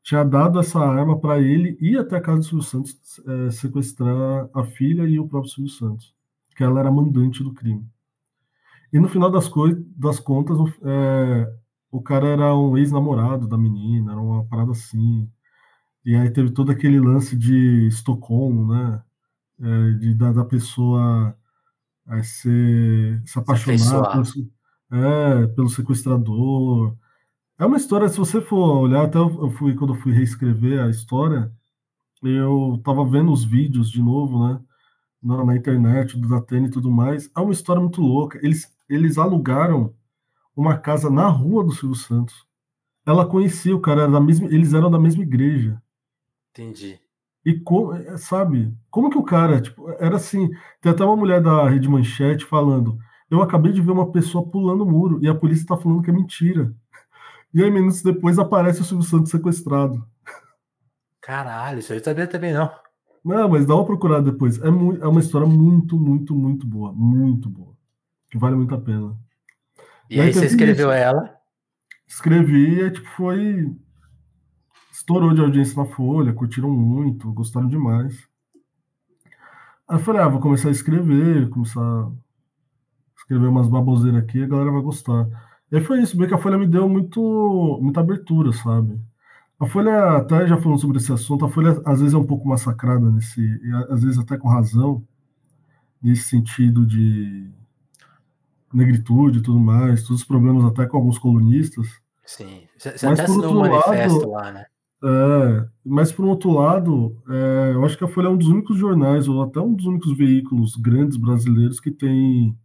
Tinha 0.04 0.24
dado 0.24 0.60
essa 0.60 0.80
arma 0.80 1.18
para 1.20 1.40
ele 1.42 1.76
ir 1.80 1.98
até 1.98 2.16
a 2.18 2.22
casa 2.22 2.38
do 2.40 2.44
Silvio 2.46 2.64
Santos 2.68 3.20
é, 3.26 3.50
sequestrar 3.52 4.48
a 4.54 4.64
filha 4.64 5.04
e 5.08 5.18
o 5.18 5.28
próprio 5.28 5.52
Silvio 5.52 5.72
Santos 5.72 6.14
que 6.56 6.62
ela 6.64 6.80
era 6.80 6.90
mandante 6.92 7.42
do 7.42 7.52
crime. 7.54 7.84
E 8.92 8.98
no 8.98 9.08
final 9.08 9.30
das, 9.30 9.48
coi- 9.48 9.74
das 9.96 10.20
contas, 10.20 10.56
o, 10.58 10.68
é, 10.88 11.52
o 11.90 12.00
cara 12.00 12.28
era 12.28 12.56
um 12.56 12.76
ex-namorado 12.78 13.46
da 13.48 13.58
menina, 13.58 14.12
era 14.12 14.20
uma 14.20 14.44
parada 14.46 14.72
assim. 14.72 15.28
E 16.04 16.14
aí 16.16 16.30
teve 16.30 16.50
todo 16.52 16.72
aquele 16.72 17.00
lance 17.00 17.36
de 17.36 17.88
Estocolmo, 17.88 18.72
né? 18.74 19.02
É, 19.60 19.92
de, 19.98 20.14
da, 20.14 20.32
da 20.32 20.44
pessoa 20.44 21.36
é, 22.08 22.22
ser, 22.24 23.22
se 23.26 23.38
apaixonar 23.38 24.04
afeiçoar. 24.04 24.12
pelo, 24.12 24.24
se- 24.24 24.52
é, 24.92 25.46
pelo 25.48 25.68
sequestrador. 25.70 26.96
É 27.58 27.64
uma 27.66 27.76
história, 27.76 28.08
se 28.08 28.18
você 28.18 28.40
for 28.40 28.78
olhar, 28.78 29.04
até 29.04 29.18
eu 29.18 29.50
fui, 29.50 29.74
quando 29.74 29.94
eu 29.94 30.00
fui 30.00 30.12
reescrever 30.12 30.80
a 30.82 30.90
história, 30.90 31.52
eu 32.22 32.80
tava 32.84 33.04
vendo 33.04 33.32
os 33.32 33.44
vídeos 33.44 33.90
de 33.90 34.02
novo, 34.02 34.48
né? 34.48 34.60
na, 35.24 35.42
na 35.42 35.56
internet, 35.56 36.18
do 36.18 36.28
Datena 36.28 36.66
e 36.66 36.70
tudo 36.70 36.90
mais. 36.90 37.30
É 37.34 37.40
uma 37.40 37.52
história 37.52 37.80
muito 37.80 38.02
louca. 38.02 38.38
Eles, 38.42 38.70
eles 38.88 39.16
alugaram 39.16 39.94
uma 40.54 40.76
casa 40.76 41.08
na 41.08 41.26
rua 41.26 41.64
do 41.64 41.72
Silvio 41.72 41.96
Santos. 41.96 42.46
Ela 43.06 43.26
conhecia 43.26 43.74
o 43.74 43.80
cara, 43.80 44.02
era 44.02 44.12
da 44.12 44.20
mesma, 44.20 44.46
eles 44.48 44.74
eram 44.74 44.90
da 44.90 45.00
mesma 45.00 45.22
igreja. 45.22 45.82
Entendi. 46.50 47.00
E 47.44 47.58
como, 47.60 47.92
sabe, 48.18 48.74
como 48.90 49.10
que 49.10 49.18
o 49.18 49.22
cara, 49.22 49.60
tipo, 49.60 49.90
era 49.98 50.16
assim, 50.16 50.48
tem 50.80 50.92
até 50.92 51.04
uma 51.04 51.16
mulher 51.16 51.42
da 51.42 51.68
Rede 51.68 51.88
Manchete 51.88 52.44
falando, 52.44 52.96
eu 53.30 53.42
acabei 53.42 53.72
de 53.72 53.82
ver 53.82 53.90
uma 53.90 54.10
pessoa 54.10 54.48
pulando 54.48 54.82
o 54.82 54.90
muro 54.90 55.18
e 55.22 55.28
a 55.28 55.34
polícia 55.34 55.66
tá 55.66 55.76
falando 55.76 56.02
que 56.02 56.10
é 56.10 56.12
mentira. 56.12 56.74
E 57.54 57.62
aí, 57.62 57.70
minutos 57.70 58.02
depois, 58.02 58.38
aparece 58.38 58.80
o 58.80 58.84
Silvio 58.84 59.06
Santos 59.06 59.30
sequestrado. 59.30 60.04
Caralho, 61.20 61.78
isso 61.78 61.92
aí 61.92 62.00
sabia 62.00 62.26
também 62.26 62.52
não. 62.52 62.70
Não, 63.24 63.48
mas 63.48 63.64
dá 63.66 63.74
uma 63.74 63.86
procurada 63.86 64.30
depois. 64.30 64.60
É, 64.60 64.70
mu- 64.70 64.96
é 65.02 65.06
uma 65.06 65.20
história 65.20 65.46
muito, 65.46 65.98
muito, 65.98 66.34
muito 66.34 66.66
boa. 66.66 66.92
Muito 66.92 67.48
boa. 67.48 67.74
Que 68.30 68.36
vale 68.38 68.56
muito 68.56 68.74
a 68.74 68.80
pena. 68.80 69.16
E 70.10 70.16
E 70.16 70.20
aí 70.20 70.28
aí 70.28 70.32
você 70.32 70.40
teve 70.40 70.46
escreveu 70.46 70.88
isso. 70.90 70.98
ela. 70.98 71.34
Escrevi 72.06 72.80
e 72.82 72.90
tipo, 72.90 73.08
foi. 73.16 73.74
Estourou 74.92 75.34
de 75.34 75.40
audiência 75.40 75.76
na 75.82 75.88
Folha, 75.90 76.32
curtiram 76.32 76.70
muito, 76.70 77.32
gostaram 77.32 77.68
demais. 77.68 78.28
Aí 79.88 79.96
eu 79.96 80.00
falei, 80.00 80.22
ah, 80.22 80.28
vou 80.28 80.40
começar 80.40 80.68
a 80.68 80.72
escrever, 80.72 81.48
começar 81.50 81.80
a 81.80 82.10
escrever 83.16 83.46
umas 83.48 83.68
baboseiras 83.68 84.22
aqui, 84.22 84.42
a 84.42 84.46
galera 84.46 84.70
vai 84.70 84.82
gostar. 84.82 85.26
E 85.70 85.80
foi 85.80 86.00
isso, 86.00 86.16
bem 86.16 86.28
que 86.28 86.34
a 86.34 86.38
Folha 86.38 86.58
me 86.58 86.66
deu 86.66 86.88
muito, 86.88 87.78
muita 87.82 88.00
abertura, 88.00 88.52
sabe? 88.52 89.00
A 89.58 89.66
Folha, 89.66 90.16
até 90.16 90.46
já 90.46 90.56
falando 90.56 90.80
sobre 90.80 90.98
esse 90.98 91.12
assunto, 91.12 91.44
a 91.44 91.48
Folha 91.50 91.80
às 91.84 92.00
vezes 92.00 92.14
é 92.14 92.18
um 92.18 92.26
pouco 92.26 92.48
massacrada 92.48 93.10
nesse, 93.10 93.40
às 93.88 94.02
vezes 94.02 94.18
até 94.18 94.36
com 94.36 94.48
razão, 94.48 95.02
nesse 96.02 96.24
sentido 96.24 96.84
de 96.84 97.50
negritude 98.72 99.38
e 99.38 99.42
tudo 99.42 99.58
mais, 99.58 100.02
todos 100.02 100.22
os 100.22 100.26
problemas 100.26 100.64
até 100.64 100.86
com 100.86 100.96
alguns 100.96 101.18
colunistas. 101.18 101.86
Sim, 102.26 102.62
você 102.76 102.88
até 103.06 103.22
assinou 103.22 103.52
um 103.52 103.60
manifesto 103.60 104.28
lado, 104.28 104.30
lá, 104.30 104.52
né? 104.52 104.66
É, 105.02 105.68
mas 105.84 106.10
por 106.10 106.24
outro 106.24 106.50
lado, 106.50 107.16
é, 107.28 107.72
eu 107.74 107.84
acho 107.84 107.96
que 107.96 108.04
a 108.04 108.08
Folha 108.08 108.26
é 108.26 108.30
um 108.30 108.36
dos 108.36 108.48
únicos 108.48 108.76
jornais, 108.76 109.28
ou 109.28 109.42
até 109.42 109.60
um 109.60 109.74
dos 109.74 109.86
únicos 109.86 110.16
veículos 110.16 110.76
grandes 110.76 111.16
brasileiros 111.16 111.78
que 111.78 111.90
tem 111.90 112.56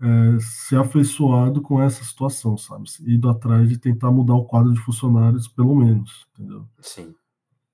é, 0.00 0.38
se 0.40 0.76
afeiçoado 0.76 1.60
com 1.62 1.80
essa 1.80 2.04
situação, 2.04 2.56
sabe? 2.56 2.84
Ido 3.06 3.28
atrás 3.28 3.68
de 3.68 3.78
tentar 3.78 4.10
mudar 4.10 4.34
o 4.34 4.44
quadro 4.44 4.72
de 4.72 4.80
funcionários, 4.80 5.48
pelo 5.48 5.74
menos, 5.74 6.26
entendeu? 6.32 6.66
Sim. 6.80 7.14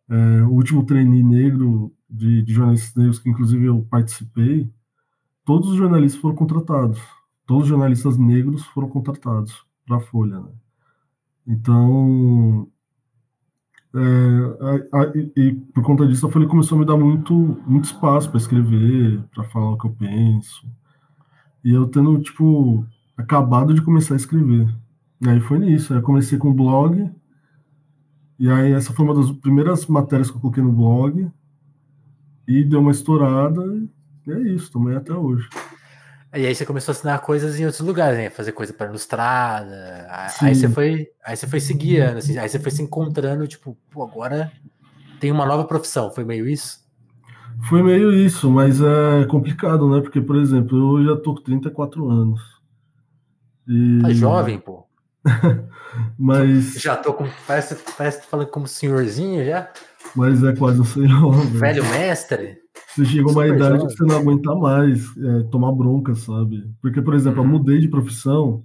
É, 0.09 0.43
o 0.43 0.51
último 0.51 0.85
trainee 0.85 1.23
negro 1.23 1.93
de, 2.09 2.43
de, 2.43 2.53
jornalistas 2.53 2.95
negros, 2.95 3.19
que 3.19 3.31
inclusive 3.31 3.65
eu 3.65 3.87
participei, 3.91 4.71
todos 5.45 5.71
os 5.71 5.77
jornalistas 5.77 6.21
foram 6.21 6.37
contratados. 6.37 7.01
Todos 7.47 7.65
os 7.65 7.69
jornalistas 7.69 8.17
negros 8.17 8.65
foram 8.67 8.89
contratados 8.89 9.65
para 9.87 9.97
a 9.97 10.01
Folha, 10.01 10.41
né? 10.41 10.51
Então, 11.47 12.69
é, 13.95 14.91
a, 14.93 15.01
a, 15.01 15.13
e, 15.17 15.33
e, 15.37 15.55
por 15.75 15.83
conta 15.83 16.07
disso, 16.07 16.27
a 16.27 16.31
Folha 16.31 16.47
começou 16.47 16.77
a 16.77 16.81
me 16.81 16.87
dar 16.87 16.97
muito, 16.97 17.35
muito 17.67 17.87
espaço 17.87 18.29
para 18.31 18.39
escrever, 18.39 19.23
para 19.35 19.45
falar 19.45 19.73
o 19.73 19.79
que 19.79 19.87
eu 19.87 19.91
penso. 19.91 20.67
E 21.65 21.71
eu 21.73 21.87
tendo, 21.87 22.21
tipo, 22.21 22.87
acabado 23.17 23.73
de 23.73 23.83
começar 23.83 24.15
a 24.15 24.17
escrever. 24.17 24.69
E 25.21 25.29
aí 25.29 25.41
foi 25.41 25.59
nisso. 25.59 25.93
Aí 25.93 25.99
eu 25.99 26.03
comecei 26.03 26.39
com 26.39 26.51
o 26.51 26.55
blog. 26.55 27.11
E 28.39 28.51
aí 28.51 28.73
essa 28.73 28.93
foi 28.93 29.05
uma 29.05 29.15
das 29.15 29.31
primeiras 29.31 29.87
matérias 29.87 30.31
que 30.31 30.37
eu 30.37 30.41
coloquei 30.41 30.63
no 30.63 30.73
blog. 30.73 31.31
E 32.47 32.65
deu 32.65 32.81
uma 32.81 32.91
estourada. 32.91 33.63
E 34.27 34.33
é 34.33 34.39
isso, 34.41 34.73
também 34.73 34.97
até 34.97 35.13
hoje. 35.13 35.49
E 36.35 36.47
aí 36.47 36.55
você 36.55 36.65
começou 36.65 36.93
a 36.93 36.95
assinar 36.95 37.21
coisas 37.21 37.61
em 37.61 37.67
outros 37.67 37.87
lugares, 37.87 38.17
né? 38.17 38.31
Fazer 38.31 38.53
coisa 38.53 38.73
para 38.73 38.89
ilustrada. 38.89 40.09
Aí 40.41 40.55
você 40.55 40.67
foi, 40.67 41.09
aí 41.23 41.37
você 41.37 41.47
foi 41.47 41.61
seguindo, 41.61 42.17
assim, 42.17 42.39
aí 42.39 42.49
você 42.49 42.59
foi 42.59 42.71
se 42.71 42.83
encontrando, 42.83 43.47
tipo, 43.47 43.77
pô, 43.91 44.03
agora 44.03 44.51
tem 45.21 45.31
uma 45.31 45.45
nova 45.45 45.65
profissão. 45.65 46.11
Foi 46.11 46.25
meio 46.25 46.49
isso? 46.49 46.82
Foi 47.69 47.83
meio 47.83 48.13
isso, 48.13 48.51
mas 48.51 48.81
é 48.81 49.25
complicado, 49.27 49.89
né? 49.89 50.01
Porque, 50.01 50.21
por 50.21 50.37
exemplo, 50.37 51.01
eu 51.01 51.15
já 51.15 51.21
tô 51.21 51.35
com 51.35 51.43
34 51.43 52.09
anos. 52.09 52.41
E... 53.69 54.01
Tá 54.03 54.13
jovem, 54.13 54.59
pô. 54.59 54.85
mas. 56.19 56.75
Já 56.75 56.97
tô 56.97 57.15
com. 57.15 57.27
Parece, 57.47 57.77
parece 57.97 58.19
que 58.19 58.25
tá 58.25 58.31
falando 58.31 58.49
como 58.49 58.67
senhorzinho 58.67 59.45
já. 59.45 59.71
Mas 60.17 60.43
é 60.43 60.55
quase 60.55 60.81
um 60.81 60.85
senhor. 60.85 61.33
Velho 61.47 61.85
mestre. 61.85 62.59
Você 62.89 63.05
chega 63.05 63.29
a 63.29 63.33
uma 63.33 63.47
idade 63.47 63.79
jovem. 63.79 63.87
que 63.87 63.97
você 63.97 64.05
não 64.05 64.17
aguenta 64.17 64.55
mais 64.55 65.17
é, 65.17 65.43
tomar 65.45 65.73
bronca, 65.73 66.15
sabe? 66.15 66.69
Porque, 66.81 67.01
por 67.01 67.15
exemplo, 67.15 67.41
uhum. 67.41 67.47
eu 67.47 67.53
mudei 67.59 67.79
de 67.79 67.89
profissão, 67.89 68.65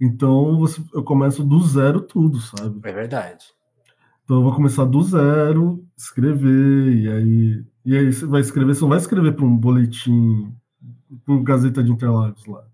então 0.00 0.58
você, 0.58 0.82
eu 0.92 1.02
começo 1.02 1.44
do 1.44 1.60
zero 1.62 2.00
tudo, 2.00 2.40
sabe? 2.40 2.80
É 2.82 2.92
verdade. 2.92 3.44
Então 4.32 4.40
eu 4.40 4.44
vou 4.44 4.54
começar 4.54 4.86
do 4.86 5.02
zero, 5.02 5.84
escrever, 5.94 6.88
e 6.90 7.06
aí 7.06 7.64
e 7.84 7.94
aí 7.94 8.10
você 8.10 8.24
vai 8.24 8.40
escrever, 8.40 8.74
você 8.74 8.80
não 8.80 8.88
vai 8.88 8.96
escrever 8.96 9.32
para 9.32 9.44
um 9.44 9.54
boletim, 9.54 10.56
para 11.26 11.42
Gazeta 11.42 11.84
de 11.84 11.92
Interlagos 11.92 12.46
lá. 12.46 12.64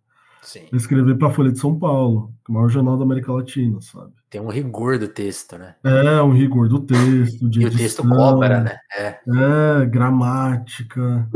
Sim. 0.41 0.69
Vai 0.71 0.79
escrever 0.79 1.19
para 1.19 1.27
a 1.27 1.31
Folha 1.33 1.51
de 1.51 1.59
São 1.59 1.77
Paulo, 1.77 2.33
que 2.45 2.53
é 2.53 2.55
o 2.55 2.55
maior 2.55 2.69
jornal 2.69 2.97
da 2.97 3.03
América 3.03 3.33
Latina, 3.33 3.81
sabe? 3.81 4.13
Tem 4.31 4.41
um 4.41 4.47
rigor 4.47 5.01
do 5.01 5.09
texto, 5.09 5.59
né? 5.59 5.75
É, 5.83 6.23
um 6.23 6.31
rigor 6.31 6.69
do 6.69 6.79
texto. 6.79 7.51
De 7.51 7.61
e 7.61 7.65
edição, 7.65 7.75
o 7.75 7.79
texto 7.79 8.09
cobra, 8.09 8.61
né? 8.61 8.79
É. 8.97 9.19
é, 9.27 9.87
gramática. 9.87 11.29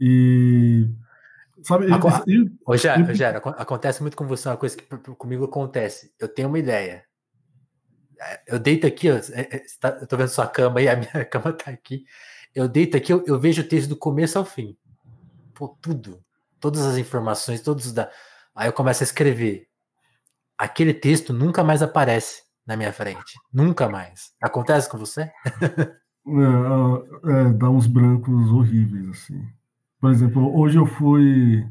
E. 0.00 0.88
Sabe? 1.64 1.92
Aco 1.92 2.08
e, 2.28 2.52
Ô, 2.64 2.76
Gero, 2.76 3.12
Gero, 3.12 3.40
acontece 3.44 4.00
muito 4.00 4.16
com 4.16 4.28
você 4.28 4.48
uma 4.48 4.56
coisa 4.56 4.76
que 4.76 4.84
comigo 5.16 5.44
acontece. 5.44 6.12
Eu 6.20 6.28
tenho 6.28 6.46
uma 6.46 6.58
ideia. 6.60 7.02
Eu 8.46 8.58
deito 8.58 8.86
aqui, 8.86 9.10
ó, 9.10 9.16
é, 9.16 9.56
é, 9.56 9.62
tá, 9.80 9.98
eu 10.00 10.06
tô 10.06 10.16
vendo 10.16 10.28
sua 10.28 10.46
cama 10.46 10.80
aí, 10.80 10.88
a 10.88 10.96
minha 10.96 11.24
cama 11.24 11.52
tá 11.52 11.70
aqui 11.70 12.04
eu 12.56 12.66
deito 12.66 12.96
aqui, 12.96 13.12
eu, 13.12 13.22
eu, 13.26 13.38
vejo 13.38 13.60
o 13.60 13.68
texto 13.68 13.90
do 13.90 13.96
começo 13.96 14.38
ao 14.38 14.44
fim. 14.44 14.74
Pô, 15.52 15.76
tudo. 15.80 16.24
Todas 16.58 16.86
as 16.86 16.96
informações, 16.96 17.60
todos 17.60 17.92
da. 17.92 18.10
Aí 18.54 18.66
eu 18.66 18.72
começo 18.72 19.02
a 19.02 19.04
escrever. 19.04 19.68
Aquele 20.56 20.94
texto 20.94 21.34
nunca 21.34 21.62
mais 21.62 21.82
aparece 21.82 22.44
na 22.66 22.74
minha 22.74 22.94
frente. 22.94 23.34
Nunca 23.52 23.90
mais. 23.90 24.32
Acontece 24.40 24.88
com 24.88 24.96
você? 24.96 25.20
é, 25.20 25.30
é, 27.30 27.52
dá 27.52 27.68
uns 27.68 27.86
brancos 27.86 28.50
horríveis, 28.50 29.10
assim. 29.10 29.46
Por 30.00 30.10
exemplo, 30.10 30.58
hoje 30.58 30.78
eu 30.78 30.86
fui 30.86 31.62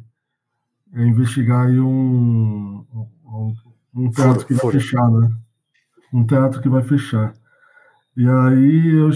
é, 0.94 1.02
investigar 1.02 1.68
um, 1.68 2.86
um, 3.26 3.56
um 3.96 4.12
teatro 4.12 4.46
que 4.46 4.54
vai 4.54 4.62
furo. 4.62 4.80
fechar, 4.80 5.10
né? 5.10 5.36
Um 6.16 6.26
teatro 6.26 6.62
que 6.62 6.70
vai 6.70 6.82
fechar. 6.82 7.34
E 8.16 8.28
aí 8.28 8.88
eu 8.96 9.12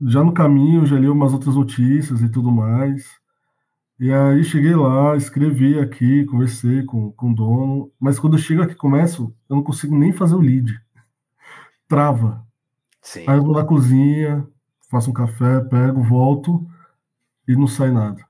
já 0.00 0.22
no 0.22 0.32
caminho, 0.32 0.86
já 0.86 0.98
li 0.98 1.08
umas 1.08 1.32
outras 1.32 1.56
notícias 1.56 2.20
e 2.20 2.28
tudo 2.28 2.52
mais. 2.52 3.04
E 3.98 4.12
aí 4.12 4.44
cheguei 4.44 4.74
lá, 4.76 5.16
escrevi 5.16 5.78
aqui, 5.78 6.24
conversei 6.26 6.84
com, 6.84 7.10
com 7.12 7.30
o 7.30 7.34
dono, 7.34 7.92
mas 7.98 8.18
quando 8.18 8.34
eu 8.34 8.38
chego 8.38 8.62
aqui 8.62 8.74
começo, 8.74 9.34
eu 9.48 9.56
não 9.56 9.62
consigo 9.62 9.96
nem 9.96 10.12
fazer 10.12 10.34
o 10.34 10.40
lead. 10.40 10.72
Trava. 11.88 12.46
Sim. 13.02 13.24
Aí 13.26 13.38
eu 13.38 13.42
vou 13.42 13.54
na 13.54 13.64
cozinha, 13.64 14.46
faço 14.90 15.10
um 15.10 15.14
café, 15.14 15.60
pego, 15.60 16.02
volto 16.02 16.64
e 17.48 17.56
não 17.56 17.66
sai 17.66 17.90
nada. 17.90 18.24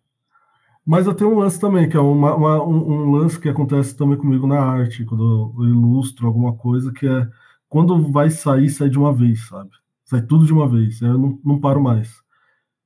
Mas 0.87 1.07
eu 1.07 1.15
tenho 1.15 1.33
um 1.33 1.39
lance 1.41 1.59
também, 1.59 1.89
que 1.89 1.97
é 1.97 2.01
uma, 2.01 2.35
uma, 2.35 2.63
um, 2.63 2.93
um, 2.93 3.11
lance 3.11 3.41
que 3.41 3.49
acontece 3.49 3.97
também 3.97 4.17
comigo 4.17 4.47
na 4.47 4.61
arte, 4.61 5.05
quando 5.05 5.53
eu 5.59 5.65
ilustro 5.65 6.29
alguma 6.29 6.55
coisa, 6.55 6.93
que 6.93 7.09
é 7.09 7.29
quando 7.69 8.11
vai 8.11 8.31
sair, 8.31 8.69
sai 8.69 8.89
de 8.89 8.99
uma 8.99 9.13
vez, 9.13 9.47
sabe? 9.49 9.71
Sai 10.05 10.23
tudo 10.23 10.47
de 10.47 10.53
uma 10.53 10.69
vez, 10.69 11.01
eu 11.03 11.19
não, 11.19 11.39
não 11.45 11.61
paro 11.61 11.83
mais. 11.83 12.23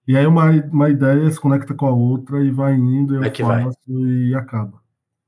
E 0.07 0.16
aí 0.16 0.26
uma, 0.26 0.51
uma 0.51 0.91
ideia 0.91 1.31
se 1.31 1.41
conecta 1.41 1.74
com 1.74 1.87
a 1.87 1.91
outra 1.91 2.43
e 2.45 2.51
vai 2.51 2.74
indo, 2.74 3.14
eu 3.14 3.22
é 3.22 3.31
faço 3.31 3.78
vai. 3.87 4.01
e 4.03 4.35
acaba. 4.35 4.81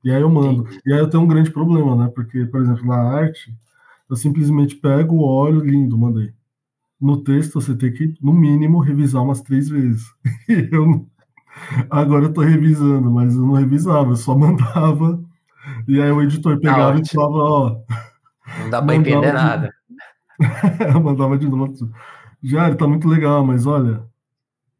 E 0.03 0.11
aí 0.11 0.21
eu 0.21 0.29
mando. 0.29 0.63
Entendi. 0.63 0.81
E 0.85 0.93
aí 0.93 0.99
eu 0.99 1.09
tenho 1.09 1.23
um 1.23 1.27
grande 1.27 1.51
problema, 1.51 1.95
né? 1.95 2.11
Porque, 2.13 2.45
por 2.45 2.61
exemplo, 2.61 2.85
na 2.85 2.97
arte, 2.97 3.55
eu 4.09 4.15
simplesmente 4.15 4.75
pego, 4.75 5.21
olho, 5.21 5.61
lindo, 5.61 5.97
mandei. 5.97 6.33
No 6.99 7.23
texto, 7.23 7.61
você 7.61 7.75
tem 7.75 7.93
que, 7.93 8.13
no 8.21 8.33
mínimo, 8.33 8.79
revisar 8.79 9.23
umas 9.23 9.41
três 9.41 9.69
vezes. 9.69 10.03
E 10.49 10.69
eu 10.71 11.07
Agora 11.89 12.25
eu 12.25 12.33
tô 12.33 12.41
revisando, 12.41 13.11
mas 13.11 13.35
eu 13.35 13.41
não 13.41 13.53
revisava, 13.53 14.11
eu 14.11 14.15
só 14.15 14.35
mandava. 14.37 15.23
E 15.87 16.01
aí 16.01 16.11
o 16.11 16.21
editor 16.21 16.59
pegava 16.59 16.99
e 16.99 17.07
falava, 17.07 17.35
ó. 17.37 17.77
Não 18.59 18.69
dá 18.69 18.81
para 18.81 18.95
entender 18.95 19.27
de... 19.27 19.33
nada. 19.33 19.73
Mandava 21.03 21.37
de 21.37 21.47
novo. 21.47 21.73
Jário, 22.41 22.77
tá 22.77 22.87
muito 22.87 23.07
legal, 23.07 23.45
mas 23.45 23.65
olha. 23.65 24.03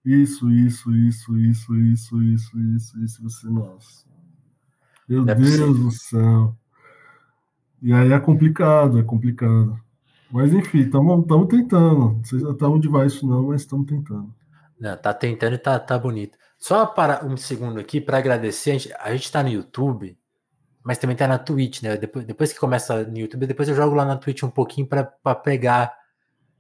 Isso, 0.05 0.51
isso, 0.51 0.93
isso, 0.93 1.38
isso, 1.38 1.78
isso, 1.78 2.21
isso, 2.21 2.59
isso, 2.59 3.03
isso, 3.03 3.24
você. 3.24 3.47
Nossa. 3.47 4.05
Meu 5.07 5.21
é 5.24 5.36
Deus 5.36 5.49
possível. 5.49 5.74
do 5.74 5.91
céu. 5.91 6.57
E 7.82 7.93
aí 7.93 8.11
é 8.11 8.19
complicado, 8.19 8.99
é 8.99 9.03
complicado. 9.03 9.80
Mas 10.32 10.53
enfim, 10.53 10.80
estamos 10.80 11.47
tentando. 11.47 12.19
Vocês 12.24 12.41
não 12.41 12.51
estão 12.51 12.74
onde 12.74 12.88
vai 12.88 13.07
isso, 13.07 13.28
não, 13.28 13.47
mas 13.47 13.61
estamos 13.61 13.86
tentando. 13.86 14.34
Não, 14.80 14.97
tá 14.97 15.13
tentando 15.13 15.55
e 15.55 15.57
tá, 15.57 15.80
tá 15.80 15.97
bonito. 15.97 16.38
Só 16.57 16.86
para 16.86 17.26
um 17.26 17.38
segundo 17.38 17.80
aqui 17.80 18.01
para 18.01 18.17
agradecer. 18.17 18.71
A 18.99 19.11
gente 19.11 19.26
está 19.26 19.43
no 19.43 19.49
YouTube 19.49 20.17
mas 20.84 20.97
também 20.97 21.15
tá 21.15 21.27
na 21.27 21.39
Twitch, 21.39 21.81
né? 21.81 21.95
Depois, 21.95 22.25
depois 22.25 22.51
que 22.51 22.59
começa 22.59 23.03
no 23.03 23.17
YouTube, 23.17 23.47
depois 23.47 23.69
eu 23.69 23.75
jogo 23.75 23.95
lá 23.95 24.03
na 24.03 24.17
Twitch 24.17 24.43
um 24.43 24.49
pouquinho 24.49 24.86
para 24.86 25.05
pegar 25.36 25.95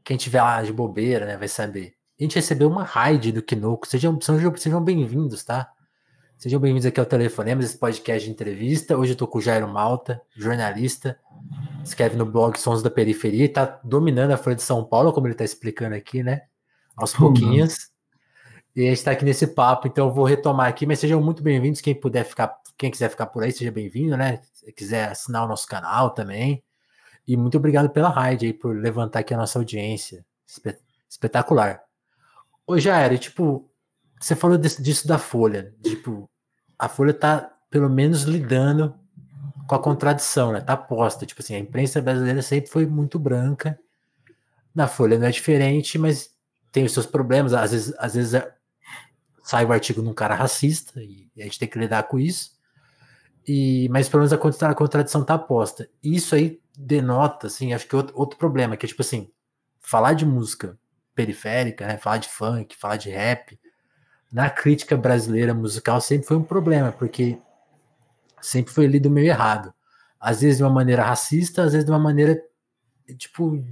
quem 0.03 0.15
tiver 0.15 0.41
lá 0.41 0.61
de 0.63 0.71
bobeira, 0.71 1.25
né? 1.25 1.37
Vai 1.37 1.47
saber. 1.47 1.95
A 2.19 2.23
gente 2.23 2.35
recebeu 2.35 2.69
uma 2.69 2.83
raid 2.83 3.31
do 3.31 3.41
Kinoko. 3.41 3.87
Sejam, 3.87 4.19
sejam, 4.21 4.55
sejam 4.55 4.81
bem-vindos, 4.81 5.43
tá? 5.43 5.69
Sejam 6.37 6.59
bem-vindos 6.59 6.85
aqui 6.85 6.99
ao 6.99 7.05
Telefonemos, 7.05 7.65
esse 7.65 7.77
podcast 7.77 8.25
de 8.25 8.31
entrevista. 8.31 8.97
Hoje 8.97 9.13
eu 9.13 9.17
tô 9.17 9.27
com 9.27 9.37
o 9.39 9.41
Jairo 9.41 9.67
Malta, 9.67 10.21
jornalista, 10.35 11.17
escreve 11.83 12.15
no 12.15 12.25
blog 12.25 12.57
Sons 12.57 12.81
da 12.81 12.89
Periferia 12.89 13.45
e 13.45 13.49
tá 13.49 13.79
dominando 13.83 14.31
a 14.31 14.37
Folha 14.37 14.55
de 14.55 14.61
São 14.61 14.83
Paulo, 14.83 15.11
como 15.13 15.27
ele 15.27 15.35
tá 15.35 15.43
explicando 15.43 15.95
aqui, 15.95 16.23
né? 16.23 16.43
Aos 16.95 17.13
pouquinhos. 17.13 17.89
E 18.75 18.87
a 18.87 18.89
gente 18.89 19.03
tá 19.03 19.11
aqui 19.11 19.23
nesse 19.23 19.47
papo, 19.47 19.87
então 19.87 20.07
eu 20.07 20.13
vou 20.13 20.25
retomar 20.25 20.67
aqui, 20.67 20.85
mas 20.85 20.99
sejam 20.99 21.21
muito 21.21 21.43
bem-vindos. 21.43 21.79
Quem 21.79 21.93
puder 21.93 22.23
ficar 22.23 22.47
quem 22.77 22.91
quiser 22.91 23.09
ficar 23.09 23.27
por 23.27 23.43
aí, 23.43 23.51
seja 23.51 23.71
bem-vindo, 23.71 24.17
né? 24.17 24.41
Se 24.53 24.71
quiser 24.71 25.09
assinar 25.09 25.45
o 25.45 25.47
nosso 25.47 25.67
canal 25.67 26.11
também. 26.11 26.63
E 27.27 27.37
muito 27.37 27.57
obrigado 27.57 27.89
pela 27.89 28.09
raid 28.09 28.45
aí, 28.45 28.53
por 28.53 28.75
levantar 28.75 29.19
aqui 29.19 29.33
a 29.33 29.37
nossa 29.37 29.57
audiência. 29.57 30.25
Espetacular. 31.09 31.81
Ô, 32.67 32.77
Jair, 32.77 33.17
tipo, 33.17 33.69
você 34.19 34.35
falou 34.35 34.57
disso 34.57 35.07
da 35.07 35.17
Folha. 35.17 35.73
Tipo, 35.81 36.29
a 36.77 36.89
Folha 36.89 37.13
tá, 37.13 37.53
pelo 37.69 37.89
menos, 37.89 38.23
lidando 38.23 38.97
com 39.67 39.75
a 39.75 39.79
contradição, 39.79 40.51
né? 40.51 40.61
Tá 40.61 40.75
posta. 40.75 41.25
Tipo 41.25 41.41
assim, 41.41 41.55
a 41.55 41.59
imprensa 41.59 42.01
brasileira 42.01 42.41
sempre 42.41 42.69
foi 42.69 42.85
muito 42.85 43.17
branca. 43.17 43.79
Na 44.73 44.87
Folha 44.87 45.17
não 45.17 45.27
é 45.27 45.31
diferente, 45.31 45.97
mas 45.97 46.31
tem 46.71 46.83
os 46.83 46.93
seus 46.93 47.05
problemas. 47.05 47.53
Às 47.53 47.71
vezes, 47.71 47.93
às 47.97 48.15
vezes 48.15 48.33
é, 48.33 48.53
sai 49.43 49.65
o 49.65 49.71
artigo 49.71 50.01
num 50.01 50.13
cara 50.13 50.35
racista 50.35 51.01
e 51.01 51.29
a 51.37 51.43
gente 51.43 51.59
tem 51.59 51.67
que 51.67 51.79
lidar 51.79 52.03
com 52.03 52.19
isso. 52.19 52.51
E, 53.47 53.89
mas 53.89 54.07
pelo 54.07 54.21
menos 54.23 54.33
a, 54.33 54.69
a 54.69 54.75
contradição 54.75 55.23
tá 55.23 55.37
posta. 55.37 55.89
Isso 56.01 56.35
aí 56.35 56.61
denota, 56.77 57.47
assim, 57.47 57.73
acho 57.73 57.87
que 57.87 57.95
outro, 57.95 58.17
outro 58.17 58.37
problema, 58.37 58.77
que 58.77 58.85
é 58.85 58.89
tipo 58.89 59.01
assim, 59.01 59.29
falar 59.79 60.13
de 60.13 60.25
música 60.25 60.77
periférica, 61.13 61.85
né, 61.85 61.97
falar 61.97 62.17
de 62.17 62.29
funk, 62.29 62.75
falar 62.75 62.97
de 62.97 63.09
rap, 63.09 63.59
na 64.31 64.49
crítica 64.49 64.97
brasileira 64.97 65.53
musical 65.53 66.01
sempre 66.01 66.27
foi 66.27 66.37
um 66.37 66.43
problema, 66.43 66.91
porque 66.91 67.37
sempre 68.41 68.73
foi 68.73 68.87
lido 68.87 69.09
meio 69.09 69.27
errado. 69.27 69.73
Às 70.19 70.41
vezes 70.41 70.57
de 70.57 70.63
uma 70.63 70.71
maneira 70.71 71.03
racista, 71.03 71.63
às 71.63 71.73
vezes 71.73 71.85
de 71.85 71.91
uma 71.91 71.99
maneira, 71.99 72.41
tipo, 73.17 73.63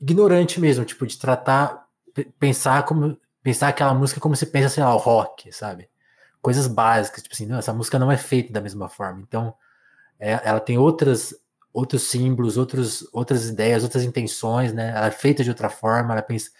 ignorante 0.00 0.60
mesmo, 0.60 0.84
tipo, 0.84 1.06
de 1.06 1.18
tratar, 1.18 1.86
pensar 2.38 2.84
como, 2.84 3.18
pensar 3.42 3.68
aquela 3.68 3.94
música 3.94 4.20
como 4.20 4.36
se 4.36 4.46
pensa, 4.46 4.68
sei 4.68 4.84
lá, 4.84 4.94
o 4.94 4.98
rock, 4.98 5.52
sabe? 5.52 5.88
Coisas 6.44 6.66
básicas, 6.66 7.22
tipo 7.22 7.34
assim, 7.34 7.46
não, 7.46 7.58
essa 7.58 7.72
música 7.72 7.98
não 7.98 8.12
é 8.12 8.18
feita 8.18 8.52
da 8.52 8.60
mesma 8.60 8.86
forma. 8.86 9.22
Então, 9.26 9.54
é, 10.20 10.38
ela 10.44 10.60
tem 10.60 10.76
outras, 10.76 11.34
outros 11.72 12.02
símbolos, 12.02 12.58
outros, 12.58 13.08
outras 13.14 13.48
ideias, 13.48 13.82
outras 13.82 14.04
intenções, 14.04 14.70
né? 14.70 14.90
Ela 14.90 15.06
é 15.06 15.10
feita 15.10 15.42
de 15.42 15.48
outra 15.48 15.70
forma, 15.70 16.12
ela 16.12 16.20
pensa, 16.20 16.50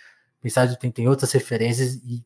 pensar 0.40 0.74
tem, 0.76 0.90
tem 0.90 1.06
outras 1.06 1.30
referências 1.32 1.96
e 1.96 2.24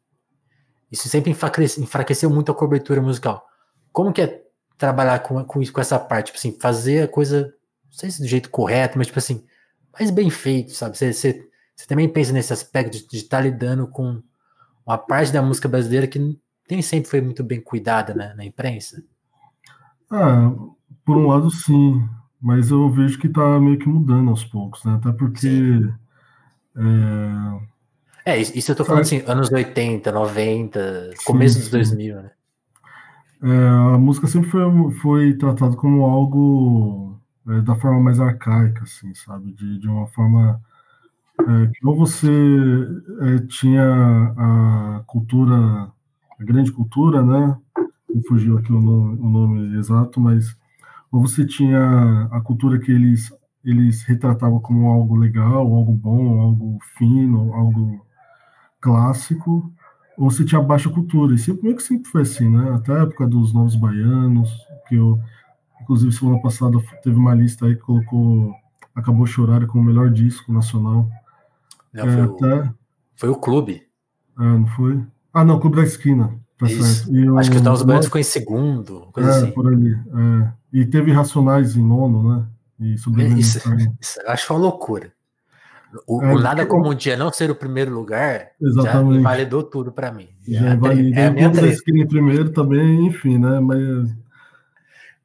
isso 0.88 1.08
sempre 1.08 1.32
enfraqueceu 1.32 2.30
muito 2.30 2.52
a 2.52 2.54
cobertura 2.54 3.02
musical. 3.02 3.44
Como 3.90 4.12
que 4.12 4.22
é 4.22 4.44
trabalhar 4.76 5.18
com, 5.18 5.44
com, 5.44 5.60
com 5.66 5.80
essa 5.80 5.98
parte? 5.98 6.26
Tipo 6.26 6.38
assim, 6.38 6.56
fazer 6.60 7.02
a 7.02 7.08
coisa, 7.08 7.52
não 7.86 7.92
sei 7.92 8.08
se 8.08 8.22
do 8.22 8.28
jeito 8.28 8.50
correto, 8.50 8.96
mas 8.96 9.08
tipo 9.08 9.18
assim, 9.18 9.44
mais 9.92 10.12
bem 10.12 10.30
feito, 10.30 10.74
sabe? 10.74 10.96
Você, 10.96 11.12
você, 11.12 11.44
você 11.74 11.86
também 11.88 12.08
pensa 12.08 12.32
nesse 12.32 12.52
aspecto 12.52 12.92
de 12.92 13.16
estar 13.16 13.38
tá 13.38 13.42
lidando 13.42 13.88
com 13.88 14.22
uma 14.86 14.96
parte 14.96 15.32
da 15.32 15.42
música 15.42 15.68
brasileira 15.68 16.06
que 16.06 16.38
nem 16.70 16.82
sempre 16.82 17.10
foi 17.10 17.20
muito 17.20 17.42
bem 17.42 17.60
cuidada 17.60 18.14
né, 18.14 18.34
na 18.36 18.44
imprensa? 18.44 19.02
Ah, 20.10 20.52
por 21.04 21.16
um 21.16 21.26
lado 21.26 21.50
sim, 21.50 22.06
mas 22.40 22.70
eu 22.70 22.90
vejo 22.90 23.18
que 23.18 23.26
está 23.26 23.60
meio 23.60 23.78
que 23.78 23.88
mudando 23.88 24.30
aos 24.30 24.44
poucos, 24.44 24.84
né? 24.84 24.94
Até 24.94 25.12
porque 25.12 25.82
é, 26.76 28.32
é, 28.32 28.38
isso 28.38 28.70
eu 28.70 28.76
tô 28.76 28.84
falando 28.84 29.02
assim, 29.02 29.22
anos 29.26 29.50
80, 29.50 30.12
90, 30.12 31.14
começo 31.24 31.54
sim, 31.54 31.60
dos 31.60 31.70
2000, 31.70 32.22
né? 32.22 32.30
É, 33.42 33.68
a 33.94 33.98
música 33.98 34.26
sempre 34.26 34.50
foi, 34.50 34.90
foi 35.00 35.34
tratada 35.34 35.74
como 35.76 36.04
algo 36.04 37.18
é, 37.48 37.62
da 37.62 37.74
forma 37.74 38.00
mais 38.00 38.20
arcaica, 38.20 38.82
assim, 38.82 39.14
sabe? 39.14 39.52
De, 39.52 39.78
de 39.78 39.88
uma 39.88 40.06
forma 40.08 40.60
é, 41.40 41.66
que 41.68 41.86
ou 41.86 41.96
você 41.96 42.28
é, 42.28 43.46
tinha 43.46 43.82
a 44.36 45.02
cultura, 45.06 45.90
a 46.38 46.44
grande 46.44 46.72
cultura, 46.72 47.22
né? 47.22 47.56
Me 48.08 48.26
fugiu 48.26 48.58
aqui 48.58 48.72
o 48.72 48.80
nome, 48.80 49.20
o 49.20 49.28
nome 49.28 49.78
exato, 49.78 50.20
mas 50.20 50.56
ou 51.10 51.20
você 51.20 51.46
tinha 51.46 52.28
a 52.30 52.40
cultura 52.40 52.78
que 52.78 52.92
eles 52.92 53.32
eles 53.64 54.02
retratavam 54.02 54.60
como 54.60 54.88
algo 54.88 55.16
legal, 55.16 55.60
algo 55.60 55.92
bom, 55.92 56.40
algo 56.40 56.78
fino, 56.96 57.52
algo 57.52 58.06
clássico, 58.80 59.72
ou 60.16 60.30
se 60.30 60.44
tinha 60.44 60.62
baixa 60.62 60.88
cultura. 60.88 61.34
E 61.34 61.38
sempre, 61.38 61.64
meio 61.64 61.76
que 61.76 61.82
sempre 61.82 62.10
foi 62.10 62.22
assim, 62.22 62.48
né? 62.48 62.72
Até 62.72 62.92
a 62.92 63.02
época 63.02 63.26
dos 63.26 63.52
Novos 63.52 63.76
Baianos, 63.76 64.50
que 64.88 64.94
eu, 64.94 65.20
inclusive, 65.82 66.12
semana 66.12 66.40
passada 66.40 66.78
teve 67.02 67.16
uma 67.16 67.34
lista 67.34 67.66
aí 67.66 67.74
que 67.74 67.82
colocou 67.82 68.54
Acabou 68.94 69.26
Chorar 69.26 69.64
como 69.66 69.84
o 69.84 69.86
melhor 69.86 70.10
disco 70.10 70.52
nacional. 70.52 71.08
Não, 71.92 72.04
é, 72.04 72.12
foi, 72.12 72.22
até... 72.22 72.68
o, 72.68 72.74
foi 73.16 73.28
o 73.28 73.36
Clube. 73.36 73.82
É, 74.38 74.42
não 74.42 74.66
foi? 74.66 75.04
Ah, 75.38 75.44
não, 75.44 75.60
Clube 75.60 75.76
da 75.76 75.84
Esquina. 75.84 76.34
Tá. 76.58 76.66
E 76.66 77.28
Acho 77.38 77.48
o, 77.48 77.52
que 77.52 77.56
os 77.58 77.62
Novos 77.62 77.82
Baianos 77.84 78.06
ficou 78.06 78.20
em 78.20 78.24
segundo, 78.24 79.08
coisa 79.12 79.30
é, 79.30 79.36
assim. 79.36 79.50
por 79.52 79.72
ali. 79.72 79.92
É. 79.92 80.52
E 80.72 80.84
teve 80.84 81.12
Racionais 81.12 81.76
em 81.76 81.82
nono, 81.82 82.28
né? 82.28 82.46
E 82.80 82.94
isso, 82.94 83.12
isso, 84.00 84.20
acho 84.26 84.52
uma 84.52 84.58
loucura. 84.58 85.12
O, 86.08 86.20
é, 86.20 86.34
o 86.34 86.40
nada 86.40 86.66
como 86.66 86.90
um 86.90 86.94
dia 86.94 87.16
não 87.16 87.32
ser 87.32 87.52
o 87.52 87.54
primeiro 87.54 87.94
lugar 87.94 88.50
exatamente. 88.60 89.22
já 89.22 89.22
validou 89.22 89.62
tudo 89.62 89.92
para 89.92 90.10
mim. 90.10 90.28
Já, 90.46 90.74
validou. 90.74 91.22
É 91.22 91.26
a 91.26 91.30
minha 91.30 91.48
em 91.48 92.06
primeiro 92.06 92.50
também, 92.50 93.06
enfim, 93.06 93.38
né? 93.38 93.60
Mas 93.60 94.12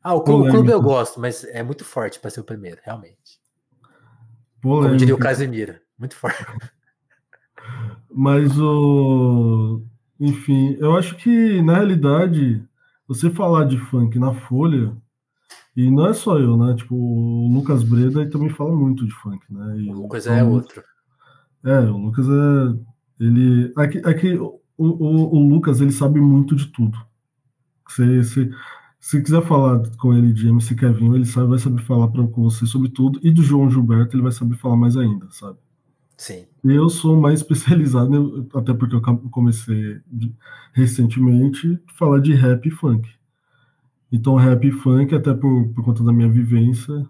ah, 0.03 0.13
o 0.13 0.21
clube, 0.21 0.49
o 0.49 0.51
clube, 0.51 0.71
eu 0.71 0.81
gosto, 0.81 1.19
mas 1.19 1.43
é 1.45 1.63
muito 1.63 1.83
forte 1.83 2.19
para 2.19 2.29
ser 2.29 2.41
o 2.41 2.43
primeiro, 2.43 2.79
realmente. 2.83 3.17
Polêmica. 4.61 4.89
Como 4.89 4.97
diria 4.97 5.15
o 5.15 5.19
Casemiro, 5.19 5.75
muito 5.97 6.15
forte. 6.15 6.45
Mas 8.15 8.59
o 8.59 9.81
enfim, 10.23 10.77
eu 10.79 10.95
acho 10.95 11.17
que 11.17 11.61
na 11.61 11.75
realidade 11.75 12.63
você 13.05 13.29
falar 13.29 13.65
de 13.65 13.77
funk 13.77 14.17
na 14.17 14.33
Folha 14.33 14.95
e 15.75 15.91
não 15.91 16.07
é 16.07 16.13
só 16.13 16.39
eu, 16.39 16.55
né? 16.55 16.75
Tipo, 16.75 16.95
o 16.95 17.51
Lucas 17.53 17.83
Breda 17.83 18.29
também 18.29 18.49
fala 18.49 18.73
muito 18.73 19.05
de 19.05 19.11
funk, 19.11 19.43
né? 19.49 19.81
E 19.81 19.89
o 19.91 19.93
Lucas 20.03 20.25
é 20.25 20.41
outro. 20.41 20.81
É, 21.65 21.79
o 21.79 21.97
Lucas 21.97 22.25
é. 22.29 23.23
Ele. 23.23 23.73
É 23.77 23.87
que, 23.87 23.97
é 23.97 24.13
que 24.13 24.33
o, 24.35 24.61
o, 24.77 25.37
o 25.37 25.49
Lucas 25.49 25.81
ele 25.81 25.91
sabe 25.91 26.21
muito 26.21 26.55
de 26.55 26.67
tudo. 26.67 26.97
Se, 27.89 28.23
se, 28.23 28.49
se 29.01 29.21
quiser 29.21 29.45
falar 29.45 29.81
com 29.97 30.13
ele 30.13 30.31
de 30.31 30.47
MC 30.47 30.73
Kevin, 30.73 31.13
ele 31.15 31.25
sabe, 31.25 31.49
vai 31.49 31.59
saber 31.59 31.81
falar 31.81 32.07
pra, 32.07 32.25
com 32.27 32.43
você 32.43 32.65
sobre 32.65 32.87
tudo. 32.89 33.19
E 33.21 33.29
do 33.29 33.43
João 33.43 33.69
Gilberto, 33.69 34.15
ele 34.15 34.23
vai 34.23 34.31
saber 34.31 34.55
falar 34.55 34.77
mais 34.77 34.95
ainda, 34.95 35.27
sabe? 35.31 35.57
Sim. 36.17 36.45
Eu 36.63 36.89
sou 36.89 37.19
mais 37.19 37.41
especializado, 37.41 38.47
até 38.53 38.73
porque 38.73 38.95
eu 38.95 39.01
comecei 39.29 39.99
recentemente 40.73 41.79
falar 41.97 42.19
de 42.19 42.33
rap 42.33 42.65
e 42.65 42.71
funk. 42.71 43.09
Então, 44.11 44.35
rap 44.35 44.67
e 44.67 44.71
funk, 44.71 45.13
até 45.15 45.33
por, 45.33 45.67
por 45.69 45.83
conta 45.83 46.03
da 46.03 46.13
minha 46.13 46.29
vivência, 46.29 47.05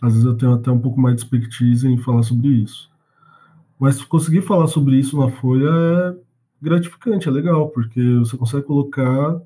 às 0.00 0.14
vezes 0.14 0.26
eu 0.26 0.34
tenho 0.34 0.54
até 0.54 0.70
um 0.70 0.78
pouco 0.78 1.00
mais 1.00 1.16
de 1.16 1.22
expertise 1.22 1.86
em 1.86 1.98
falar 1.98 2.22
sobre 2.22 2.48
isso. 2.48 2.90
Mas 3.78 4.02
conseguir 4.02 4.42
falar 4.42 4.66
sobre 4.66 4.96
isso 4.96 5.18
na 5.18 5.28
Folha 5.28 5.68
é 5.68 6.16
gratificante, 6.60 7.28
é 7.28 7.30
legal, 7.30 7.68
porque 7.68 8.00
você 8.18 8.36
consegue 8.36 8.64
colocar, 8.64 9.40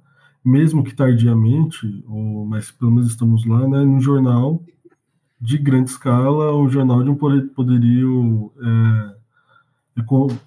mesmo 0.45 0.85
que 0.85 0.95
tardiamente, 0.95 2.05
ou, 2.07 2.47
mas 2.47 2.71
pelo 2.71 2.93
menos 2.93 3.11
estamos 3.11 3.47
lá, 3.47 3.67
né, 3.67 3.85
num 3.85 4.01
jornal 4.01 4.63
de 5.41 5.59
grande 5.59 5.91
escala, 5.91 6.57
um 6.57 6.69
jornal 6.69 7.03
de 7.03 7.11
um 7.11 7.15
poderio 7.15 8.53
é, 8.61 9.17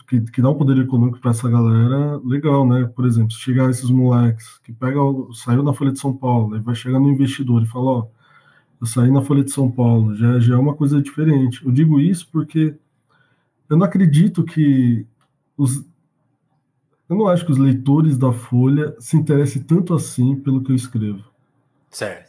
que, 0.08 0.22
que 0.22 0.42
dá 0.42 0.50
um 0.50 0.58
poder 0.58 0.78
econômico 0.78 1.20
para 1.20 1.32
essa 1.32 1.50
galera 1.50 2.18
legal, 2.24 2.68
né? 2.68 2.86
Por 2.96 3.06
exemplo, 3.06 3.32
se 3.32 3.40
chegar 3.40 3.70
esses 3.70 3.90
moleques 3.90 4.60
que 4.60 4.72
pega, 4.72 5.00
saiu 5.34 5.64
na 5.64 5.74
Folha 5.74 5.92
de 5.92 6.00
São 6.00 6.16
Paulo, 6.16 6.56
e 6.56 6.60
vai 6.60 6.76
chegar 6.76 7.00
no 7.00 7.10
investidor 7.10 7.64
e 7.64 7.68
fala, 7.68 7.92
ó, 7.92 8.08
eu 8.82 8.88
saí 8.88 9.12
na 9.12 9.22
Folha 9.22 9.44
de 9.44 9.52
São 9.52 9.70
Paulo, 9.70 10.16
já, 10.16 10.40
já 10.40 10.56
é 10.56 10.58
uma 10.58 10.76
coisa 10.76 11.02
diferente. 11.02 11.66
Eu 11.66 11.72
digo 11.72 12.00
isso 12.00 12.28
porque 12.32 12.76
eu 13.70 13.78
não 13.78 13.86
acredito 13.86 14.44
que 14.44 15.06
os 15.58 15.86
eu 17.10 17.16
não 17.16 17.28
acho 17.28 17.44
que 17.44 17.52
os 17.52 17.58
leitores 17.58 18.20
da 18.20 18.32
Folha 18.32 18.96
se 19.00 19.18
interessem 19.18 19.64
tanto 19.64 19.96
assim 19.96 20.36
pelo 20.36 20.64
que 20.64 20.72
eu 20.72 20.76
escrevo. 20.76 21.24
Certo. 21.90 22.28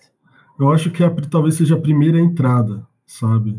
Eu 0.61 0.71
acho 0.71 0.91
que 0.91 1.03
a, 1.03 1.11
talvez 1.11 1.55
seja 1.55 1.75
a 1.75 1.81
primeira 1.81 2.21
entrada, 2.21 2.87
sabe? 3.07 3.59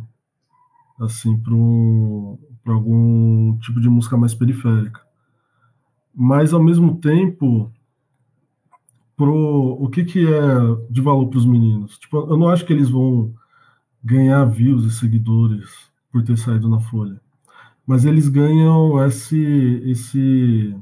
Assim, 0.99 1.35
para 1.35 2.73
algum 2.73 3.57
tipo 3.57 3.81
de 3.81 3.89
música 3.89 4.15
mais 4.15 4.35
periférica. 4.35 5.01
Mas, 6.13 6.53
ao 6.53 6.61
mesmo 6.61 6.97
tempo, 6.97 7.73
pro, 9.17 9.77
o 9.81 9.89
que, 9.89 10.05
que 10.05 10.27
é 10.31 10.91
de 10.91 11.01
valor 11.01 11.27
para 11.27 11.39
os 11.39 11.45
meninos? 11.45 11.97
Tipo, 11.97 12.17
eu 12.17 12.37
não 12.37 12.49
acho 12.49 12.63
que 12.65 12.71
eles 12.71 12.91
vão 12.91 13.33
ganhar 14.03 14.45
views 14.45 14.85
e 14.85 14.91
seguidores 14.91 15.71
por 16.11 16.21
ter 16.23 16.37
saído 16.37 16.69
na 16.69 16.79
Folha. 16.79 17.19
Mas 17.83 18.05
eles 18.05 18.29
ganham 18.29 19.03
esse. 19.03 19.81
esse 19.85 20.75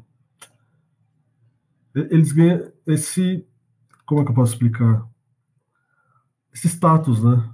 eles 1.96 2.34
ganham 2.34 2.72
esse. 2.86 3.48
Como 4.06 4.20
é 4.20 4.26
que 4.26 4.32
eu 4.32 4.36
posso 4.36 4.52
explicar? 4.52 5.09
Esse 6.60 6.68
status, 6.68 7.24
né? 7.24 7.50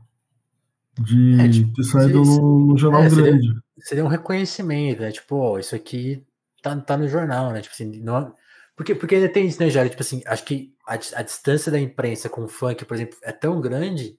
De 0.99 1.41
é, 1.41 1.49
tipo, 1.49 1.73
ter 1.73 1.83
saído 1.83 2.23
no, 2.23 2.67
no 2.67 2.77
jornal 2.77 3.03
é, 3.03 3.09
grande 3.09 3.65
seria 3.79 4.03
um 4.03 4.07
reconhecimento, 4.07 5.01
né? 5.01 5.11
Tipo, 5.11 5.35
ó, 5.35 5.59
isso 5.59 5.75
aqui 5.75 6.25
tá, 6.61 6.75
tá 6.77 6.97
no 6.97 7.07
jornal, 7.07 7.51
né? 7.51 7.61
Tipo 7.61 7.73
assim, 7.73 8.01
não, 8.01 8.33
porque, 8.75 8.95
porque 8.95 9.15
ainda 9.15 9.29
tem 9.29 9.47
isso, 9.47 9.61
né, 9.61 9.69
Jair? 9.69 9.89
Tipo 9.89 10.01
assim, 10.01 10.21
acho 10.25 10.43
que 10.43 10.73
a, 10.87 10.93
a 10.93 11.21
distância 11.21 11.71
da 11.71 11.79
imprensa 11.79 12.29
com 12.29 12.43
o 12.43 12.47
funk, 12.47 12.83
por 12.85 12.95
exemplo, 12.95 13.17
é 13.21 13.31
tão 13.31 13.61
grande 13.61 14.17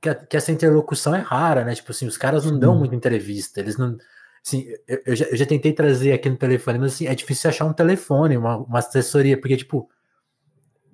que, 0.00 0.08
a, 0.08 0.14
que 0.14 0.36
essa 0.36 0.52
interlocução 0.52 1.14
é 1.14 1.20
rara, 1.20 1.64
né? 1.64 1.74
Tipo 1.74 1.92
assim, 1.92 2.06
os 2.06 2.16
caras 2.16 2.44
não 2.44 2.58
dão 2.58 2.76
muita 2.76 2.94
entrevista, 2.94 3.60
eles 3.60 3.76
não. 3.76 3.96
Assim, 4.44 4.66
eu, 4.86 5.02
eu, 5.06 5.16
já, 5.16 5.24
eu 5.26 5.36
já 5.36 5.46
tentei 5.46 5.72
trazer 5.72 6.12
aqui 6.12 6.28
no 6.28 6.36
telefone, 6.36 6.78
mas 6.78 6.94
assim, 6.94 7.06
é 7.06 7.14
difícil 7.14 7.48
achar 7.50 7.64
um 7.64 7.72
telefone, 7.72 8.36
uma, 8.36 8.56
uma 8.58 8.78
assessoria, 8.78 9.38
porque, 9.38 9.56
tipo, 9.56 9.88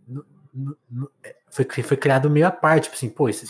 no, 0.06 0.24
no, 0.54 0.76
no, 0.90 1.10
é, 1.22 1.36
foi, 1.50 1.64
foi 1.82 1.96
criado 1.96 2.30
meio 2.30 2.46
à 2.46 2.50
parte, 2.50 2.84
tipo 2.84 2.96
assim, 2.96 3.08
pô, 3.08 3.28
esse, 3.28 3.46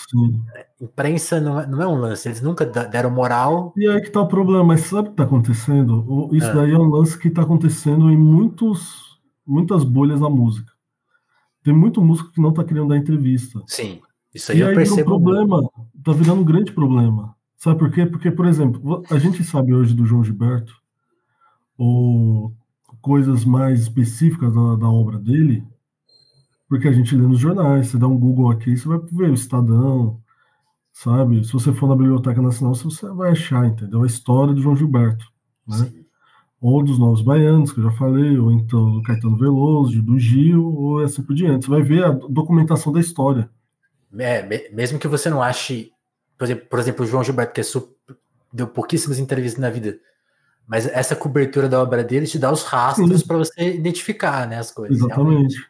imprensa 0.81 1.41
não 1.41 1.61
é, 1.61 1.67
não 1.67 1.83
é 1.83 1.87
um 1.87 1.97
lance, 1.97 2.27
eles 2.29 2.41
nunca 2.41 2.65
deram 2.65 3.11
moral. 3.11 3.73
E 3.77 3.87
aí 3.87 4.01
que 4.01 4.11
tá 4.11 4.23
o 4.23 4.29
problema, 4.29 4.65
mas 4.65 4.81
sabe 4.83 5.09
o 5.09 5.11
que 5.11 5.17
tá 5.17 5.25
acontecendo? 5.25 6.29
Isso 6.33 6.47
é. 6.47 6.55
daí 6.55 6.73
é 6.73 6.79
um 6.79 6.89
lance 6.89 7.19
que 7.19 7.29
tá 7.29 7.43
acontecendo 7.43 8.11
em 8.11 8.17
muitos, 8.17 9.21
muitas 9.47 9.85
bolhas 9.85 10.21
na 10.21 10.31
música. 10.31 10.73
Tem 11.63 11.75
muito 11.75 12.01
músico 12.01 12.33
que 12.33 12.41
não 12.41 12.55
tá 12.55 12.65
querendo 12.65 12.89
dar 12.89 12.97
entrevista. 12.97 13.61
Sim, 13.67 14.01
isso 14.35 14.51
aí 14.51 14.59
e 14.59 14.61
eu 14.63 14.69
aí 14.69 14.75
percebo. 14.75 15.03
Um 15.03 15.21
problema, 15.21 15.71
tá 16.03 16.13
virando 16.13 16.41
um 16.41 16.45
grande 16.45 16.73
problema. 16.73 17.37
Sabe 17.59 17.79
por 17.79 17.91
quê? 17.91 18.07
Porque, 18.07 18.31
por 18.31 18.47
exemplo, 18.47 19.05
a 19.11 19.19
gente 19.19 19.45
sabe 19.45 19.75
hoje 19.75 19.93
do 19.93 20.07
João 20.07 20.25
Gilberto, 20.25 20.75
ou 21.77 22.55
coisas 23.03 23.45
mais 23.45 23.81
específicas 23.81 24.55
da, 24.55 24.77
da 24.77 24.89
obra 24.89 25.19
dele, 25.19 25.63
porque 26.71 26.87
a 26.87 26.93
gente 26.93 27.17
lê 27.17 27.27
nos 27.27 27.41
jornais, 27.41 27.89
você 27.89 27.99
dá 27.99 28.07
um 28.07 28.17
Google 28.17 28.49
aqui, 28.49 28.77
você 28.77 28.87
vai 28.87 29.01
ver 29.11 29.31
o 29.31 29.35
Estadão, 29.35 30.23
sabe? 30.93 31.45
Se 31.45 31.53
você 31.53 31.73
for 31.73 31.89
na 31.89 31.97
Biblioteca 31.97 32.41
Nacional, 32.41 32.77
você 32.77 33.09
vai 33.09 33.33
achar, 33.33 33.67
entendeu? 33.67 34.05
A 34.05 34.07
história 34.07 34.55
do 34.55 34.63
João 34.63 34.77
Gilberto, 34.77 35.27
né? 35.67 35.93
Ou 36.61 36.81
dos 36.85 36.97
Novos 36.97 37.23
Baianos, 37.23 37.73
que 37.73 37.81
eu 37.81 37.85
já 37.85 37.91
falei, 37.91 38.39
ou 38.39 38.53
então 38.53 38.93
do 38.93 39.03
Caetano 39.03 39.37
Veloso, 39.37 40.01
do 40.01 40.17
Gil, 40.17 40.65
ou 40.65 41.01
assim 41.01 41.25
por 41.25 41.35
diante. 41.35 41.65
Você 41.65 41.71
vai 41.73 41.83
ver 41.83 42.05
a 42.05 42.11
documentação 42.11 42.93
da 42.93 43.01
história. 43.01 43.51
É, 44.17 44.71
mesmo 44.73 44.99
que 45.01 45.09
você 45.09 45.29
não 45.29 45.43
ache, 45.43 45.91
por 46.39 46.45
exemplo, 46.45 46.67
por 46.69 46.79
exemplo 46.79 47.05
o 47.05 47.09
João 47.09 47.25
Gilberto, 47.25 47.53
que 47.53 47.63
é 47.63 47.65
super, 47.65 48.17
deu 48.53 48.69
pouquíssimas 48.69 49.19
entrevistas 49.19 49.61
na 49.61 49.71
vida, 49.71 49.99
mas 50.69 50.87
essa 50.87 51.17
cobertura 51.17 51.69
da 51.69 51.83
obra 51.83 52.05
dele 52.05 52.29
te 52.29 52.39
dá 52.39 52.53
os 52.53 52.63
rastros 52.63 53.25
para 53.25 53.39
você 53.39 53.75
identificar 53.75 54.47
né, 54.47 54.57
as 54.57 54.71
coisas. 54.71 54.99
Exatamente. 54.99 55.57
Realmente. 55.57 55.70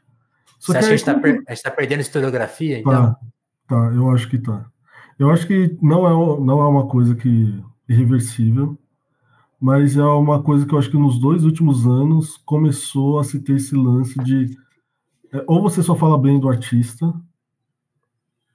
Só 0.61 0.73
Você 0.73 0.79
acha 0.79 0.87
que 0.87 0.93
a 0.93 0.97
gente, 0.97 1.09
está 1.09 1.19
per... 1.19 1.63
tá 1.63 1.71
perdendo 1.71 2.01
historiografia, 2.01 2.77
tá, 2.77 2.81
então? 2.81 3.13
Tá, 3.13 3.19
tá, 3.67 3.95
eu 3.95 4.11
acho 4.11 4.29
que 4.29 4.39
tá. 4.39 4.67
Eu 5.19 5.31
acho 5.31 5.47
que 5.47 5.77
não 5.83 6.07
é, 6.07 6.41
não 6.41 6.61
é 6.61 6.69
uma 6.69 6.87
coisa 6.87 7.15
que 7.15 7.59
irreversível, 7.89 8.79
mas 9.59 9.97
é 9.97 10.05
uma 10.05 10.43
coisa 10.43 10.67
que 10.67 10.75
eu 10.75 10.79
acho 10.79 10.91
que 10.91 10.99
nos 10.99 11.19
dois 11.19 11.45
últimos 11.45 11.87
anos 11.87 12.37
começou 12.45 13.19
a 13.19 13.25
se 13.25 13.41
ter 13.41 13.57
esse 13.57 13.75
lance 13.75 14.15
de 14.23 14.55
é, 15.33 15.43
ou 15.47 15.63
você 15.63 15.83
só 15.83 15.95
fala 15.95 16.19
bem 16.19 16.39
do 16.39 16.49
artista, 16.49 17.11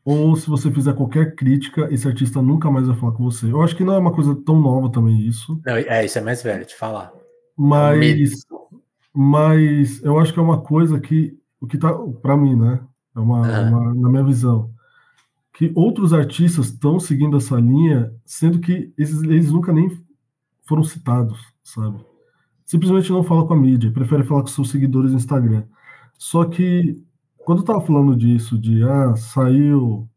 ou 0.04 0.36
se 0.36 0.48
você 0.48 0.70
fizer 0.70 0.94
qualquer 0.94 1.36
crítica, 1.36 1.88
esse 1.92 2.08
artista 2.08 2.40
nunca 2.40 2.70
mais 2.70 2.88
vai 2.88 2.96
falar 2.96 3.14
com 3.14 3.24
você. 3.24 3.48
Eu 3.52 3.64
acho 3.64 3.76
que 3.76 3.84
não 3.84 3.94
é 3.94 3.98
uma 3.98 4.14
coisa 4.14 4.36
tão 4.46 4.62
nova 4.62 4.92
também 4.92 5.20
isso. 5.22 5.60
Não, 5.66 5.76
é, 5.76 6.06
isso 6.06 6.20
é 6.20 6.22
mais 6.22 6.44
velho, 6.44 6.66
te 6.66 6.76
falar. 6.76 7.12
Mas, 7.58 8.46
mas 9.12 10.04
eu 10.04 10.20
acho 10.20 10.32
que 10.32 10.40
é 10.40 10.44
uma 10.44 10.62
coisa 10.62 11.00
que 11.00 11.36
o 11.60 11.68
que 11.68 11.78
tá 11.78 11.94
para 12.22 12.38
mim, 12.38 12.56
né? 12.56 12.80
É 13.16 13.20
uma, 13.20 13.42
uhum. 13.42 13.68
uma, 13.70 13.96
na 13.96 14.10
minha 14.10 14.24
visão, 14.24 14.72
que 15.54 15.72
outros 15.74 16.14
artistas 16.14 16.68
estão 16.68 17.00
seguindo 17.00 17.38
essa 17.38 17.60
linha, 17.60 18.14
sendo 18.26 18.60
que 18.60 18.94
esses, 18.98 19.24
eles 19.24 19.52
nunca 19.52 19.72
nem 19.72 19.90
foram 20.68 20.84
citados, 20.84 21.40
sabe? 21.64 22.04
Simplesmente 22.66 23.12
não 23.12 23.24
fala 23.24 23.48
com 23.48 23.54
a 23.54 23.58
mídia, 23.58 23.92
prefere 23.92 24.24
falar 24.24 24.42
com 24.42 24.48
seus 24.48 24.70
seguidores 24.70 25.12
no 25.12 25.18
Instagram. 25.18 25.64
Só 26.18 26.44
que 26.46 27.02
quando 27.38 27.60
eu 27.60 27.66
tava 27.66 27.82
falando 27.82 28.16
disso, 28.16 28.58
de 28.58 28.84
ah, 28.84 29.16
saiu 29.16 30.10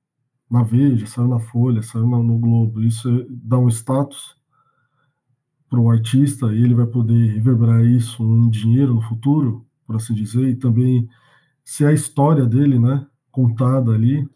na 0.50 0.62
Veja, 0.62 1.06
saiu 1.06 1.28
na 1.28 1.38
Folha, 1.38 1.82
saiu 1.82 2.06
no 2.06 2.38
Globo, 2.38 2.82
isso 2.82 3.26
dá 3.28 3.58
um 3.58 3.68
status 3.68 4.36
para 5.68 5.78
o 5.78 5.90
artista 5.90 6.46
e 6.46 6.64
ele 6.64 6.74
vai 6.74 6.86
poder 6.86 7.34
reverberar 7.34 7.84
isso 7.84 8.22
em 8.22 8.48
dinheiro 8.48 8.94
no 8.94 9.02
futuro, 9.02 9.66
por 9.86 9.96
assim 9.96 10.14
dizer, 10.14 10.48
e 10.48 10.56
também 10.56 11.06
se 11.68 11.84
a 11.84 11.92
história 11.92 12.46
dele, 12.46 12.78
né, 12.78 13.06
contada 13.30 13.92
ali, 13.92 14.26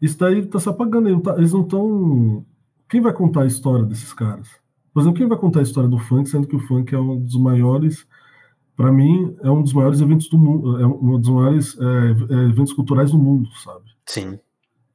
isso 0.00 0.18
daí 0.18 0.38
está 0.38 0.58
se 0.58 0.70
apagando. 0.70 1.06
Eles 1.36 1.52
não 1.52 1.60
estão. 1.60 2.46
Quem 2.88 2.98
vai 2.98 3.12
contar 3.12 3.42
a 3.42 3.46
história 3.46 3.84
desses 3.84 4.14
caras? 4.14 4.48
Por 4.90 5.00
exemplo, 5.00 5.18
quem 5.18 5.28
vai 5.28 5.36
contar 5.36 5.60
a 5.60 5.62
história 5.62 5.86
do 5.86 5.98
funk, 5.98 6.30
sendo 6.30 6.46
que 6.46 6.56
o 6.56 6.60
funk 6.60 6.94
é 6.94 6.98
um 6.98 7.20
dos 7.20 7.36
maiores, 7.36 8.06
para 8.74 8.90
mim, 8.90 9.36
é 9.42 9.50
um 9.50 9.62
dos 9.62 9.74
maiores 9.74 10.00
eventos 10.00 10.30
do 10.30 10.38
mundo, 10.38 10.80
é 10.80 10.86
um 10.86 11.20
dos 11.20 11.28
maiores 11.28 11.78
é, 11.78 12.34
é, 12.34 12.48
eventos 12.48 12.72
culturais 12.72 13.10
do 13.10 13.18
mundo, 13.18 13.46
sabe? 13.62 13.84
Sim. 14.06 14.38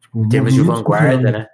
Tipo, 0.01 0.25
em 0.25 0.29
termos 0.29 0.51
de 0.51 0.61
vanguarda, 0.61 1.31
né? 1.31 1.47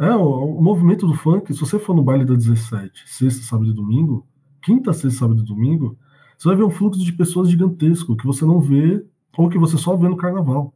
É, 0.00 0.10
o, 0.10 0.56
o, 0.58 0.60
movimento 0.60 1.06
do 1.06 1.14
funk, 1.14 1.54
se 1.54 1.60
você 1.60 1.78
for 1.78 1.94
no 1.94 2.02
baile 2.02 2.24
da 2.24 2.34
17, 2.34 3.04
sexta, 3.06 3.44
sábado 3.44 3.70
e 3.70 3.72
domingo, 3.72 4.26
quinta, 4.60 4.92
sexta, 4.92 5.20
sábado 5.20 5.40
e 5.40 5.46
domingo, 5.46 5.96
você 6.36 6.48
vai 6.48 6.56
ver 6.56 6.64
um 6.64 6.70
fluxo 6.70 7.00
de 7.00 7.12
pessoas 7.12 7.48
gigantesco 7.48 8.16
que 8.16 8.26
você 8.26 8.44
não 8.44 8.58
vê 8.58 9.06
ou 9.36 9.48
que 9.48 9.58
você 9.58 9.76
só 9.76 9.96
vê 9.96 10.08
no 10.08 10.16
carnaval. 10.16 10.74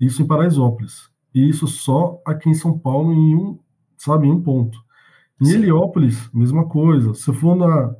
Isso 0.00 0.22
em 0.22 0.26
Paraisópolis. 0.26 1.10
E 1.34 1.48
isso 1.48 1.66
só 1.66 2.20
aqui 2.24 2.48
em 2.48 2.54
São 2.54 2.78
Paulo, 2.78 3.12
em 3.12 3.34
um, 3.34 3.58
sabe, 3.96 4.26
em 4.26 4.30
um 4.30 4.42
ponto. 4.42 4.78
Em 5.40 5.46
Sim. 5.46 5.54
Heliópolis, 5.54 6.30
mesma 6.32 6.68
coisa. 6.68 7.14
Se 7.14 7.32
for 7.32 7.56
na, 7.56 7.94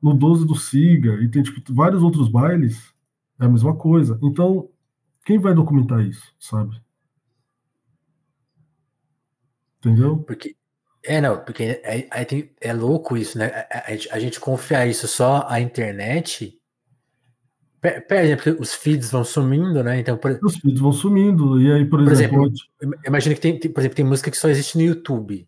no 0.00 0.14
12 0.14 0.46
do 0.46 0.54
Siga 0.54 1.14
e 1.22 1.28
tem 1.28 1.42
tipo, 1.42 1.74
vários 1.74 2.02
outros 2.02 2.28
bailes, 2.28 2.94
é 3.40 3.44
a 3.44 3.48
mesma 3.48 3.76
coisa. 3.76 4.18
Então, 4.22 4.68
quem 5.24 5.38
vai 5.38 5.54
documentar 5.54 6.00
isso, 6.00 6.34
sabe? 6.38 6.80
Entendeu? 9.78 10.18
Porque 10.18 10.56
é, 11.04 11.20
não, 11.20 11.38
porque 11.42 11.80
é, 11.84 12.08
é, 12.10 12.48
é 12.60 12.72
louco 12.72 13.16
isso, 13.16 13.38
né? 13.38 13.46
A, 13.70 13.78
a, 13.78 14.16
a, 14.16 14.18
gente 14.18 14.40
confiar 14.40 14.86
isso 14.86 15.06
só 15.06 15.46
à 15.48 15.60
internet 15.60 16.58
Perde, 17.80 18.50
os 18.58 18.74
feeds 18.74 19.10
vão 19.10 19.22
sumindo, 19.22 19.84
né? 19.84 20.00
Então, 20.00 20.16
por... 20.16 20.36
Os 20.42 20.56
feeds 20.56 20.80
vão 20.80 20.92
sumindo, 20.92 21.62
e 21.62 21.72
aí, 21.72 21.84
por, 21.84 22.02
por 22.02 22.12
exemplo. 22.12 22.52
exemplo 22.80 22.98
imagina 23.06 23.34
que 23.36 23.40
tem, 23.40 23.58
tem, 23.58 23.70
por 23.70 23.80
exemplo, 23.80 23.96
tem 23.96 24.04
música 24.04 24.30
que 24.30 24.36
só 24.36 24.48
existe 24.48 24.76
no 24.76 24.82
YouTube, 24.82 25.46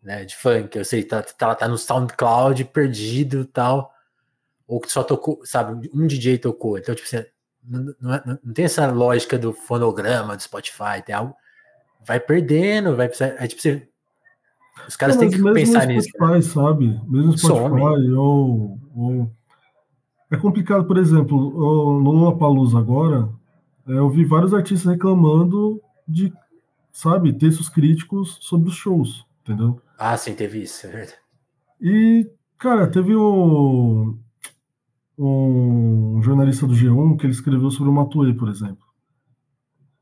né? 0.00 0.24
De 0.24 0.36
funk, 0.36 0.76
eu 0.78 0.84
sei, 0.84 1.02
tá, 1.02 1.22
tá, 1.22 1.54
tá 1.54 1.66
no 1.66 1.76
SoundCloud 1.76 2.64
perdido 2.66 3.40
e 3.40 3.46
tal. 3.46 3.92
Ou 4.68 4.80
que 4.80 4.90
só 4.90 5.02
tocou, 5.02 5.40
sabe, 5.44 5.90
um 5.92 6.06
DJ 6.06 6.38
tocou. 6.38 6.78
Então, 6.78 6.94
tipo 6.94 7.08
assim, 7.08 7.26
não, 7.66 7.94
não, 8.00 8.14
é, 8.14 8.22
não 8.42 8.52
tem 8.52 8.66
essa 8.66 8.86
lógica 8.86 9.36
do 9.36 9.52
fonograma 9.52 10.36
do 10.36 10.42
Spotify, 10.42 11.02
tem 11.04 11.14
algo. 11.14 11.34
Vai 12.06 12.20
perdendo, 12.20 12.94
vai 12.94 13.08
precisar. 13.08 13.34
É, 13.38 13.48
tipo, 13.48 13.60
você, 13.60 13.88
os 14.86 14.94
caras 14.96 15.16
têm 15.16 15.30
que 15.30 15.42
pensar 15.42 15.86
nisso. 15.86 16.08
Spotify, 16.08 16.34
né? 16.34 16.42
sabe? 16.42 17.00
Mesmo 17.08 17.36
Spotify 17.36 18.10
ou, 18.12 18.78
ou 18.94 19.30
é 20.34 20.36
complicado, 20.36 20.84
por 20.84 20.98
exemplo, 20.98 21.38
no 22.00 22.10
Lollapalooza 22.10 22.78
agora, 22.78 23.28
é, 23.86 23.92
eu 23.92 24.08
vi 24.10 24.24
vários 24.24 24.52
artistas 24.52 24.92
reclamando 24.92 25.80
de, 26.06 26.32
sabe, 26.92 27.32
textos 27.32 27.68
críticos 27.68 28.38
sobre 28.40 28.68
os 28.68 28.74
shows, 28.74 29.24
entendeu? 29.42 29.80
Ah, 29.98 30.16
sim, 30.16 30.34
teve 30.34 30.62
isso, 30.62 30.86
é 30.86 30.90
verdade. 30.90 31.14
E, 31.80 32.28
cara, 32.58 32.86
teve 32.86 33.14
o, 33.14 34.16
um 35.18 36.20
jornalista 36.22 36.66
do 36.66 36.74
G1 36.74 37.16
que 37.16 37.26
ele 37.26 37.32
escreveu 37.32 37.70
sobre 37.70 37.90
o 37.90 37.94
Matuê, 37.94 38.34
por 38.34 38.48
exemplo. 38.48 38.84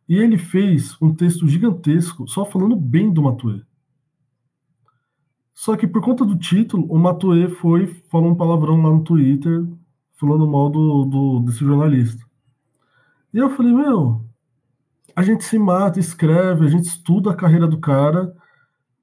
E 0.09 0.17
ele 0.17 0.39
fez 0.39 0.97
um 1.01 1.15
texto 1.15 1.47
gigantesco 1.47 2.27
só 2.27 2.45
falando 2.45 2.77
bem 2.77 3.13
do 3.13 3.23
Matuê. 3.23 3.63
Só 5.55 5.77
que 5.77 5.87
por 5.87 6.03
conta 6.03 6.25
do 6.25 6.37
título, 6.37 6.87
o 6.91 6.99
Matuê 6.99 7.49
foi, 7.49 7.87
falou 8.11 8.33
um 8.33 8.35
palavrão 8.35 8.83
lá 8.83 8.91
no 8.91 9.05
Twitter, 9.05 9.65
falando 10.23 10.47
mal 10.47 10.71
do, 10.71 11.05
do, 11.05 11.41
desse 11.41 11.59
jornalista. 11.59 12.25
E 13.35 13.39
eu 13.39 13.51
falei, 13.51 13.73
meu, 13.73 14.25
a 15.17 15.23
gente 15.23 15.43
se 15.43 15.59
mata, 15.59 15.99
escreve, 15.99 16.65
a 16.65 16.69
gente 16.69 16.85
estuda 16.85 17.33
a 17.33 17.37
carreira 17.37 17.67
do 17.67 17.81
cara 17.81 18.33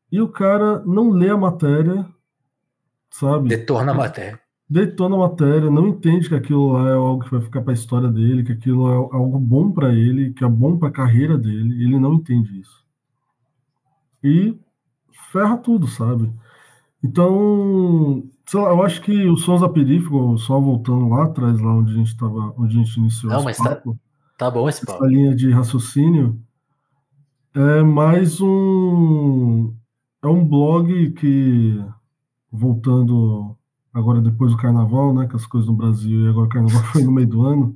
e 0.10 0.22
o 0.22 0.30
cara 0.30 0.80
não 0.86 1.10
lê 1.10 1.30
a 1.30 1.36
matéria, 1.36 2.06
sabe? 3.12 3.50
Detona 3.50 3.92
a 3.92 3.96
matéria. 3.96 4.40
Detona 4.70 5.16
a 5.16 5.20
matéria, 5.20 5.70
não 5.70 5.88
entende 5.88 6.30
que 6.30 6.36
aquilo 6.36 6.72
lá 6.72 6.90
é 6.90 6.94
algo 6.94 7.26
que 7.26 7.32
vai 7.32 7.42
ficar 7.42 7.62
para 7.62 7.74
a 7.74 7.76
história 7.76 8.08
dele, 8.08 8.44
que 8.44 8.54
aquilo 8.54 8.90
é 8.90 8.96
algo 8.96 9.40
bom 9.40 9.72
para 9.72 9.92
ele, 9.92 10.32
que 10.32 10.46
é 10.46 10.48
bom 10.48 10.78
para 10.78 10.88
a 10.88 10.94
carreira 10.94 11.38
dele, 11.38 11.84
ele 11.84 12.00
não 12.00 12.14
entende 12.14 12.62
isso. 12.62 12.86
E 14.24 14.58
ferra 15.34 15.58
tudo, 15.58 15.86
sabe? 15.88 16.32
Então, 17.04 18.24
lá, 18.58 18.70
eu 18.70 18.84
acho 18.84 19.02
que 19.02 19.28
o 19.28 19.38
Sons 19.38 19.62
da 19.62 19.70
Perífero, 19.70 20.38
só 20.38 20.60
voltando 20.60 21.10
lá 21.10 21.26
atrás, 21.26 21.60
lá 21.60 21.74
onde 21.74 21.92
a 21.92 21.96
gente 21.96 22.08
estava, 22.08 22.54
onde 22.58 22.76
a 22.76 22.84
gente 22.84 22.98
iniciou 22.98 23.32
Não, 23.32 23.44
mas 23.44 23.58
tá, 23.58 23.70
papo, 23.70 23.94
tá, 24.38 24.46
tá 24.46 24.52
bom 24.52 24.68
esse 24.70 24.86
papo. 24.86 25.04
Essa 25.04 25.14
linha 25.14 25.36
de 25.36 25.52
raciocínio 25.52 26.42
é 27.54 27.84
mais 27.84 28.40
um 28.40 29.74
é 30.22 30.28
um 30.28 30.46
blog 30.46 31.12
que 31.12 31.84
voltando 32.52 33.56
agora 33.94 34.22
depois 34.22 34.52
do 34.52 34.58
carnaval, 34.58 35.14
né, 35.14 35.28
que 35.28 35.36
as 35.36 35.46
coisas 35.46 35.70
no 35.70 35.76
Brasil 35.76 36.26
e 36.26 36.30
agora 36.30 36.46
o 36.46 36.50
carnaval 36.50 36.84
foi 36.92 37.04
no 37.04 37.12
meio 37.12 37.28
do 37.28 37.46
ano, 37.46 37.76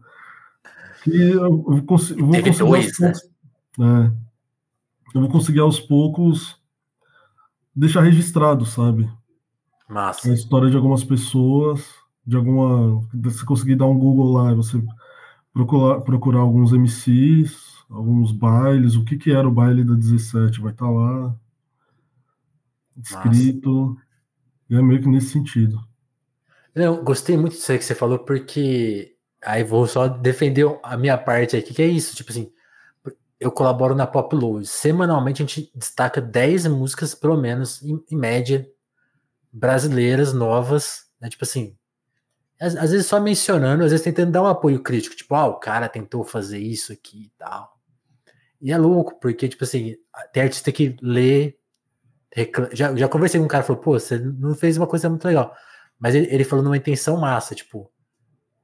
que 1.04 1.12
eu, 1.12 1.66
eu, 1.68 1.84
consigo, 1.84 2.22
vou 2.22 2.32
Teve 2.32 2.50
conseguir 2.50 2.70
dois, 2.70 3.00
né? 3.00 3.14
é, 3.80 5.18
eu 5.18 5.22
vou 5.22 5.30
conseguir 5.30 5.60
aos 5.60 5.80
poucos 5.80 6.58
deixar 7.76 8.02
registrado, 8.02 8.66
sabe? 8.66 9.10
Massa. 9.94 10.30
A 10.30 10.34
história 10.34 10.70
de 10.70 10.76
algumas 10.76 11.04
pessoas, 11.04 11.86
de 12.26 12.36
alguma. 12.36 13.02
Se 13.30 13.46
conseguir 13.46 13.76
dar 13.76 13.86
um 13.86 13.98
Google 13.98 14.34
lá, 14.34 14.54
você 14.54 14.84
procurar, 15.54 16.02
procurar 16.02 16.40
alguns 16.40 16.74
MCs, 16.74 17.86
alguns 17.90 18.32
bailes, 18.32 18.96
o 18.96 19.06
que, 19.06 19.18
que 19.18 19.32
era 19.32 19.48
o 19.48 19.52
baile 19.52 19.84
da 19.84 19.94
17 19.94 20.60
vai 20.60 20.72
estar 20.72 20.86
tá 20.86 20.92
lá, 20.92 21.36
escrito, 23.02 23.98
e 24.70 24.76
é 24.76 24.82
meio 24.82 25.02
que 25.02 25.08
nesse 25.08 25.30
sentido. 25.30 25.80
Eu 26.74 27.04
gostei 27.04 27.38
muito 27.38 27.54
disso 27.54 27.72
aí 27.72 27.78
que 27.78 27.86
você 27.86 27.94
falou, 27.94 28.20
porque 28.20 29.16
aí 29.44 29.64
vou 29.64 29.86
só 29.86 30.08
defender 30.08 30.66
a 30.82 30.98
minha 30.98 31.18
parte 31.18 31.56
aqui, 31.56 31.74
que 31.74 31.82
é 31.82 31.88
isso, 31.88 32.16
tipo 32.16 32.32
assim, 32.32 32.52
eu 33.40 33.52
colaboro 33.52 33.94
na 33.94 34.08
Pop 34.08 34.36
Low. 34.36 34.64
Semanalmente 34.64 35.44
a 35.44 35.46
gente 35.46 35.72
destaca 35.76 36.20
10 36.20 36.68
músicas, 36.68 37.14
pelo 37.14 37.38
menos, 37.38 37.84
em, 37.84 38.04
em 38.10 38.16
média, 38.16 38.68
brasileiras, 39.54 40.34
novas, 40.34 41.04
né? 41.22 41.30
Tipo 41.30 41.44
assim, 41.44 41.78
às, 42.60 42.76
às, 42.76 42.92
vezes 42.92 43.06
só 43.06 43.20
mencionando, 43.20 43.84
às 43.84 43.92
vezes 43.92 44.04
tentando 44.04 44.32
dar 44.32 44.42
um 44.42 44.48
apoio 44.48 44.82
crítico, 44.82 45.16
tipo, 45.16 45.36
ah, 45.36 45.46
o 45.46 45.60
cara 45.60 45.88
tentou 45.88 46.24
fazer 46.24 46.60
isso 46.60 46.92
aqui 46.92 47.26
e 47.26 47.32
tal. 47.38 47.78
E 48.60 48.72
é 48.72 48.78
louco, 48.78 49.20
porque, 49.20 49.48
tipo 49.48 49.64
assim, 49.64 49.96
tem 50.32 50.44
artista 50.44 50.72
que 50.72 50.96
lê. 51.02 51.56
Já, 52.72 52.96
já 52.96 53.08
conversei 53.08 53.40
com 53.40 53.46
um 53.46 53.50
cara 53.50 53.64
falou, 53.64 53.82
pô, 53.82 54.00
você 54.00 54.18
não 54.18 54.56
fez 54.56 54.78
uma 54.78 54.88
coisa 54.88 55.10
muito 55.10 55.26
legal. 55.26 55.56
Mas 56.00 56.16
ele, 56.16 56.28
ele 56.34 56.44
falou 56.44 56.64
numa 56.64 56.78
intenção 56.78 57.18
massa, 57.18 57.54
tipo, 57.54 57.92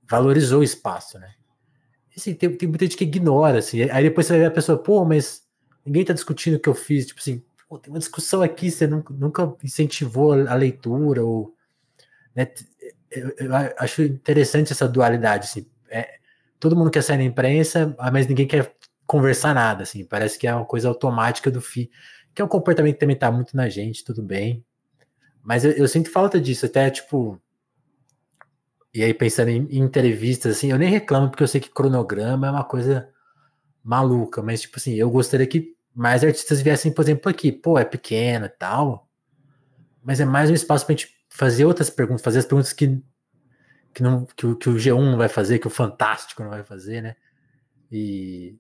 valorizou 0.10 0.62
o 0.62 0.64
espaço, 0.64 1.20
né? 1.20 1.36
assim, 2.20 2.34
tem, 2.34 2.56
tem 2.56 2.68
muita 2.68 2.86
gente 2.86 2.98
que 2.98 3.04
ignora, 3.04 3.60
assim. 3.60 3.84
Aí 3.90 4.04
depois 4.04 4.28
você 4.28 4.38
ver 4.38 4.46
a 4.46 4.52
pessoa, 4.52 4.78
pô, 4.78 5.04
mas 5.06 5.44
ninguém 5.86 6.06
tá 6.06 6.14
discutindo 6.14 6.56
o 6.56 6.60
que 6.60 6.70
eu 6.70 6.76
fiz. 6.76 7.08
Tipo 7.08 7.20
assim, 7.20 7.44
pô, 7.70 7.78
tem 7.78 7.94
uma 7.94 8.00
discussão 8.00 8.42
aqui, 8.42 8.72
você 8.72 8.88
nunca, 8.88 9.14
nunca 9.14 9.56
incentivou 9.64 10.34
a 10.34 10.56
leitura, 10.56 11.24
ou. 11.24 11.56
Né, 12.36 12.52
eu, 13.12 13.34
eu, 13.38 13.52
acho 13.78 14.02
interessante 14.02 14.74
essa 14.74 14.88
dualidade, 14.88 15.46
assim. 15.46 15.66
É, 15.90 16.18
todo 16.60 16.76
mundo 16.76 16.90
quer 16.90 17.04
sair 17.04 17.18
na 17.18 17.24
imprensa, 17.24 17.96
mas 18.12 18.28
ninguém 18.28 18.48
quer 18.48 18.76
conversar 19.06 19.54
nada, 19.54 19.84
assim. 19.84 20.04
Parece 20.04 20.40
que 20.40 20.48
é 20.48 20.54
uma 20.54 20.66
coisa 20.66 20.88
automática 20.88 21.52
do 21.52 21.62
FI, 21.62 21.92
que 22.34 22.42
é 22.42 22.46
um 22.46 22.48
comportamento 22.48 22.96
que 22.96 23.00
também 23.00 23.16
tá 23.16 23.32
muito 23.32 23.56
na 23.56 23.70
gente, 23.70 24.04
tudo 24.04 24.24
bem. 24.24 24.66
Mas 25.44 25.64
eu, 25.64 25.72
eu 25.72 25.88
sinto 25.88 26.12
falta 26.12 26.42
disso, 26.42 26.66
até 26.66 26.90
tipo 26.90 27.40
e 28.94 29.04
aí, 29.04 29.14
pensando 29.14 29.50
em, 29.50 29.68
em, 29.70 29.80
entrevistas, 29.84 30.58
assim, 30.58 30.72
eu 30.72 30.78
nem 30.78 30.90
reclamo, 30.90 31.30
porque 31.30 31.44
eu 31.44 31.48
sei 31.48 31.62
que 31.62 31.70
cronograma 31.70 32.48
é 32.48 32.52
uma 32.52 32.64
coisa 32.64 33.08
maluca, 33.84 34.42
mas, 34.42 34.62
tipo 34.62 34.78
assim, 34.78 34.96
eu 34.96 35.10
gostaria 35.12 35.46
que 35.46 35.76
mais 36.00 36.24
artistas 36.24 36.62
viessem, 36.62 36.94
por 36.94 37.02
exemplo, 37.02 37.30
aqui. 37.30 37.52
Pô, 37.52 37.78
é 37.78 37.84
pequeno 37.84 38.46
e 38.46 38.50
tal, 38.50 39.06
mas 40.02 40.22
é 40.22 40.26
mais 40.26 40.50
um 40.50 40.54
espaço 40.54 40.86
pra 40.86 40.94
gente 40.96 41.14
fazer 41.28 41.66
outras 41.66 41.90
perguntas, 41.90 42.24
fazer 42.24 42.40
as 42.40 42.46
perguntas 42.46 42.72
que, 42.72 43.04
que, 43.94 44.02
não, 44.02 44.26
que, 44.26 44.48
o, 44.48 44.56
que 44.56 44.70
o 44.70 44.76
G1 44.76 45.12
não 45.12 45.18
vai 45.18 45.28
fazer, 45.28 45.60
que 45.60 45.68
o 45.68 45.70
Fantástico 45.70 46.42
não 46.42 46.52
vai 46.52 46.64
fazer, 46.64 47.02
né? 47.02 47.18
E 47.92 48.58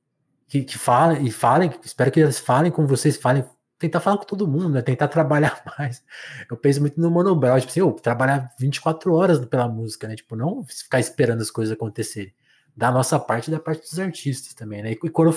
que, 0.49 0.63
que 0.63 0.77
falem, 0.77 1.25
e 1.25 1.31
falem, 1.31 1.71
espero 1.81 2.11
que 2.11 2.19
eles 2.19 2.39
falem 2.39 2.73
com 2.73 2.85
vocês, 2.85 3.15
falem 3.15 3.45
tentar 3.77 4.01
falar 4.01 4.17
com 4.17 4.25
todo 4.25 4.45
mundo, 4.45 4.71
né? 4.71 4.81
Tentar 4.81 5.07
trabalhar 5.07 5.63
mais. 5.79 6.03
Eu 6.51 6.57
penso 6.57 6.81
muito 6.81 6.99
no 6.99 7.09
monobral, 7.09 7.57
tipo 7.61 7.71
assim, 7.71 7.81
oh, 7.81 7.93
trabalhar 7.93 8.53
24 8.59 9.13
horas 9.13 9.45
pela 9.45 9.69
música, 9.69 10.09
né? 10.09 10.15
Tipo, 10.17 10.35
não 10.35 10.65
ficar 10.65 10.99
esperando 10.99 11.41
as 11.41 11.49
coisas 11.49 11.73
acontecerem. 11.73 12.33
Da 12.75 12.91
nossa 12.91 13.17
parte 13.17 13.47
e 13.47 13.51
da 13.51 13.61
parte 13.61 13.89
dos 13.89 13.97
artistas 13.97 14.53
também, 14.53 14.83
né? 14.83 14.91
E 14.91 15.09
quando 15.09 15.33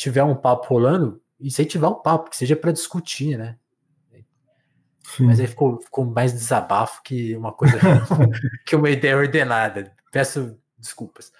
tiver 0.00 0.24
um 0.24 0.34
papo 0.34 0.66
rolando, 0.66 1.20
se 1.48 1.64
tiver 1.66 1.86
um 1.86 1.94
papo, 1.94 2.30
que 2.30 2.36
seja 2.36 2.56
para 2.56 2.72
discutir, 2.72 3.36
né? 3.36 3.56
Sim. 5.02 5.26
Mas 5.26 5.40
aí 5.40 5.46
ficou, 5.46 5.80
ficou 5.80 6.04
mais 6.04 6.32
desabafo 6.32 7.02
que 7.02 7.36
uma 7.36 7.52
coisa 7.52 7.76
que 8.64 8.76
uma 8.76 8.88
ideia 8.88 9.16
ordenada. 9.16 9.92
Peço 10.10 10.56
desculpas. 10.78 11.32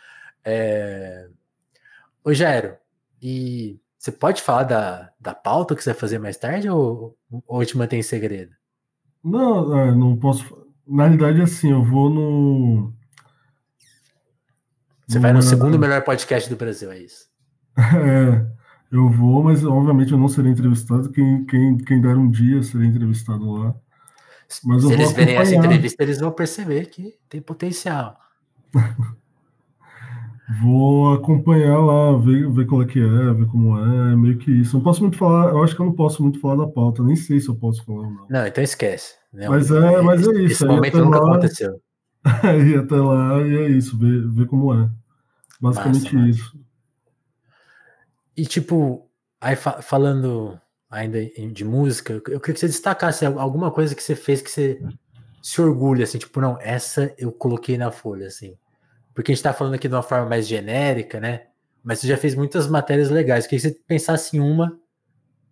É... 0.44 1.28
Ô, 2.24 2.34
Jairo, 2.34 2.76
e 3.22 3.80
você 3.96 4.12
pode 4.12 4.42
falar 4.42 4.64
da, 4.64 5.12
da 5.18 5.34
pauta 5.34 5.74
que 5.74 5.82
você 5.82 5.92
vai 5.92 6.00
fazer 6.00 6.18
mais 6.18 6.36
tarde 6.36 6.68
ou, 6.68 7.16
ou 7.46 7.64
te 7.64 7.78
mantém 7.78 8.00
em 8.00 8.02
segredo? 8.02 8.52
Não, 9.22 9.78
é, 9.78 9.94
não 9.94 10.16
posso. 10.16 10.66
Na 10.86 11.04
realidade, 11.04 11.40
assim, 11.40 11.70
eu 11.70 11.84
vou 11.84 12.10
no. 12.10 12.92
Você 15.06 15.18
vai 15.18 15.32
no 15.32 15.42
segundo 15.42 15.78
melhor 15.78 16.02
podcast 16.02 16.48
do 16.50 16.56
Brasil, 16.56 16.90
é 16.90 16.98
isso? 16.98 17.29
É, 17.80 18.46
eu 18.92 19.08
vou, 19.08 19.44
mas 19.44 19.64
obviamente 19.64 20.12
eu 20.12 20.18
não 20.18 20.28
serei 20.28 20.50
entrevistado. 20.50 21.10
Quem, 21.10 21.44
quem, 21.46 21.78
quem 21.78 22.00
der 22.00 22.16
um 22.16 22.30
dia 22.30 22.62
serei 22.62 22.88
entrevistado 22.88 23.50
lá. 23.50 23.74
Mas 24.64 24.82
Se 24.82 24.92
eles 24.92 25.12
verem 25.12 25.36
essa 25.36 25.54
entrevista, 25.54 26.02
eles 26.02 26.18
vão 26.18 26.32
perceber 26.32 26.86
que 26.86 27.14
tem 27.28 27.40
potencial. 27.40 28.18
Vou 30.60 31.12
acompanhar 31.14 31.78
lá, 31.78 32.16
ver, 32.18 32.50
ver 32.50 32.66
qual 32.66 32.82
é 32.82 32.84
que 32.84 32.98
é, 32.98 33.32
ver 33.32 33.46
como 33.46 33.78
é, 33.78 34.16
meio 34.16 34.36
que 34.36 34.50
isso. 34.50 34.76
Não 34.76 34.82
posso 34.82 35.00
muito 35.00 35.16
falar, 35.16 35.50
eu 35.50 35.62
acho 35.62 35.76
que 35.76 35.80
eu 35.80 35.86
não 35.86 35.92
posso 35.92 36.20
muito 36.24 36.40
falar 36.40 36.56
da 36.56 36.66
pauta, 36.66 37.04
nem 37.04 37.14
sei 37.14 37.38
se 37.38 37.48
eu 37.48 37.54
posso 37.54 37.84
falar 37.84 38.00
ou 38.00 38.10
não. 38.10 38.26
Não, 38.28 38.46
então 38.46 38.64
esquece. 38.64 39.14
Né? 39.32 39.48
Mas 39.48 39.70
é, 39.70 40.02
mas 40.02 40.26
é 40.26 40.32
isso. 40.32 40.54
Esse 40.54 40.64
momento 40.64 40.98
nunca 41.04 41.20
lá, 41.20 41.30
aconteceu. 41.30 41.80
Aí 42.42 42.74
até 42.74 42.96
lá 42.96 43.40
e 43.42 43.56
é 43.58 43.68
isso, 43.68 43.96
ver, 43.96 44.28
ver 44.28 44.46
como 44.46 44.74
é. 44.74 44.90
Basicamente 45.60 46.16
massa, 46.16 46.28
isso. 46.28 46.58
E 48.40 48.46
tipo, 48.46 49.06
aí 49.38 49.54
fa 49.54 49.82
falando 49.82 50.58
ainda 50.88 51.22
de 51.22 51.62
música, 51.62 52.14
eu 52.14 52.40
queria 52.40 52.54
que 52.54 52.58
você 52.58 52.68
destacasse 52.68 53.26
alguma 53.26 53.70
coisa 53.70 53.94
que 53.94 54.02
você 54.02 54.16
fez 54.16 54.40
que 54.40 54.50
você 54.50 54.80
se 55.42 55.60
orgulha, 55.60 56.04
assim, 56.04 56.16
tipo, 56.16 56.40
não, 56.40 56.58
essa 56.58 57.14
eu 57.18 57.30
coloquei 57.30 57.76
na 57.76 57.90
folha, 57.90 58.28
assim. 58.28 58.56
Porque 59.14 59.30
a 59.30 59.34
gente 59.34 59.40
está 59.40 59.52
falando 59.52 59.74
aqui 59.74 59.86
de 59.86 59.94
uma 59.94 60.02
forma 60.02 60.26
mais 60.26 60.48
genérica, 60.48 61.20
né? 61.20 61.48
Mas 61.84 61.98
você 61.98 62.06
já 62.06 62.16
fez 62.16 62.34
muitas 62.34 62.66
matérias 62.66 63.10
legais. 63.10 63.46
Queria 63.46 63.60
que 63.60 63.76
você 63.76 63.84
pensasse 63.86 64.38
em 64.38 64.40
uma, 64.40 64.74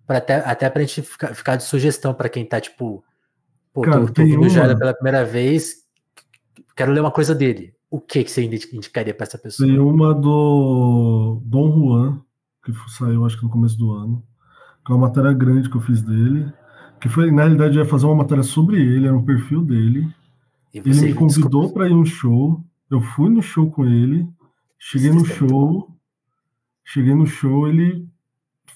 pra 0.07 0.17
até, 0.17 0.37
até 0.37 0.71
para 0.71 0.81
a 0.81 0.85
gente 0.87 1.03
ficar, 1.03 1.35
ficar 1.35 1.57
de 1.57 1.65
sugestão 1.65 2.15
para 2.15 2.31
quem 2.31 2.45
está 2.45 2.59
tipo, 2.59 3.05
pô, 3.71 3.83
Cara, 3.83 4.07
tô, 4.07 4.13
tô 4.15 4.23
ouvindo 4.23 4.47
o 4.47 4.49
Jaira 4.49 4.79
pela 4.79 4.95
primeira 4.95 5.27
vez, 5.27 5.85
quero 6.75 6.91
ler 6.91 7.01
uma 7.01 7.13
coisa 7.13 7.35
dele. 7.35 7.75
O 7.91 8.01
que, 8.01 8.25
que 8.25 8.31
você 8.31 8.43
indicaria 8.43 9.13
para 9.13 9.27
essa 9.27 9.37
pessoa? 9.37 9.69
Tem 9.69 9.79
uma 9.79 10.15
do 10.15 11.43
Dom 11.45 11.71
Juan, 11.71 12.25
que 12.73 12.91
saiu 12.91 13.25
acho 13.25 13.37
que 13.37 13.45
no 13.45 13.51
começo 13.51 13.79
do 13.79 13.93
ano, 13.93 14.23
que 14.85 14.93
é 14.93 14.95
uma 14.95 15.07
matéria 15.07 15.33
grande 15.33 15.69
que 15.69 15.77
eu 15.77 15.81
fiz 15.81 16.03
dele, 16.03 16.53
que 17.01 17.09
foi, 17.09 17.31
na 17.31 17.43
realidade, 17.43 17.77
eu 17.77 17.85
ia 17.85 17.89
fazer 17.89 18.07
uma 18.07 18.17
matéria 18.17 18.43
sobre 18.43 18.81
ele, 18.81 19.07
era 19.07 19.17
um 19.17 19.25
perfil 19.25 19.65
dele. 19.65 20.13
Ele 20.73 21.01
me 21.01 21.15
convidou 21.15 21.73
para 21.73 21.89
ir 21.89 21.95
um 21.95 22.05
show, 22.05 22.63
eu 22.91 23.01
fui 23.01 23.29
no 23.29 23.41
show 23.41 23.71
com 23.71 23.87
ele, 23.87 24.29
cheguei 24.79 25.11
no 25.11 25.25
show, 25.25 25.89
cheguei 26.85 27.15
no 27.15 27.27
show, 27.27 27.69
ele 27.69 28.09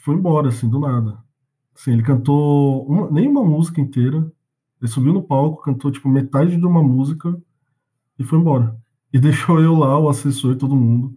foi 0.03 0.14
embora, 0.14 0.49
assim, 0.49 0.68
do 0.68 0.78
nada. 0.78 1.18
Assim, 1.74 1.93
ele 1.93 2.03
cantou 2.03 2.86
uma, 2.86 3.11
nem 3.11 3.28
uma 3.28 3.45
música 3.45 3.80
inteira. 3.80 4.18
Ele 4.80 4.90
subiu 4.90 5.12
no 5.12 5.22
palco, 5.22 5.62
cantou 5.62 5.90
tipo 5.90 6.09
metade 6.09 6.57
de 6.57 6.66
uma 6.66 6.82
música 6.82 7.34
e 8.18 8.24
foi 8.24 8.38
embora. 8.38 8.76
E 9.13 9.19
deixou 9.19 9.61
eu 9.61 9.75
lá, 9.75 9.99
o 9.99 10.09
assessor 10.09 10.53
e 10.53 10.59
todo 10.59 10.75
mundo. 10.75 11.15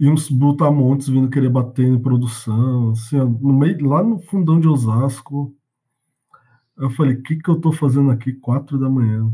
E 0.00 0.08
uns 0.08 0.28
brutamontes 0.28 1.08
vindo 1.08 1.30
querer 1.30 1.48
bater 1.48 1.86
em 1.86 1.98
produção, 1.98 2.90
assim, 2.90 3.16
no 3.16 3.52
meio, 3.52 3.86
lá 3.86 4.02
no 4.02 4.18
fundão 4.18 4.58
de 4.58 4.66
Osasco. 4.66 5.54
Eu 6.76 6.90
falei, 6.90 7.14
o 7.14 7.22
que, 7.22 7.36
que 7.36 7.48
eu 7.48 7.60
tô 7.60 7.72
fazendo 7.72 8.10
aqui 8.10 8.32
quatro 8.32 8.78
da 8.78 8.90
manhã? 8.90 9.32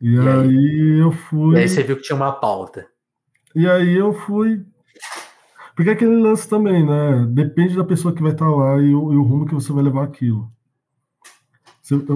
E, 0.00 0.14
e 0.14 0.18
aí, 0.18 0.28
aí, 0.28 0.98
eu 1.00 1.10
fui. 1.10 1.56
E 1.56 1.58
aí 1.58 1.68
você 1.68 1.82
viu 1.82 1.96
que 1.96 2.02
tinha 2.02 2.16
uma 2.16 2.32
pauta. 2.32 2.86
E 3.54 3.68
aí 3.68 3.94
eu 3.94 4.12
fui. 4.12 4.64
Porque 5.74 5.90
é 5.90 5.92
aquele 5.92 6.16
lance 6.16 6.48
também, 6.48 6.86
né? 6.86 7.26
Depende 7.30 7.76
da 7.76 7.84
pessoa 7.84 8.14
que 8.14 8.22
vai 8.22 8.32
estar 8.32 8.48
lá 8.48 8.80
e 8.80 8.94
o, 8.94 9.12
e 9.12 9.16
o 9.16 9.22
rumo 9.22 9.46
que 9.46 9.54
você 9.54 9.72
vai 9.72 9.82
levar 9.82 10.04
aquilo. 10.04 10.50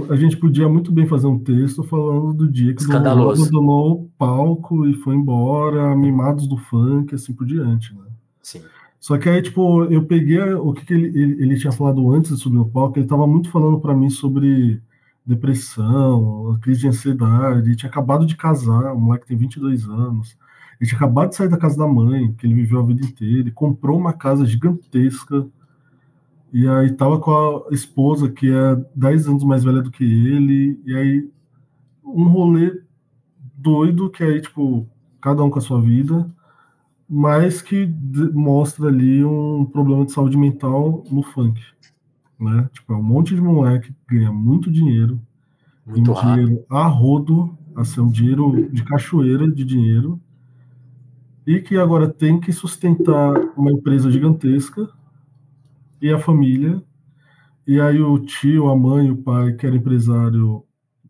A 0.08 0.16
gente 0.16 0.36
podia 0.38 0.66
muito 0.66 0.90
bem 0.90 1.06
fazer 1.06 1.26
um 1.26 1.38
texto 1.38 1.82
falando 1.82 2.32
do 2.32 2.50
dia 2.50 2.74
que 2.74 2.82
o 2.86 2.96
abandonou 2.96 3.92
o 3.92 4.10
palco 4.16 4.86
e 4.86 4.94
foi 4.94 5.14
embora, 5.14 5.94
mimados 5.94 6.46
do 6.46 6.56
funk, 6.56 7.14
assim 7.14 7.34
por 7.34 7.46
diante, 7.46 7.94
né? 7.94 8.04
Sim. 8.42 8.62
Só 8.98 9.18
que 9.18 9.28
aí, 9.28 9.42
tipo, 9.42 9.84
eu 9.84 10.04
peguei 10.04 10.42
o 10.54 10.72
que, 10.72 10.86
que 10.86 10.94
ele, 10.94 11.06
ele, 11.08 11.42
ele, 11.42 11.58
tinha 11.58 11.70
falado 11.70 12.10
antes 12.10 12.34
de 12.34 12.42
subir 12.42 12.56
no 12.56 12.68
palco, 12.68 12.98
ele 12.98 13.04
estava 13.04 13.26
muito 13.26 13.50
falando 13.50 13.78
para 13.78 13.94
mim 13.94 14.08
sobre 14.08 14.82
depressão, 15.24 16.58
crise 16.62 16.80
de 16.80 16.88
ansiedade, 16.88 17.68
ele 17.68 17.76
tinha 17.76 17.90
acabado 17.90 18.24
de 18.24 18.34
casar, 18.36 18.94
o 18.94 18.98
moleque 18.98 19.26
tem 19.26 19.36
22 19.36 19.86
anos, 19.86 20.36
ele 20.80 20.88
tinha 20.88 20.96
acabado 20.96 21.28
de 21.28 21.36
sair 21.36 21.48
da 21.48 21.58
casa 21.58 21.76
da 21.76 21.86
mãe, 21.86 22.32
que 22.32 22.46
ele 22.46 22.54
viveu 22.54 22.80
a 22.80 22.86
vida 22.86 23.04
inteira, 23.04 23.40
ele 23.40 23.50
comprou 23.50 23.98
uma 23.98 24.14
casa 24.14 24.46
gigantesca, 24.46 25.46
e 26.52 26.68
aí 26.68 26.92
tava 26.94 27.18
com 27.20 27.66
a 27.70 27.74
esposa, 27.74 28.30
que 28.30 28.50
é 28.50 28.76
10 28.94 29.28
anos 29.28 29.44
mais 29.44 29.64
velha 29.64 29.82
do 29.82 29.90
que 29.90 30.04
ele, 30.04 30.80
e 30.86 30.94
aí 30.94 31.30
um 32.04 32.24
rolê 32.28 32.82
doido, 33.56 34.10
que 34.10 34.22
aí, 34.24 34.40
tipo, 34.40 34.88
cada 35.20 35.42
um 35.44 35.50
com 35.50 35.58
a 35.58 35.62
sua 35.62 35.80
vida, 35.80 36.30
mas 37.08 37.62
que 37.62 37.86
mostra 38.34 38.88
ali 38.88 39.24
um 39.24 39.64
problema 39.64 40.04
de 40.06 40.12
saúde 40.12 40.36
mental 40.36 41.04
no 41.10 41.22
funk 41.22 41.60
né? 42.38 42.68
Tipo, 42.72 42.92
é 42.92 42.96
um 42.96 43.02
monte 43.02 43.34
de 43.34 43.40
moleque 43.40 43.92
que 44.06 44.16
ganha 44.16 44.32
muito 44.32 44.70
dinheiro, 44.70 45.20
muito 45.84 46.12
dinheiro 46.14 46.64
a 46.70 46.86
rodo, 46.86 47.56
assim, 47.74 48.00
um 48.00 48.10
dinheiro 48.10 48.68
de 48.70 48.84
cachoeira 48.84 49.50
de 49.50 49.64
dinheiro, 49.64 50.20
e 51.46 51.60
que 51.60 51.76
agora 51.76 52.08
tem 52.08 52.38
que 52.38 52.52
sustentar 52.52 53.34
uma 53.56 53.72
empresa 53.72 54.10
gigantesca 54.10 54.88
e 56.00 56.10
a 56.10 56.18
família. 56.18 56.82
E 57.66 57.80
aí 57.80 58.00
o 58.00 58.18
tio, 58.18 58.68
a 58.68 58.76
mãe, 58.76 59.10
o 59.10 59.16
pai, 59.16 59.52
que 59.54 59.66
era 59.66 59.76
empresário, 59.76 60.64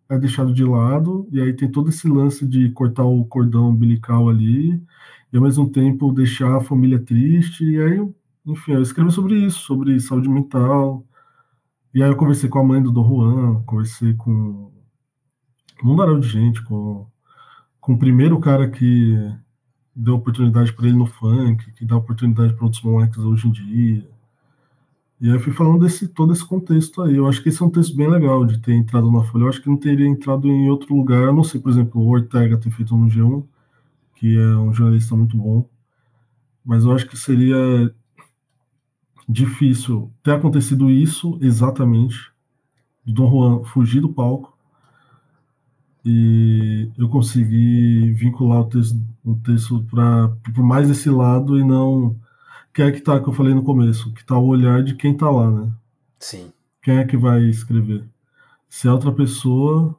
é 0.08 0.18
deixado 0.18 0.52
de 0.52 0.64
lado, 0.64 1.28
e 1.30 1.40
aí 1.40 1.52
tem 1.52 1.70
todo 1.70 1.90
esse 1.90 2.08
lance 2.08 2.46
de 2.46 2.70
cortar 2.70 3.04
o 3.04 3.24
cordão 3.26 3.68
umbilical 3.68 4.28
ali, 4.28 4.82
e 5.32 5.36
ao 5.36 5.42
mesmo 5.42 5.70
tempo 5.70 6.12
deixar 6.12 6.56
a 6.56 6.60
família 6.60 6.98
triste, 6.98 7.64
e 7.64 7.80
aí, 7.80 8.00
enfim, 8.46 8.72
eu 8.72 8.82
escrevi 8.82 9.12
sobre 9.12 9.36
isso, 9.36 9.60
sobre 9.60 10.00
saúde 10.00 10.28
mental, 10.28 11.06
e 11.94 12.02
aí 12.02 12.10
eu 12.10 12.16
conversei 12.16 12.48
com 12.48 12.58
a 12.58 12.64
mãe 12.64 12.82
do 12.82 12.90
Dom 12.90 13.06
Juan, 13.06 13.62
conversei 13.64 14.14
com 14.14 14.30
um 15.82 15.86
mundaréu 15.86 16.18
de 16.18 16.28
gente, 16.28 16.62
com, 16.64 17.06
com 17.80 17.92
o 17.94 17.98
primeiro 17.98 18.40
cara 18.40 18.68
que 18.70 19.16
deu 19.94 20.14
oportunidade 20.14 20.72
para 20.72 20.86
ele 20.86 20.96
no 20.96 21.06
funk, 21.06 21.72
que 21.72 21.84
dá 21.84 21.96
oportunidade 21.96 22.54
para 22.54 22.64
outros 22.64 22.82
moleques 22.82 23.18
hoje 23.18 23.48
em 23.48 23.52
dia, 23.52 24.08
e 25.20 25.26
aí 25.28 25.34
eu 25.34 25.40
fui 25.40 25.52
falando 25.52 25.80
desse 25.80 26.06
todo 26.08 26.32
esse 26.32 26.44
contexto 26.44 27.02
aí. 27.02 27.16
Eu 27.16 27.26
acho 27.26 27.42
que 27.42 27.48
esse 27.48 27.62
é 27.62 27.66
um 27.66 27.70
texto 27.70 27.96
bem 27.96 28.08
legal 28.08 28.44
de 28.46 28.58
ter 28.58 28.72
entrado 28.74 29.10
na 29.10 29.24
Folha. 29.24 29.44
Eu 29.44 29.48
acho 29.48 29.60
que 29.60 29.68
não 29.68 29.76
teria 29.76 30.06
entrado 30.06 30.48
em 30.48 30.70
outro 30.70 30.94
lugar. 30.94 31.24
Eu 31.24 31.32
não 31.34 31.44
sei, 31.44 31.60
por 31.60 31.70
exemplo, 31.70 32.00
o 32.00 32.08
Ortega 32.08 32.56
ter 32.56 32.70
feito 32.70 32.96
no 32.96 33.08
G1, 33.08 33.44
que 34.14 34.38
é 34.38 34.56
um 34.56 34.72
jornalista 34.72 35.16
muito 35.16 35.36
bom. 35.36 35.68
Mas 36.64 36.84
eu 36.84 36.92
acho 36.92 37.08
que 37.08 37.16
seria 37.16 37.92
difícil 39.28 40.10
ter 40.22 40.32
acontecido 40.32 40.90
isso 40.90 41.38
exatamente, 41.40 42.32
de 43.04 43.12
Dom 43.12 43.30
Juan 43.30 43.64
fugir 43.64 44.00
do 44.00 44.08
palco 44.08 44.58
e 46.04 46.90
eu 46.96 47.08
consegui 47.08 48.12
vincular 48.12 48.60
o 48.60 48.64
texto, 48.64 48.98
o 49.24 49.34
texto 49.36 49.84
para 49.90 50.30
mais 50.56 50.88
esse 50.88 51.10
lado 51.10 51.58
e 51.58 51.64
não 51.64 52.16
que 52.72 52.82
é 52.82 52.92
que 52.92 53.00
tá 53.00 53.20
que 53.20 53.28
eu 53.28 53.32
falei 53.32 53.54
no 53.54 53.62
começo, 53.62 54.12
que 54.12 54.24
tá 54.24 54.38
o 54.38 54.46
olhar 54.46 54.82
de 54.82 54.94
quem 54.94 55.16
tá 55.16 55.30
lá, 55.30 55.50
né? 55.50 55.72
Sim. 56.18 56.52
Quem 56.82 56.98
é 56.98 57.04
que 57.04 57.16
vai 57.16 57.42
escrever? 57.42 58.04
Se 58.68 58.86
é 58.86 58.92
outra 58.92 59.12
pessoa, 59.12 59.96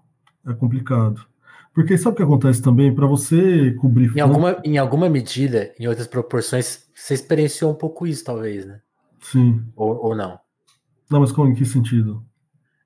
é 0.47 0.53
complicado. 0.53 1.25
Porque 1.73 1.97
sabe 1.97 2.13
o 2.13 2.17
que 2.17 2.23
acontece 2.23 2.61
também? 2.61 2.93
Para 2.93 3.07
você 3.07 3.71
cobrir. 3.73 4.15
Em 4.15 4.19
alguma, 4.19 4.61
em 4.63 4.77
alguma 4.77 5.09
medida, 5.09 5.73
em 5.79 5.87
outras 5.87 6.07
proporções, 6.07 6.87
você 6.93 7.13
experienciou 7.13 7.71
um 7.71 7.75
pouco 7.75 8.07
isso, 8.07 8.23
talvez, 8.23 8.65
né? 8.65 8.81
Sim. 9.21 9.63
Ou, 9.75 10.07
ou 10.07 10.15
não? 10.15 10.39
Não, 11.09 11.19
mas 11.19 11.31
como, 11.31 11.49
em 11.49 11.55
que 11.55 11.65
sentido? 11.65 12.23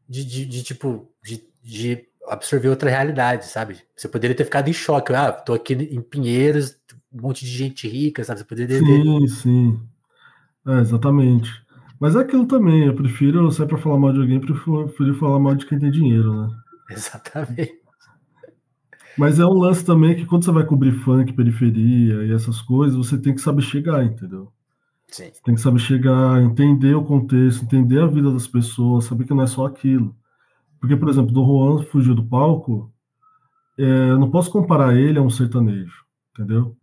De, 0.08 0.24
de, 0.24 0.46
de 0.46 0.64
tipo, 0.64 1.10
de, 1.24 1.44
de 1.62 2.08
absorver 2.28 2.70
outra 2.70 2.90
realidade, 2.90 3.46
sabe? 3.46 3.78
Você 3.96 4.08
poderia 4.08 4.36
ter 4.36 4.46
ficado 4.46 4.70
em 4.70 4.74
choque. 4.74 5.14
Ah, 5.14 5.32
tô 5.32 5.54
aqui 5.54 5.74
em 5.74 6.02
Pinheiros, 6.02 6.76
um 7.14 7.22
monte 7.22 7.46
de 7.46 7.52
gente 7.52 7.88
rica, 7.88 8.24
sabe? 8.24 8.40
Você 8.40 8.46
poderia 8.46 8.80
Sim, 8.80 9.28
sim. 9.28 9.80
É, 10.66 10.80
exatamente. 10.80 11.52
Mas 12.00 12.16
é 12.16 12.20
aquilo 12.20 12.46
também, 12.48 12.86
eu 12.86 12.96
prefiro, 12.96 13.52
se 13.52 13.62
é 13.62 13.66
pra 13.66 13.78
falar 13.78 13.98
mal 13.98 14.12
de 14.12 14.20
alguém, 14.20 14.40
prefiro, 14.40 14.86
prefiro 14.88 15.16
falar 15.16 15.40
mal 15.40 15.56
de 15.56 15.66
quem 15.66 15.80
tem 15.80 15.92
dinheiro, 15.92 16.34
né? 16.34 16.50
Exatamente. 16.90 17.82
Mas 19.18 19.40
é 19.40 19.46
um 19.46 19.54
lance 19.54 19.86
também 19.86 20.16
que 20.16 20.26
quando 20.26 20.44
você 20.44 20.52
vai 20.52 20.66
cobrir 20.66 20.92
funk, 20.92 21.34
periferia 21.34 22.24
e 22.24 22.34
essas 22.34 22.62
coisas, 22.62 22.98
você 22.98 23.18
tem 23.18 23.34
que 23.34 23.42
saber 23.42 23.62
chegar, 23.62 24.04
entendeu? 24.04 24.52
Sim. 25.08 25.30
Você 25.32 25.42
tem 25.44 25.54
que 25.54 25.62
saber 25.62 25.80
chegar, 25.80 26.42
entender 26.42 26.96
o 26.96 27.04
contexto, 27.04 27.64
entender 27.64 28.02
a 28.02 28.08
vida 28.08 28.32
das 28.32 28.48
pessoas, 28.48 29.06
saber 29.06 29.26
que 29.26 29.34
não 29.34 29.44
é 29.44 29.48
só 29.48 29.68
aquilo. 29.68 30.16
Porque, 30.80 30.96
por 30.96 31.08
exemplo, 31.10 31.32
do 31.32 31.46
Juan 31.46 31.84
fugiu 31.84 32.16
do 32.16 32.26
palco, 32.26 32.92
é, 33.78 33.84
eu 33.84 34.20
não 34.20 34.32
posso 34.32 34.52
comparar 34.52 34.96
ele 34.96 35.20
a 35.20 35.22
um 35.22 35.30
sertanejo, 35.30 36.04
entendeu? 36.32 36.76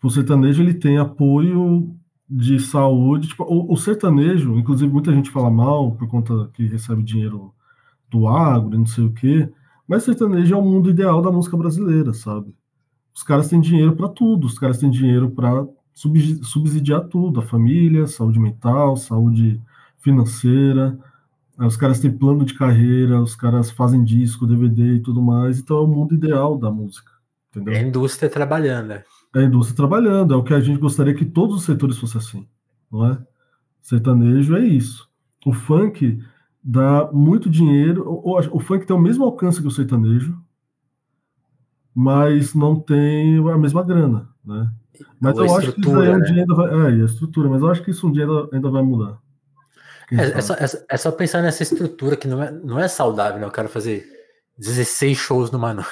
Tipo, 0.00 0.08
o 0.08 0.10
sertanejo 0.10 0.62
ele 0.62 0.72
tem 0.72 0.96
apoio 0.96 1.94
de 2.28 2.58
saúde. 2.58 3.28
Tipo, 3.28 3.44
o, 3.44 3.70
o, 3.70 3.76
sertanejo, 3.76 4.56
inclusive 4.56 4.90
muita 4.90 5.12
gente 5.12 5.30
fala 5.30 5.50
mal 5.50 5.92
por 5.92 6.08
conta 6.08 6.48
que 6.54 6.66
recebe 6.66 7.02
dinheiro 7.02 7.52
do 8.08 8.26
agro, 8.26 8.78
não 8.78 8.86
sei 8.86 9.04
o 9.04 9.12
quê. 9.12 9.50
Mas 9.86 10.04
sertanejo 10.04 10.54
é 10.54 10.56
o 10.56 10.62
mundo 10.62 10.88
ideal 10.88 11.20
da 11.20 11.30
música 11.30 11.54
brasileira, 11.54 12.14
sabe? 12.14 12.54
Os 13.14 13.22
caras 13.22 13.48
têm 13.48 13.60
dinheiro 13.60 13.94
para 13.94 14.08
tudo, 14.08 14.46
os 14.46 14.58
caras 14.58 14.78
têm 14.78 14.90
dinheiro 14.90 15.30
para 15.32 15.66
subsidiar 15.92 17.02
tudo, 17.02 17.40
a 17.40 17.42
família, 17.42 18.06
saúde 18.06 18.38
mental, 18.38 18.96
saúde 18.96 19.60
financeira. 19.98 20.98
Os 21.58 21.76
caras 21.76 22.00
têm 22.00 22.10
plano 22.10 22.46
de 22.46 22.54
carreira, 22.54 23.20
os 23.20 23.36
caras 23.36 23.70
fazem 23.70 24.02
disco, 24.02 24.46
DVD 24.46 24.94
e 24.94 25.00
tudo 25.00 25.20
mais. 25.20 25.58
Então 25.58 25.76
é 25.76 25.80
o 25.80 25.86
mundo 25.86 26.14
ideal 26.14 26.56
da 26.56 26.70
música. 26.70 27.12
Entendeu? 27.50 27.74
É 27.74 27.80
a 27.80 27.82
indústria 27.82 28.30
trabalhando. 28.30 28.88
Né? 28.88 29.04
É 29.34 29.40
a 29.40 29.44
indústria 29.44 29.76
trabalhando, 29.76 30.34
é 30.34 30.36
o 30.36 30.42
que 30.42 30.52
a 30.52 30.60
gente 30.60 30.80
gostaria 30.80 31.14
que 31.14 31.24
todos 31.24 31.56
os 31.56 31.64
setores 31.64 31.98
fossem 31.98 32.20
assim, 32.20 32.48
não 32.90 33.06
é? 33.06 33.18
Sertanejo 33.80 34.56
é 34.56 34.60
isso. 34.60 35.08
O 35.46 35.52
funk 35.52 36.20
dá 36.62 37.10
muito 37.12 37.48
dinheiro, 37.48 38.04
o, 38.06 38.38
o 38.38 38.60
funk 38.60 38.86
tem 38.86 38.94
o 38.94 39.00
mesmo 39.00 39.24
alcance 39.24 39.60
que 39.60 39.68
o 39.68 39.70
sertanejo, 39.70 40.36
mas 41.94 42.54
não 42.54 42.78
tem 42.78 43.38
a 43.48 43.58
mesma 43.58 43.82
grana, 43.82 44.28
né? 44.44 44.70
Mas 45.20 45.36
eu 45.36 45.56
acho 45.56 45.72
que 45.72 45.80
isso 45.80 46.00
aí 46.00 46.08
um 46.08 46.18
né? 46.18 46.26
dia 46.26 46.42
ainda 46.42 46.54
vai. 46.54 46.68
É, 46.68 47.02
a 47.02 47.04
estrutura, 47.04 47.48
mas 47.48 47.62
eu 47.62 47.70
acho 47.70 47.82
que 47.82 47.90
isso 47.90 48.06
um 48.06 48.12
dia 48.12 48.24
ainda, 48.24 48.48
ainda 48.52 48.70
vai 48.70 48.82
mudar. 48.82 49.18
É, 50.12 50.38
é, 50.38 50.40
só, 50.40 50.54
é, 50.54 50.66
é, 50.88 50.96
só, 50.96 51.12
pensar 51.12 51.40
nessa 51.40 51.62
estrutura 51.62 52.16
que 52.16 52.26
não 52.26 52.42
é, 52.42 52.50
não 52.50 52.78
é 52.78 52.88
saudável, 52.88 53.38
né? 53.38 53.46
Eu 53.46 53.50
quero 53.50 53.68
fazer 53.68 54.04
16 54.58 55.16
shows 55.16 55.50
numa 55.50 55.72
noite. 55.74 55.90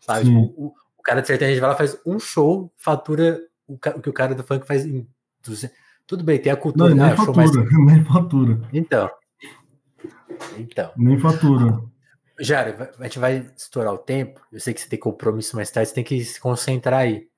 Sabe? 0.00 0.26
Tipo, 0.26 0.40
o, 0.56 0.72
o, 1.00 1.02
cara 1.02 1.20
de 1.20 1.26
sertanejo 1.26 1.60
vai 1.60 1.70
lá, 1.70 1.76
faz 1.76 1.98
um 2.06 2.18
show, 2.18 2.72
fatura 2.76 3.40
o, 3.66 3.74
o, 3.74 3.78
que 3.78 4.10
o 4.10 4.12
cara 4.12 4.34
do 4.34 4.42
funk 4.42 4.66
faz 4.66 4.84
em 4.84 5.06
200. 5.44 5.76
Tudo 6.06 6.24
bem, 6.24 6.40
tem 6.40 6.52
a 6.52 6.56
cultura. 6.56 6.90
Não, 6.90 6.96
nem, 6.96 7.12
ah, 7.12 7.16
fatura, 7.16 7.36
mais... 7.36 7.50
nem 7.86 8.04
fatura. 8.04 8.60
Então. 8.72 9.10
Então. 10.58 10.92
Nem 10.96 11.18
fatura. 11.18 11.80
Jário, 12.40 12.74
a 12.98 13.02
gente 13.04 13.18
vai 13.18 13.46
estourar 13.56 13.92
o 13.92 13.98
tempo. 13.98 14.40
Eu 14.50 14.58
sei 14.60 14.74
que 14.74 14.80
você 14.80 14.88
tem 14.88 14.98
compromisso 14.98 15.54
mais 15.56 15.70
tarde, 15.70 15.88
você 15.88 15.94
tem 15.94 16.04
que 16.04 16.24
se 16.24 16.40
concentrar 16.40 17.00
aí. 17.00 17.28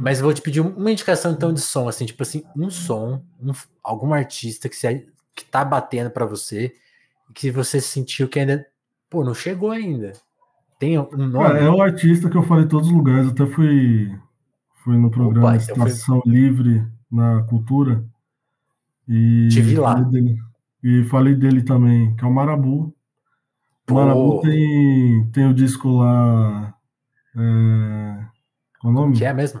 Mas 0.00 0.20
vou 0.20 0.32
te 0.32 0.40
pedir 0.40 0.60
uma 0.60 0.90
indicação 0.90 1.32
então 1.32 1.52
de 1.52 1.60
som, 1.60 1.88
assim, 1.88 2.06
tipo 2.06 2.22
assim, 2.22 2.44
um 2.56 2.70
som, 2.70 3.24
um, 3.40 3.52
algum 3.82 4.14
artista 4.14 4.68
que, 4.68 4.76
você, 4.76 5.06
que 5.34 5.44
tá 5.44 5.64
batendo 5.64 6.10
para 6.10 6.24
você 6.24 6.72
e 7.28 7.32
que 7.32 7.50
você 7.50 7.80
sentiu 7.80 8.28
que 8.28 8.38
ainda, 8.38 8.64
pô, 9.10 9.24
não 9.24 9.34
chegou 9.34 9.72
ainda. 9.72 10.12
Tem 10.78 10.98
um 10.98 11.08
nome? 11.10 11.58
É, 11.58 11.64
é 11.64 11.70
um 11.70 11.82
artista 11.82 12.30
que 12.30 12.36
eu 12.36 12.42
falei 12.42 12.64
em 12.64 12.68
todos 12.68 12.88
os 12.88 12.94
lugares, 12.94 13.28
até 13.28 13.44
fui, 13.46 14.16
fui 14.84 14.96
no 14.96 15.10
programa 15.10 15.48
Opa, 15.48 15.56
então 15.56 15.86
Estação 15.86 16.20
foi... 16.22 16.32
Livre 16.32 16.86
na 17.10 17.42
Cultura. 17.42 18.04
E 19.08 19.48
Te 19.48 19.60
vi 19.60 19.76
lá. 19.76 19.94
Falei 19.94 20.10
dele, 20.10 20.38
e 20.84 21.04
falei 21.04 21.34
dele 21.34 21.62
também, 21.62 22.14
que 22.14 22.24
é 22.24 22.28
o 22.28 22.32
Marabu. 22.32 22.94
O 23.90 23.94
Marabu 23.94 24.40
tem, 24.42 25.28
tem 25.32 25.48
o 25.48 25.54
disco 25.54 25.88
lá. 25.98 26.74
É, 27.34 28.24
qual 28.80 28.92
é 28.92 28.96
o 28.96 29.00
nome? 29.00 29.16
Que 29.16 29.24
é 29.24 29.32
mesmo? 29.32 29.60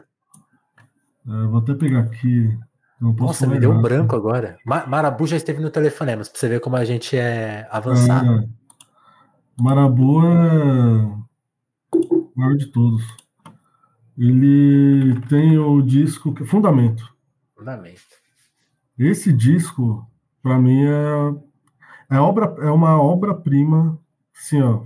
É, 1.26 1.46
vou 1.46 1.58
até 1.58 1.74
pegar 1.74 2.00
aqui. 2.00 2.56
Nossa, 3.00 3.46
me 3.46 3.58
deu 3.58 3.70
um 3.72 3.80
branco 3.80 4.14
agora. 4.16 4.58
Marabu 4.64 5.26
já 5.26 5.36
esteve 5.36 5.60
no 5.60 5.70
Telefonemas, 5.70 6.28
pra 6.28 6.38
você 6.38 6.48
ver 6.48 6.60
como 6.60 6.76
a 6.76 6.84
gente 6.84 7.16
é 7.16 7.66
avançado. 7.70 8.40
É, 8.40 8.48
Marabu 9.60 10.24
é 10.24 11.02
o 11.92 12.32
maior 12.36 12.56
de 12.56 12.66
todos. 12.66 13.02
Ele 14.16 15.20
tem 15.28 15.58
o 15.58 15.82
disco 15.82 16.32
que 16.32 16.44
Fundamento. 16.44 17.12
Fundamento. 17.56 18.02
Esse 18.96 19.32
disco, 19.32 20.08
para 20.42 20.58
mim, 20.58 20.84
é, 20.84 22.16
é, 22.16 22.20
obra, 22.20 22.54
é 22.60 22.70
uma 22.70 23.00
obra-prima, 23.00 23.98
assim, 24.36 24.60
ó, 24.60 24.84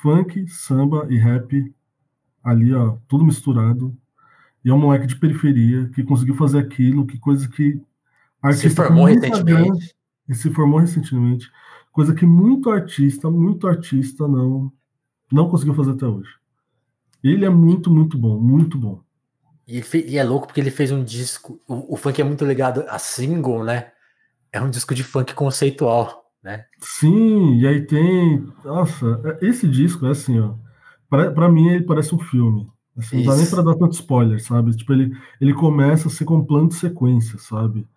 funk, 0.00 0.46
samba 0.48 1.06
e 1.10 1.16
rap 1.16 1.74
ali, 2.42 2.72
ó, 2.72 2.96
tudo 3.08 3.24
misturado. 3.24 3.96
E 4.64 4.70
é 4.70 4.74
um 4.74 4.78
moleque 4.78 5.06
de 5.06 5.16
periferia 5.16 5.88
que 5.88 6.04
conseguiu 6.04 6.34
fazer 6.34 6.58
aquilo, 6.58 7.06
que 7.06 7.18
coisa 7.18 7.48
que 7.48 7.80
se 8.54 8.70
formou 8.70 9.06
recentemente. 9.06 9.96
E 10.28 10.34
se 10.34 10.50
formou 10.50 10.78
recentemente. 10.78 11.50
Coisa 11.98 12.14
que 12.14 12.24
muito 12.24 12.70
artista, 12.70 13.28
muito 13.28 13.66
artista 13.66 14.28
não 14.28 14.72
não 15.32 15.50
conseguiu 15.50 15.74
fazer 15.74 15.90
até 15.90 16.06
hoje. 16.06 16.30
Ele 17.24 17.44
é 17.44 17.48
muito, 17.50 17.90
muito 17.90 18.16
bom, 18.16 18.38
muito 18.38 18.78
bom. 18.78 19.02
E, 19.66 19.82
e 20.06 20.16
é 20.16 20.22
louco 20.22 20.46
porque 20.46 20.60
ele 20.60 20.70
fez 20.70 20.92
um 20.92 21.02
disco. 21.02 21.60
O, 21.66 21.94
o, 21.94 21.96
funk 21.96 22.20
é 22.20 22.24
muito 22.24 22.44
ligado 22.44 22.84
a 22.86 23.00
single, 23.00 23.64
né? 23.64 23.90
É 24.52 24.62
um 24.62 24.70
disco 24.70 24.94
de 24.94 25.02
funk 25.02 25.34
conceitual, 25.34 26.22
né? 26.40 26.66
Sim, 26.78 27.58
e 27.58 27.66
aí 27.66 27.84
tem. 27.84 28.46
Nossa, 28.64 29.20
é, 29.24 29.48
esse 29.48 29.66
disco 29.66 30.06
é 30.06 30.10
assim, 30.12 30.38
ó. 30.38 30.54
Pra, 31.10 31.32
pra 31.32 31.48
mim, 31.48 31.66
ele 31.66 31.82
parece 31.82 32.14
um 32.14 32.20
filme. 32.20 32.68
Assim, 32.96 33.24
não 33.24 33.32
dá 33.32 33.36
nem 33.36 33.50
pra 33.50 33.62
dar 33.62 33.74
tanto 33.74 33.94
spoiler, 33.94 34.40
sabe? 34.40 34.70
Tipo, 34.76 34.92
ele, 34.92 35.10
ele 35.40 35.52
começa 35.52 36.06
a 36.06 36.10
ser 36.12 36.24
com 36.24 36.44
plano 36.44 36.68
de 36.68 36.76
sequência, 36.76 37.40
sabe? 37.40 37.88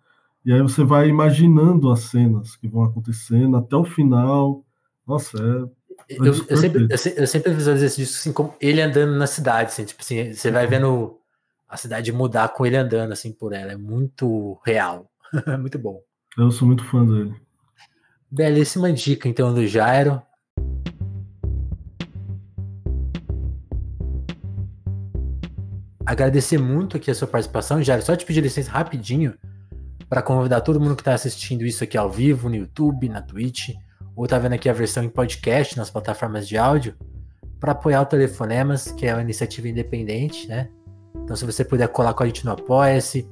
E 0.44 0.52
aí 0.52 0.60
você 0.60 0.82
vai 0.82 1.08
imaginando 1.08 1.90
as 1.90 2.00
cenas 2.00 2.56
que 2.56 2.66
vão 2.66 2.82
acontecendo 2.82 3.56
até 3.56 3.76
o 3.76 3.84
final. 3.84 4.64
Nossa, 5.06 5.38
é. 5.38 5.82
Eu, 6.08 6.24
eu, 6.48 6.56
sempre, 6.56 6.82
eu, 6.82 7.12
eu 7.16 7.26
sempre 7.26 7.54
visualizo 7.54 7.84
esse 7.86 7.96
disco 7.96 8.16
assim, 8.18 8.32
como 8.32 8.54
ele 8.60 8.80
andando 8.80 9.16
na 9.16 9.26
cidade, 9.26 9.70
assim, 9.70 9.84
tipo 9.84 10.02
assim, 10.02 10.32
você 10.32 10.50
vai 10.50 10.66
vendo 10.66 11.16
a 11.68 11.76
cidade 11.76 12.12
mudar 12.12 12.48
com 12.48 12.66
ele 12.66 12.76
andando 12.76 13.12
assim 13.12 13.32
por 13.32 13.52
ela. 13.52 13.72
É 13.72 13.76
muito 13.76 14.58
real. 14.64 15.10
muito 15.60 15.78
bom. 15.78 16.00
Eu 16.36 16.50
sou 16.50 16.66
muito 16.66 16.84
fã 16.84 17.04
dele. 17.04 17.34
Belíssima 18.30 18.92
dica, 18.92 19.28
então, 19.28 19.54
do 19.54 19.66
Jairo. 19.66 20.20
Agradecer 26.04 26.58
muito 26.58 26.96
aqui 26.96 27.10
a 27.10 27.14
sua 27.14 27.28
participação, 27.28 27.82
Jairo. 27.82 28.02
Só 28.02 28.16
te 28.16 28.26
pedir 28.26 28.40
licença 28.40 28.70
rapidinho 28.70 29.34
para 30.12 30.20
convidar 30.20 30.60
todo 30.60 30.78
mundo 30.78 30.94
que 30.94 31.00
está 31.00 31.14
assistindo 31.14 31.64
isso 31.64 31.82
aqui 31.82 31.96
ao 31.96 32.10
vivo, 32.10 32.50
no 32.50 32.54
YouTube, 32.54 33.08
na 33.08 33.22
Twitch, 33.22 33.70
ou 34.14 34.26
tá 34.26 34.38
vendo 34.38 34.52
aqui 34.52 34.68
a 34.68 34.72
versão 34.74 35.02
em 35.02 35.08
podcast 35.08 35.74
nas 35.74 35.88
plataformas 35.88 36.46
de 36.46 36.58
áudio, 36.58 36.94
para 37.58 37.72
apoiar 37.72 38.02
o 38.02 38.04
Telefonemas, 38.04 38.92
que 38.92 39.06
é 39.06 39.14
uma 39.14 39.22
iniciativa 39.22 39.68
independente, 39.68 40.46
né? 40.46 40.68
Então, 41.16 41.34
se 41.34 41.46
você 41.46 41.64
puder 41.64 41.88
colar 41.88 42.12
com 42.12 42.24
a 42.24 42.26
gente 42.26 42.44
no 42.44 42.52
Apoia-se, 42.52 43.26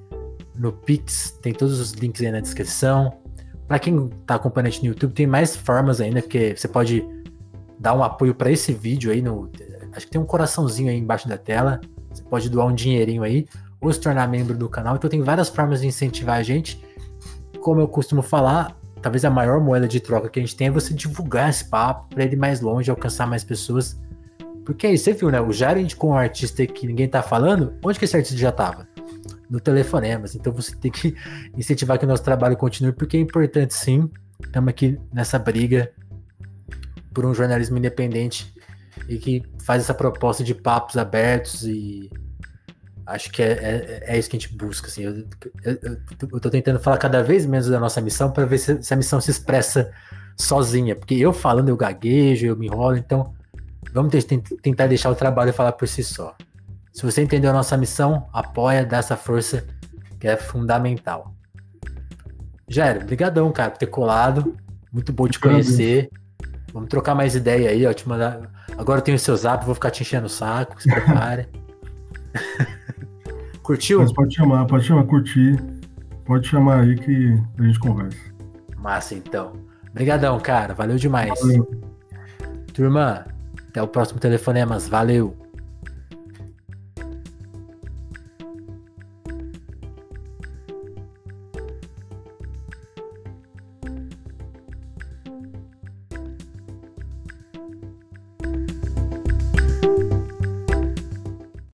no 0.55 0.73
Pix, 0.73 1.39
tem 1.43 1.53
todos 1.53 1.79
os 1.79 1.93
links 1.93 2.23
aí 2.23 2.33
na 2.33 2.41
descrição. 2.41 3.13
Para 3.69 3.79
quem 3.79 4.07
está 4.23 4.37
acompanhando 4.37 4.69
a 4.69 4.71
gente 4.71 4.83
no 4.83 4.89
YouTube, 4.89 5.13
tem 5.13 5.27
mais 5.27 5.55
formas 5.55 6.01
ainda, 6.01 6.23
porque 6.23 6.57
você 6.57 6.67
pode 6.67 7.07
dar 7.79 7.93
um 7.93 8.03
apoio 8.03 8.35
para 8.35 8.51
esse 8.51 8.73
vídeo 8.73 9.13
aí 9.13 9.21
no. 9.21 9.51
Acho 9.93 10.07
que 10.07 10.13
tem 10.13 10.21
um 10.21 10.25
coraçãozinho 10.25 10.89
aí 10.89 10.97
embaixo 10.97 11.29
da 11.29 11.37
tela. 11.37 11.79
Você 12.11 12.23
pode 12.23 12.49
doar 12.49 12.69
um 12.69 12.75
dinheirinho 12.75 13.23
aí 13.23 13.47
ou 13.81 13.93
se 13.93 14.01
tornar 14.01 14.29
membro 14.29 14.57
do 14.57 14.69
canal. 14.69 14.97
Então 14.97 15.09
tem 15.09 15.23
várias 15.23 15.49
formas 15.49 15.81
de 15.81 15.87
incentivar 15.87 16.37
a 16.37 16.43
gente. 16.43 16.85
Como 17.61 17.81
eu 17.81 17.89
costumo 17.89 18.23
falar, 18.23 18.77
talvez 19.01 19.25
a 19.25 19.31
maior 19.31 19.61
moeda 19.61 19.89
de 19.89 20.01
troca 20.01 20.29
que 20.29 20.39
a 20.39 20.43
gente 20.43 20.55
tem 20.57 20.69
é 20.69 20.71
você 20.71 20.93
divulgar 20.93 21.49
esse 21.49 21.65
papo 21.65 22.15
para 22.15 22.25
ele 22.25 22.37
mais 22.37 22.61
longe, 22.61 22.91
alcançar 22.91 23.27
mais 23.27 23.43
pessoas. 23.43 23.99
Porque 24.65 24.87
aí, 24.87 24.99
você 24.99 25.13
viu, 25.13 25.31
né? 25.31 25.41
O 25.41 25.53
Jair 25.53 25.79
indicou 25.79 26.11
um 26.11 26.15
artista 26.15 26.65
que 26.67 26.87
ninguém 26.87 27.09
tá 27.09 27.23
falando. 27.23 27.75
Onde 27.85 27.99
que 27.99 28.05
esse 28.05 28.17
artista 28.17 28.37
já 28.37 28.53
tava? 28.53 28.87
No 29.49 29.59
Telefonemas. 29.59 30.35
Então 30.35 30.53
você 30.53 30.77
tem 30.77 30.91
que 30.91 31.17
incentivar 31.57 31.99
que 31.99 32.05
o 32.05 32.09
nosso 32.09 32.23
trabalho 32.23 32.57
continue, 32.57 32.93
porque 32.93 33.17
é 33.17 33.21
importante 33.21 33.75
sim. 33.75 34.09
Estamos 34.45 34.69
aqui 34.69 34.99
nessa 35.13 35.39
briga 35.39 35.93
por 37.13 37.27
um 37.27 37.35
jornalismo 37.35 37.77
independente 37.79 38.55
e 39.09 39.19
que 39.19 39.43
faz 39.63 39.83
essa 39.83 39.95
proposta 39.95 40.45
de 40.45 40.55
papos 40.55 40.97
abertos 40.97 41.65
e 41.65 42.11
Acho 43.11 43.31
que 43.33 43.43
é, 43.43 43.53
é, 43.53 44.05
é, 44.15 44.19
isso 44.19 44.31
que 44.31 44.37
a 44.37 44.41
gente 44.41 44.55
busca. 44.55 44.87
Assim. 44.87 45.03
Eu, 45.03 46.41
tô 46.41 46.49
tentando 46.49 46.79
falar 46.79 46.97
cada 46.97 47.23
vez 47.23 47.45
menos 47.45 47.69
da 47.69 47.81
nossa 47.81 48.01
missão 48.01 48.31
para 48.31 48.45
ver 48.47 48.59
se, 48.59 48.81
se, 48.81 48.95
a 48.95 48.97
missão 48.97 49.21
se 49.21 49.33
expressa 49.33 49.91
sozinha. 50.37 50.95
Porque 50.95 51.15
eu 51.15 51.33
falando, 51.33 51.69
eu 51.69 51.77
gaguejo, 51.77 52.47
eu 52.47 52.57
me 52.57 52.67
enrolo. 52.67 52.97
Então, 52.97 53.35
vamos 53.93 54.13
tentar 54.63 54.87
deixar 54.87 55.11
o 55.11 55.15
trabalho 55.17 55.53
falar 55.53 55.73
por 55.73 55.89
si 55.89 56.05
só. 56.05 56.37
Se 56.93 57.03
você 57.05 57.23
entendeu 57.23 57.51
a 57.51 57.53
nossa 57.53 57.77
missão, 57.77 58.29
apoia, 58.33 58.87
dá 58.87 58.99
essa 58.99 59.17
força 59.17 59.65
que 60.21 60.29
é 60.29 60.37
fundamental. 60.37 61.35
Jairo, 62.69 63.05
brigadão, 63.05 63.51
cara, 63.51 63.73
por 63.73 63.79
ter 63.79 63.87
colado. 63.87 64.57
Muito 64.93 65.13
bom 65.13 65.27
te 65.27 65.41
conhecer. 65.41 66.11
Vamos 66.73 66.89
trocar 66.89 67.17
mais 67.17 67.35
ideia 67.35 67.71
aí, 67.71 67.85
ó. 67.85 67.93
Te 67.93 68.09
mandar... 68.09 68.41
Agora 68.79 69.01
eu 69.01 69.05
tenho 69.05 69.17
o 69.17 69.21
seu 69.21 69.37
zap, 69.37 69.65
vou 69.65 69.75
ficar 69.75 69.91
te 69.91 70.03
enchendo 70.03 70.27
o 70.27 70.31
saco, 70.31 70.81
se 70.81 70.89
prepare. 70.89 71.49
Curtiu? 73.71 74.01
Mas 74.01 74.13
pode 74.13 74.35
chamar, 74.35 74.67
pode 74.67 74.85
chamar, 74.85 75.05
curtir. 75.05 75.57
Pode 76.25 76.49
chamar 76.49 76.81
aí 76.81 76.97
que 76.97 77.39
a 77.57 77.63
gente 77.63 77.79
conversa. 77.79 78.19
Massa, 78.77 79.15
então. 79.15 79.53
Obrigadão, 79.93 80.41
cara. 80.41 80.75
Valeu 80.75 80.97
demais. 80.97 81.39
Valeu. 81.41 81.71
Turma, 82.75 83.25
até 83.69 83.81
o 83.81 83.87
próximo 83.87 84.19
telefonemas. 84.19 84.89
Valeu. 84.89 85.37